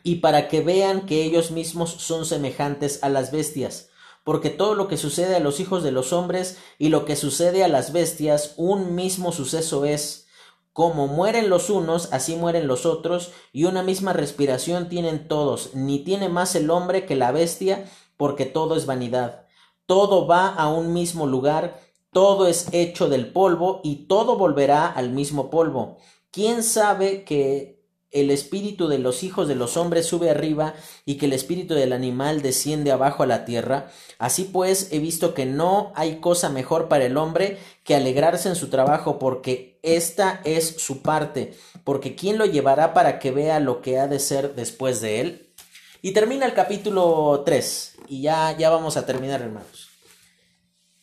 y 0.01 0.15
para 0.15 0.47
que 0.47 0.61
vean 0.61 1.05
que 1.05 1.25
ellos 1.25 1.51
mismos 1.51 1.91
son 1.91 2.25
semejantes 2.25 3.03
a 3.03 3.09
las 3.09 3.34
bestias. 3.34 3.89
Porque 4.23 4.49
todo 4.49 4.75
lo 4.75 4.88
que 4.88 4.95
sucede 4.95 5.36
a 5.36 5.41
los 5.41 5.59
hijos 5.59 5.84
de 5.84 5.91
los 5.91 6.13
hombres 6.13 6.57
y 6.80 6.88
lo 6.88 7.03
que 7.03 7.17
sucede 7.17 7.65
a 7.65 7.67
las 7.67 7.91
bestias, 7.91 8.53
un 8.55 8.95
mismo 8.95 9.34
suceso 9.34 9.84
es. 9.84 10.28
Como 10.71 11.07
mueren 11.07 11.49
los 11.49 11.69
unos, 11.69 12.13
así 12.13 12.38
mueren 12.38 12.65
los 12.65 12.86
otros, 12.86 13.32
y 13.51 13.65
una 13.65 13.84
misma 13.84 14.13
respiración 14.13 14.88
tienen 14.88 15.28
todos, 15.28 15.71
ni 15.73 15.99
tiene 15.99 16.30
más 16.30 16.55
el 16.55 16.69
hombre 16.69 17.05
que 17.05 17.17
la 17.17 17.34
bestia, 17.34 17.89
porque 18.15 18.45
todo 18.45 18.78
es 18.78 18.86
vanidad. 18.86 19.47
Todo 19.86 20.28
va 20.28 20.47
a 20.47 20.69
un 20.69 20.93
mismo 20.93 21.28
lugar, 21.28 21.87
todo 22.18 22.47
es 22.47 22.70
hecho 22.72 23.09
del 23.09 23.28
polvo 23.28 23.80
y 23.84 24.07
todo 24.07 24.39
volverá 24.39 24.88
al 24.88 25.11
mismo 25.11 25.51
polvo. 25.51 25.99
¿Quién 26.32 26.63
sabe 26.63 27.24
que 27.24 27.86
el 28.09 28.32
espíritu 28.32 28.88
de 28.88 28.97
los 28.97 29.22
hijos 29.22 29.47
de 29.47 29.53
los 29.53 29.78
hombres 29.78 30.07
sube 30.07 30.32
arriba 30.32 30.74
y 31.05 31.20
que 31.20 31.28
el 31.28 31.34
espíritu 31.34 31.76
del 31.76 31.93
animal 31.93 32.41
desciende 32.41 32.91
abajo 32.91 33.22
a 33.22 33.28
la 33.28 33.45
tierra? 33.45 33.91
Así 34.18 34.45
pues, 34.45 34.88
he 34.91 34.97
visto 34.97 35.36
que 35.36 35.45
no 35.45 35.91
hay 35.93 36.15
cosa 36.20 36.49
mejor 36.49 36.88
para 36.88 37.05
el 37.05 37.18
hombre 37.18 37.59
que 37.84 37.93
alegrarse 37.93 38.49
en 38.49 38.55
su 38.55 38.70
trabajo, 38.72 39.20
porque 39.20 39.80
esta 39.84 40.41
es 40.43 40.78
su 40.80 41.03
parte, 41.03 41.53
porque 41.84 42.15
¿quién 42.15 42.39
lo 42.39 42.47
llevará 42.47 42.95
para 42.95 43.20
que 43.20 43.30
vea 43.30 43.59
lo 43.59 43.84
que 43.84 43.99
ha 43.99 44.07
de 44.07 44.18
ser 44.18 44.55
después 44.55 45.01
de 45.01 45.22
él? 45.22 45.53
Y 46.01 46.13
termina 46.13 46.47
el 46.47 46.55
capítulo 46.55 47.43
3, 47.45 47.95
y 48.07 48.24
ya, 48.24 48.57
ya 48.57 48.72
vamos 48.72 48.97
a 48.97 49.05
terminar, 49.05 49.39
hermanos. 49.39 49.97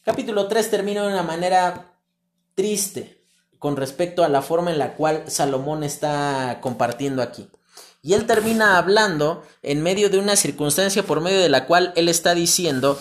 Capítulo 0.05 0.49
3 0.49 0.71
termina 0.71 1.01
de 1.01 1.09
una 1.09 1.23
manera 1.23 1.95
triste 2.55 3.25
con 3.59 3.75
respecto 3.75 4.23
a 4.23 4.29
la 4.29 4.43
forma 4.43 4.71
en 4.71 4.79
la 4.79 4.97
cual 4.97 5.25
Salomón 5.29 5.83
está 5.83 6.59
compartiendo 6.61 7.23
aquí. 7.23 7.49
Y 8.03 8.13
él 8.13 8.27
termina 8.27 8.77
hablando 8.77 9.43
en 9.63 9.83
medio 9.83 10.11
de 10.11 10.19
una 10.19 10.37
circunstancia 10.37 11.05
por 11.05 11.23
medio 11.23 11.41
de 11.41 11.49
la 11.49 11.65
cual 11.65 11.95
él 11.97 12.11
está 12.11 12.35
diciendo 12.35 12.99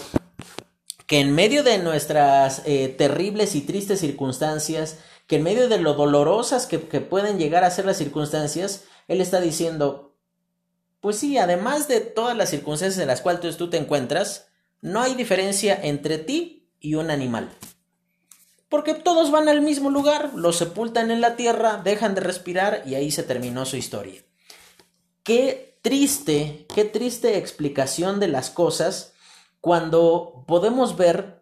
que 1.05 1.19
en 1.19 1.35
medio 1.35 1.61
de 1.63 1.77
nuestras 1.79 2.61
eh, 2.63 2.87
terribles 2.87 3.55
y 3.55 3.61
tristes 3.61 3.99
circunstancias, 3.99 4.99
que 5.27 5.35
en 5.35 5.43
medio 5.43 5.67
de 5.67 5.79
lo 5.79 5.95
dolorosas 5.95 6.67
que, 6.67 6.87
que 6.87 7.01
pueden 7.01 7.37
llegar 7.37 7.65
a 7.65 7.71
ser 7.71 7.83
las 7.83 7.97
circunstancias, 7.97 8.85
él 9.09 9.19
está 9.19 9.41
diciendo, 9.41 10.15
pues 11.01 11.17
sí, 11.17 11.37
además 11.37 11.89
de 11.89 11.99
todas 11.99 12.37
las 12.37 12.49
circunstancias 12.49 13.01
en 13.01 13.09
las 13.09 13.19
cuales 13.19 13.57
tú 13.57 13.69
te 13.69 13.75
encuentras, 13.75 14.47
no 14.79 15.01
hay 15.01 15.15
diferencia 15.15 15.77
entre 15.83 16.17
ti 16.17 16.61
y 16.83 16.93
un 16.95 17.09
animal. 17.09 17.49
Porque 18.69 18.93
todos 18.93 19.31
van 19.31 19.49
al 19.49 19.61
mismo 19.61 19.89
lugar, 19.89 20.33
los 20.35 20.57
sepultan 20.57 21.09
en 21.09 21.21
la 21.21 21.35
tierra, 21.35 21.81
dejan 21.83 22.13
de 22.13 22.21
respirar 22.21 22.83
y 22.85 22.93
ahí 22.93 23.09
se 23.09 23.23
terminó 23.23 23.65
su 23.65 23.77
historia. 23.77 24.21
Qué 25.23 25.79
triste, 25.81 26.67
qué 26.73 26.83
triste 26.85 27.37
explicación 27.37 28.19
de 28.19 28.27
las 28.27 28.49
cosas 28.49 29.13
cuando 29.61 30.43
podemos 30.45 30.97
ver 30.97 31.41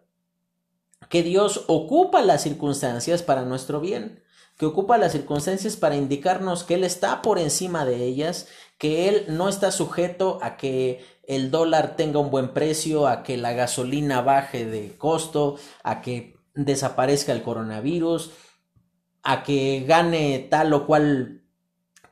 que 1.08 1.22
Dios 1.22 1.64
ocupa 1.66 2.22
las 2.22 2.42
circunstancias 2.42 3.22
para 3.22 3.42
nuestro 3.42 3.80
bien, 3.80 4.22
que 4.58 4.66
ocupa 4.66 4.96
las 4.96 5.12
circunstancias 5.12 5.76
para 5.76 5.96
indicarnos 5.96 6.62
que 6.62 6.74
Él 6.74 6.84
está 6.84 7.20
por 7.20 7.38
encima 7.38 7.84
de 7.84 8.04
ellas, 8.04 8.46
que 8.78 9.08
Él 9.08 9.24
no 9.28 9.48
está 9.48 9.72
sujeto 9.72 10.38
a 10.42 10.56
que 10.56 11.04
el 11.32 11.50
dólar 11.50 11.96
tenga 11.96 12.18
un 12.18 12.30
buen 12.30 12.52
precio, 12.52 13.08
a 13.08 13.22
que 13.22 13.36
la 13.36 13.52
gasolina 13.52 14.20
baje 14.22 14.66
de 14.66 14.96
costo, 14.96 15.56
a 15.82 16.00
que 16.00 16.36
desaparezca 16.54 17.32
el 17.32 17.42
coronavirus, 17.42 18.30
a 19.22 19.42
que 19.42 19.84
gane 19.86 20.46
tal 20.50 20.72
o 20.72 20.86
cual 20.86 21.42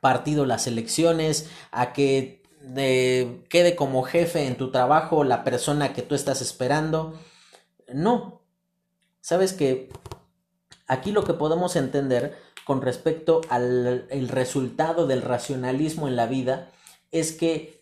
partido 0.00 0.46
las 0.46 0.66
elecciones, 0.66 1.50
a 1.70 1.92
que 1.92 2.42
eh, 2.76 3.44
quede 3.48 3.76
como 3.76 4.02
jefe 4.02 4.46
en 4.46 4.56
tu 4.56 4.70
trabajo 4.70 5.24
la 5.24 5.44
persona 5.44 5.92
que 5.92 6.02
tú 6.02 6.14
estás 6.14 6.40
esperando. 6.40 7.18
No. 7.92 8.42
Sabes 9.20 9.52
que 9.52 9.90
aquí 10.86 11.12
lo 11.12 11.24
que 11.24 11.34
podemos 11.34 11.76
entender 11.76 12.38
con 12.64 12.82
respecto 12.82 13.40
al 13.48 14.06
el 14.10 14.28
resultado 14.28 15.06
del 15.06 15.22
racionalismo 15.22 16.08
en 16.08 16.16
la 16.16 16.26
vida 16.26 16.70
es 17.10 17.32
que 17.32 17.80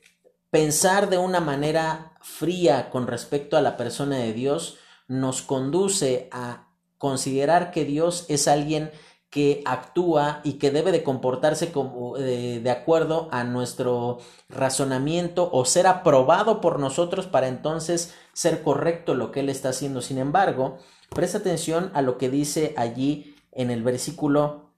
Pensar 0.51 1.11
de 1.11 1.19
una 1.19 1.41
manera 1.41 2.15
fría 2.23 2.91
con 2.91 3.07
respecto 3.07 3.57
a 3.57 3.63
la 3.63 3.77
persona 3.77 4.17
de 4.17 4.33
Dios 4.33 4.79
nos 5.07 5.43
conduce 5.43 6.29
a 6.33 6.69
considerar 6.97 7.71
que 7.71 7.85
Dios 7.85 8.25
es 8.29 8.49
alguien 8.49 8.91
que 9.31 9.63
actúa 9.67 10.41
y 10.43 10.55
que 10.55 10.71
debe 10.71 10.91
de 10.91 11.03
comportarse 11.03 11.71
como, 11.71 12.17
eh, 12.17 12.61
de 12.63 12.71
acuerdo 12.71 13.29
a 13.31 13.45
nuestro 13.45 14.19
razonamiento 14.49 15.51
o 15.53 15.67
ser 15.67 15.87
aprobado 15.87 16.63
por 16.63 16.79
nosotros 16.79 17.27
para 17.27 17.49
entonces 17.49 18.15
ser 18.33 18.63
correcto 18.63 19.15
lo 19.15 19.31
que 19.31 19.41
Él 19.41 19.51
está 19.51 19.69
haciendo. 19.69 20.01
Sin 20.01 20.17
embargo, 20.17 20.79
presta 21.11 21.39
atención 21.39 21.91
a 21.93 22.01
lo 22.01 22.17
que 22.17 22.31
dice 22.31 22.73
allí 22.79 23.37
en 23.53 23.71
el 23.71 23.83
versículo 23.83 24.73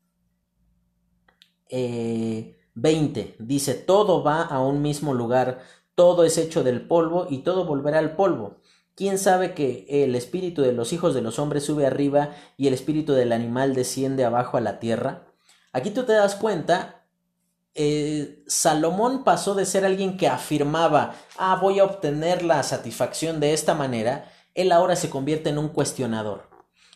20 2.75 3.21
eh, 3.21 3.37
dice, 3.39 3.75
todo 3.75 4.23
va 4.23 4.43
a 4.43 4.61
un 4.61 4.83
mismo 4.83 5.15
lugar, 5.15 5.61
todo 5.95 6.25
es 6.25 6.39
hecho 6.39 6.63
del 6.63 6.87
polvo 6.87 7.27
y 7.29 7.39
todo 7.39 7.65
volverá 7.65 7.99
al 7.99 8.17
polvo. 8.17 8.57
¿Quién 8.95 9.19
sabe 9.19 9.55
que 9.55 9.87
el 9.89 10.15
espíritu 10.15 10.63
de 10.63 10.73
los 10.73 10.93
hijos 10.93 11.15
de 11.15 11.23
los 11.23 11.39
hombres 11.39 11.65
sube 11.65 11.87
arriba 11.87 12.35
y 12.57 12.67
el 12.67 12.75
espíritu 12.75 13.13
del 13.13 13.33
animal 13.33 13.75
desciende 13.75 14.25
abajo 14.25 14.57
a 14.57 14.61
la 14.61 14.79
tierra? 14.79 15.27
Aquí 15.73 15.91
tú 15.91 16.05
te 16.05 16.13
das 16.13 16.35
cuenta, 16.35 17.05
eh, 17.75 18.43
Salomón 18.47 19.25
pasó 19.25 19.55
de 19.55 19.65
ser 19.65 19.85
alguien 19.85 20.17
que 20.17 20.29
afirmaba, 20.29 21.15
ah, 21.39 21.59
voy 21.63 21.79
a 21.79 21.85
obtener 21.85 22.43
la 22.43 22.63
satisfacción 22.63 23.41
de 23.41 23.53
esta 23.53 23.75
manera, 23.75 24.31
él 24.55 24.73
ahora 24.73 24.97
se 24.97 25.09
convierte 25.09 25.51
en 25.51 25.59
un 25.59 25.69
cuestionador 25.69 26.50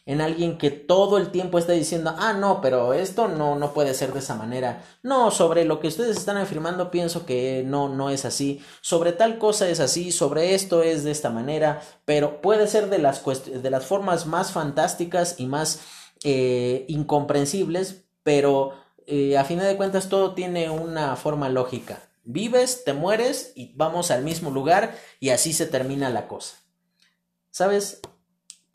en 0.06 0.20
alguien 0.20 0.58
que 0.58 0.70
todo 0.70 1.16
el 1.16 1.30
tiempo 1.30 1.58
está 1.58 1.72
diciendo, 1.72 2.14
ah, 2.18 2.34
no, 2.34 2.60
pero 2.60 2.92
esto 2.92 3.26
no, 3.26 3.56
no 3.56 3.72
puede 3.72 3.94
ser 3.94 4.12
de 4.12 4.18
esa 4.18 4.34
manera. 4.34 4.84
No, 5.02 5.30
sobre 5.30 5.64
lo 5.64 5.80
que 5.80 5.88
ustedes 5.88 6.18
están 6.18 6.36
afirmando 6.36 6.90
pienso 6.90 7.24
que 7.24 7.64
no, 7.66 7.88
no 7.88 8.10
es 8.10 8.26
así. 8.26 8.62
Sobre 8.82 9.12
tal 9.12 9.38
cosa 9.38 9.68
es 9.68 9.80
así, 9.80 10.12
sobre 10.12 10.54
esto 10.54 10.82
es 10.82 11.04
de 11.04 11.10
esta 11.10 11.30
manera, 11.30 11.80
pero 12.04 12.42
puede 12.42 12.66
ser 12.66 12.90
de 12.90 12.98
las, 12.98 13.22
de 13.24 13.70
las 13.70 13.86
formas 13.86 14.26
más 14.26 14.52
fantásticas 14.52 15.36
y 15.38 15.46
más 15.46 15.80
eh, 16.22 16.84
incomprensibles, 16.88 18.04
pero 18.22 18.74
eh, 19.06 19.38
a 19.38 19.44
final 19.44 19.66
de 19.66 19.76
cuentas 19.76 20.10
todo 20.10 20.34
tiene 20.34 20.68
una 20.68 21.16
forma 21.16 21.48
lógica. 21.48 22.02
Vives, 22.24 22.84
te 22.84 22.92
mueres 22.92 23.52
y 23.54 23.72
vamos 23.74 24.10
al 24.10 24.22
mismo 24.22 24.50
lugar 24.50 24.96
y 25.18 25.30
así 25.30 25.54
se 25.54 25.66
termina 25.66 26.10
la 26.10 26.28
cosa. 26.28 26.56
¿Sabes? 27.50 28.00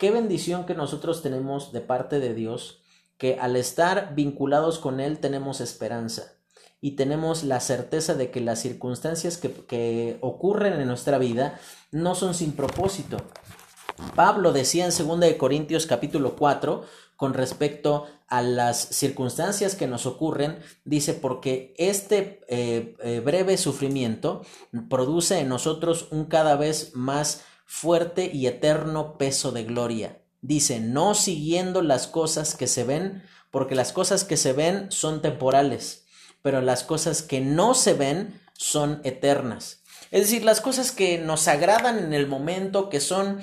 Qué 0.00 0.10
bendición 0.10 0.64
que 0.64 0.74
nosotros 0.74 1.20
tenemos 1.20 1.72
de 1.72 1.82
parte 1.82 2.20
de 2.20 2.32
Dios, 2.32 2.80
que 3.18 3.38
al 3.38 3.54
estar 3.54 4.14
vinculados 4.14 4.78
con 4.78 4.98
Él 4.98 5.18
tenemos 5.18 5.60
esperanza 5.60 6.38
y 6.80 6.92
tenemos 6.92 7.44
la 7.44 7.60
certeza 7.60 8.14
de 8.14 8.30
que 8.30 8.40
las 8.40 8.60
circunstancias 8.60 9.36
que, 9.36 10.16
ocurren 10.22 10.80
en 10.80 10.88
nuestra 10.88 11.18
vida 11.18 11.60
no 11.90 12.14
son 12.14 12.32
sin 12.32 12.52
propósito. 12.52 13.18
Pablo 14.16 14.54
decía 14.54 14.86
en 14.86 15.06
2 15.06 15.34
Corintios 15.34 15.84
capítulo 15.84 16.34
4 16.34 16.82
con 17.16 17.34
respecto 17.34 18.06
a 18.26 18.40
las 18.40 18.78
circunstancias 18.78 19.74
que 19.74 19.86
nos 19.86 20.06
ocurren, 20.06 20.60
dice, 20.86 21.12
porque 21.12 21.74
este 21.76 22.40
eh, 22.48 22.96
eh, 23.00 23.20
breve 23.22 23.58
sufrimiento 23.58 24.46
produce 24.88 25.40
en 25.40 25.50
nosotros 25.50 26.08
un 26.10 26.24
cada 26.24 26.56
vez 26.56 26.92
más 26.94 27.44
fuerte 27.70 28.28
y 28.34 28.48
eterno 28.48 29.16
peso 29.16 29.52
de 29.52 29.62
gloria. 29.62 30.20
Dice, 30.42 30.80
no 30.80 31.14
siguiendo 31.14 31.82
las 31.82 32.08
cosas 32.08 32.56
que 32.56 32.66
se 32.66 32.82
ven, 32.82 33.22
porque 33.52 33.76
las 33.76 33.92
cosas 33.92 34.24
que 34.24 34.36
se 34.36 34.52
ven 34.52 34.90
son 34.90 35.22
temporales, 35.22 36.04
pero 36.42 36.62
las 36.62 36.82
cosas 36.82 37.22
que 37.22 37.40
no 37.40 37.74
se 37.74 37.94
ven 37.94 38.40
son 38.54 39.00
eternas. 39.04 39.84
Es 40.10 40.22
decir, 40.22 40.44
las 40.44 40.60
cosas 40.60 40.90
que 40.90 41.18
nos 41.18 41.46
agradan 41.46 42.00
en 42.00 42.12
el 42.12 42.26
momento, 42.26 42.88
que 42.88 42.98
son 42.98 43.40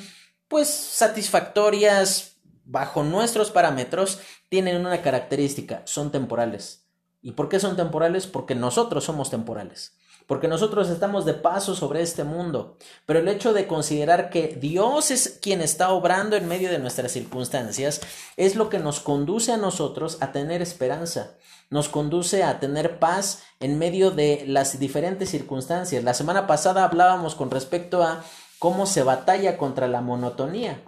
pues 0.50 0.68
satisfactorias 0.68 2.36
bajo 2.66 3.04
nuestros 3.04 3.50
parámetros, 3.50 4.20
tienen 4.50 4.76
una 4.76 5.02
característica, 5.02 5.84
son 5.86 6.12
temporales. 6.12 6.86
¿Y 7.22 7.32
por 7.32 7.48
qué 7.48 7.62
son 7.62 7.78
temporales? 7.78 8.28
Porque 8.28 8.56
nosotros 8.56 9.06
somos 9.06 9.30
temporales 9.30 9.98
porque 10.28 10.50
nosotros 10.50 10.90
estamos 10.90 11.26
de 11.26 11.34
paso 11.34 11.74
sobre 11.74 12.02
este 12.02 12.24
mundo. 12.24 12.78
Pero 13.06 13.20
el 13.20 13.28
hecho 13.30 13.54
de 13.54 13.66
considerar 13.66 14.30
que 14.30 14.58
Dios 14.60 15.10
es 15.10 15.40
quien 15.42 15.62
está 15.62 15.92
obrando 15.92 16.36
en 16.36 16.48
medio 16.48 16.70
de 16.70 16.80
nuestras 16.80 17.14
circunstancias 17.14 18.02
es 18.36 18.56
lo 18.56 18.70
que 18.70 18.80
nos 18.80 19.00
conduce 19.00 19.54
a 19.54 19.58
nosotros 19.58 20.18
a 20.20 20.34
tener 20.34 20.62
esperanza, 20.62 21.38
nos 21.70 21.88
conduce 21.90 22.44
a 22.44 22.60
tener 22.60 23.00
paz 23.00 23.44
en 23.62 23.80
medio 23.80 24.12
de 24.12 24.44
las 24.48 24.80
diferentes 24.80 25.30
circunstancias. 25.30 26.04
La 26.04 26.14
semana 26.14 26.46
pasada 26.46 26.84
hablábamos 26.84 27.34
con 27.34 27.50
respecto 27.50 28.04
a 28.04 28.24
cómo 28.60 28.86
se 28.86 29.04
batalla 29.04 29.58
contra 29.58 29.88
la 29.88 30.02
monotonía. 30.02 30.84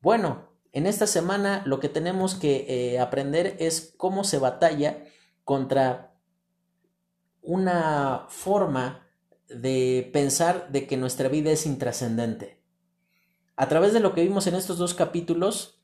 Bueno, 0.00 0.48
en 0.72 0.86
esta 0.86 1.06
semana 1.06 1.62
lo 1.66 1.78
que 1.78 1.88
tenemos 1.88 2.34
que 2.34 2.66
eh, 2.68 2.98
aprender 2.98 3.56
es 3.60 3.94
cómo 3.96 4.24
se 4.24 4.38
batalla 4.38 5.04
contra 5.44 6.11
una 7.42 8.26
forma 8.28 9.06
de 9.48 10.08
pensar 10.12 10.70
de 10.70 10.86
que 10.86 10.96
nuestra 10.96 11.28
vida 11.28 11.50
es 11.50 11.66
intrascendente. 11.66 12.62
A 13.56 13.68
través 13.68 13.92
de 13.92 14.00
lo 14.00 14.14
que 14.14 14.22
vimos 14.22 14.46
en 14.46 14.54
estos 14.54 14.78
dos 14.78 14.94
capítulos, 14.94 15.82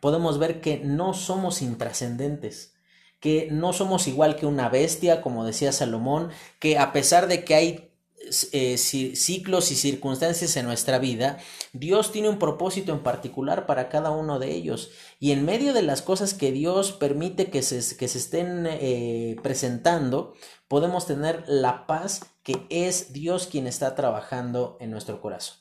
podemos 0.00 0.38
ver 0.38 0.60
que 0.60 0.78
no 0.78 1.12
somos 1.14 1.62
intrascendentes, 1.62 2.74
que 3.20 3.48
no 3.50 3.72
somos 3.72 4.06
igual 4.08 4.36
que 4.36 4.46
una 4.46 4.68
bestia, 4.68 5.20
como 5.20 5.44
decía 5.44 5.72
Salomón, 5.72 6.30
que 6.58 6.78
a 6.78 6.92
pesar 6.92 7.26
de 7.26 7.44
que 7.44 7.54
hay 7.54 7.93
eh, 8.52 8.78
ciclos 8.78 9.70
y 9.70 9.74
circunstancias 9.74 10.56
en 10.56 10.66
nuestra 10.66 10.98
vida, 10.98 11.38
Dios 11.72 12.12
tiene 12.12 12.28
un 12.28 12.38
propósito 12.38 12.92
en 12.92 13.02
particular 13.02 13.66
para 13.66 13.88
cada 13.88 14.10
uno 14.10 14.38
de 14.38 14.52
ellos. 14.52 14.90
Y 15.20 15.32
en 15.32 15.44
medio 15.44 15.72
de 15.72 15.82
las 15.82 16.02
cosas 16.02 16.34
que 16.34 16.52
Dios 16.52 16.92
permite 16.92 17.50
que 17.50 17.62
se, 17.62 17.96
que 17.96 18.08
se 18.08 18.18
estén 18.18 18.66
eh, 18.66 19.36
presentando, 19.42 20.34
podemos 20.68 21.06
tener 21.06 21.44
la 21.46 21.86
paz 21.86 22.22
que 22.42 22.66
es 22.70 23.12
Dios 23.12 23.46
quien 23.46 23.66
está 23.66 23.94
trabajando 23.94 24.76
en 24.80 24.90
nuestro 24.90 25.20
corazón. 25.20 25.58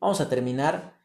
Vamos 0.00 0.20
a 0.20 0.28
terminar 0.28 0.98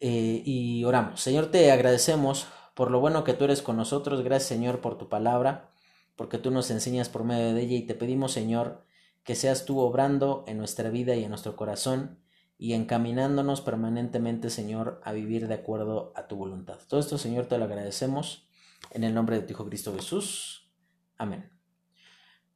eh, 0.00 0.42
y 0.44 0.84
oramos. 0.84 1.20
Señor, 1.20 1.50
te 1.50 1.70
agradecemos 1.70 2.46
por 2.74 2.90
lo 2.90 3.00
bueno 3.00 3.24
que 3.24 3.34
tú 3.34 3.44
eres 3.44 3.60
con 3.62 3.76
nosotros. 3.76 4.22
Gracias, 4.22 4.48
Señor, 4.48 4.80
por 4.80 4.96
tu 4.96 5.08
palabra, 5.08 5.70
porque 6.16 6.38
tú 6.38 6.50
nos 6.50 6.70
enseñas 6.70 7.08
por 7.08 7.24
medio 7.24 7.52
de 7.52 7.62
ella 7.62 7.76
y 7.76 7.82
te 7.82 7.94
pedimos, 7.94 8.32
Señor, 8.32 8.84
que 9.30 9.36
seas 9.36 9.64
tú 9.64 9.78
obrando 9.78 10.42
en 10.48 10.58
nuestra 10.58 10.90
vida 10.90 11.14
y 11.14 11.22
en 11.22 11.28
nuestro 11.28 11.54
corazón 11.54 12.18
y 12.58 12.72
encaminándonos 12.72 13.60
permanentemente, 13.60 14.50
Señor, 14.50 15.00
a 15.04 15.12
vivir 15.12 15.46
de 15.46 15.54
acuerdo 15.54 16.12
a 16.16 16.26
tu 16.26 16.34
voluntad. 16.34 16.80
Todo 16.88 16.98
esto, 16.98 17.16
Señor, 17.16 17.46
te 17.46 17.56
lo 17.56 17.66
agradecemos 17.66 18.48
en 18.90 19.04
el 19.04 19.14
nombre 19.14 19.36
de 19.36 19.42
tu 19.42 19.52
Hijo 19.52 19.66
Cristo 19.66 19.94
Jesús. 19.94 20.68
Amén. 21.16 21.48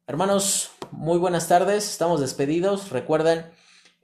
Hermanos, 0.08 0.72
muy 0.90 1.16
buenas 1.16 1.46
tardes, 1.46 1.88
estamos 1.88 2.20
despedidos. 2.20 2.90
Recuerden, 2.90 3.52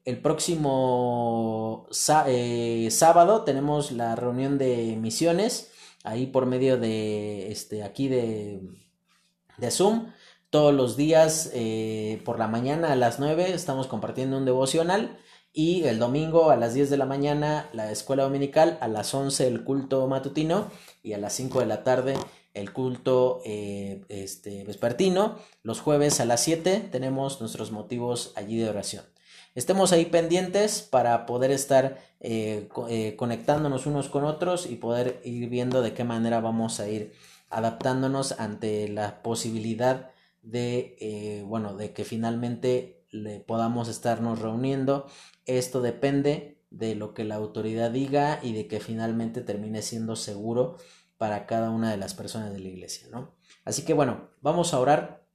el 0.04 0.22
próximo 0.22 1.88
eh, 2.28 2.86
sábado 2.92 3.42
tenemos 3.42 3.90
la 3.90 4.14
reunión 4.14 4.58
de 4.58 4.96
misiones, 4.96 5.72
ahí 6.04 6.28
por 6.28 6.46
medio 6.46 6.78
de 6.78 7.50
este 7.50 7.82
aquí 7.82 8.06
de, 8.06 8.62
de 9.58 9.70
Zoom. 9.72 10.12
Todos 10.51 10.74
los 10.74 10.96
días 10.96 11.48
eh, 11.55 12.20
por 12.24 12.40
la 12.40 12.48
mañana 12.48 12.90
a 12.90 12.96
las 12.96 13.20
9 13.20 13.53
estamos 13.55 13.86
compartiendo 13.86 14.36
un 14.36 14.44
devocional 14.44 15.16
y 15.53 15.84
el 15.84 16.01
domingo 16.01 16.51
a 16.51 16.57
las 16.57 16.74
10 16.74 16.90
de 16.90 16.96
la 16.96 17.07
mañana 17.07 17.70
la 17.72 17.92
escuela 17.92 18.24
dominical, 18.24 18.76
a 18.80 18.88
las 18.88 19.14
11 19.14 19.46
el 19.46 19.62
culto 19.62 20.09
matutino 20.09 20.66
y 21.05 21.12
a 21.12 21.18
las 21.18 21.34
5 21.34 21.61
de 21.61 21.66
la 21.66 21.84
tarde 21.84 22.16
el 22.53 22.72
culto 22.72 23.42
eh, 23.44 24.05
este, 24.09 24.64
vespertino. 24.64 25.36
Los 25.62 25.80
jueves 25.80 26.18
a 26.18 26.24
las 26.24 26.40
7 26.40 26.88
tenemos 26.90 27.40
nuestros 27.40 27.70
motivos 27.70 28.32
allí 28.34 28.59
de 28.59 28.68
oración. 28.68 29.05
Estemos 29.55 29.92
ahí 29.92 30.07
pendientes 30.07 30.82
para 30.82 31.26
poder 31.26 31.53
estar 31.53 31.98
eh, 32.18 32.68
conectándonos 33.16 33.86
unos 33.86 34.09
con 34.09 34.24
otros 34.24 34.66
y 34.68 34.74
poder 34.74 35.20
ir 35.22 35.48
viendo 35.48 35.80
de 35.80 35.94
qué 35.94 36.03
manera 36.03 36.40
vamos 36.40 36.80
a 36.80 36.88
ir 36.88 37.12
adaptándonos 37.51 38.32
ante 38.32 38.88
la 38.88 39.22
posibilidad 39.22 40.11
de, 40.43 41.45
bueno, 41.47 41.76
de 41.76 41.93
que 41.93 42.05
finalmente 42.05 43.05
le 43.11 43.41
podamos 43.41 43.88
estarnos 43.88 44.41
reuniendo. 44.41 45.07
Esto 45.47 45.80
depende 45.82 46.62
de 46.70 46.95
lo 46.95 47.14
que 47.14 47.24
la 47.24 47.34
autoridad 47.34 47.91
diga 47.91 48.41
y 48.43 48.53
de 48.53 48.66
que 48.66 48.80
finalmente 48.80 49.41
termine 49.41 49.82
siendo 49.82 50.16
seguro 50.16 50.76
para 51.18 51.47
cada 51.47 51.70
una 51.70 51.91
de 51.91 51.97
las 51.97 52.14
personas 52.14 52.53
de 52.53 52.61
la 52.61 52.68
iglesia, 52.68 53.09
¿no? 53.11 53.34
Así 53.64 53.84
que 53.84 53.93
bueno, 53.93 54.30
vamos 54.41 54.72
a 54.72 54.80
orar 54.80 55.26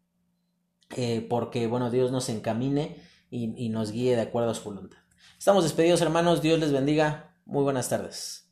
eh, 0.95 1.25
porque, 1.29 1.67
bueno, 1.67 1.91
Dios 1.91 2.11
nos 2.11 2.29
encamine 2.29 3.01
y, 3.29 3.53
y 3.57 3.69
nos 3.69 3.91
guíe 3.91 4.15
de 4.15 4.21
acuerdo 4.21 4.51
a 4.51 4.55
su 4.55 4.63
voluntad. 4.63 4.99
Estamos 5.37 5.63
despedidos, 5.63 6.01
hermanos. 6.01 6.41
Dios 6.41 6.59
les 6.59 6.71
bendiga. 6.71 7.35
Muy 7.45 7.63
buenas 7.63 7.89
tardes. 7.89 8.44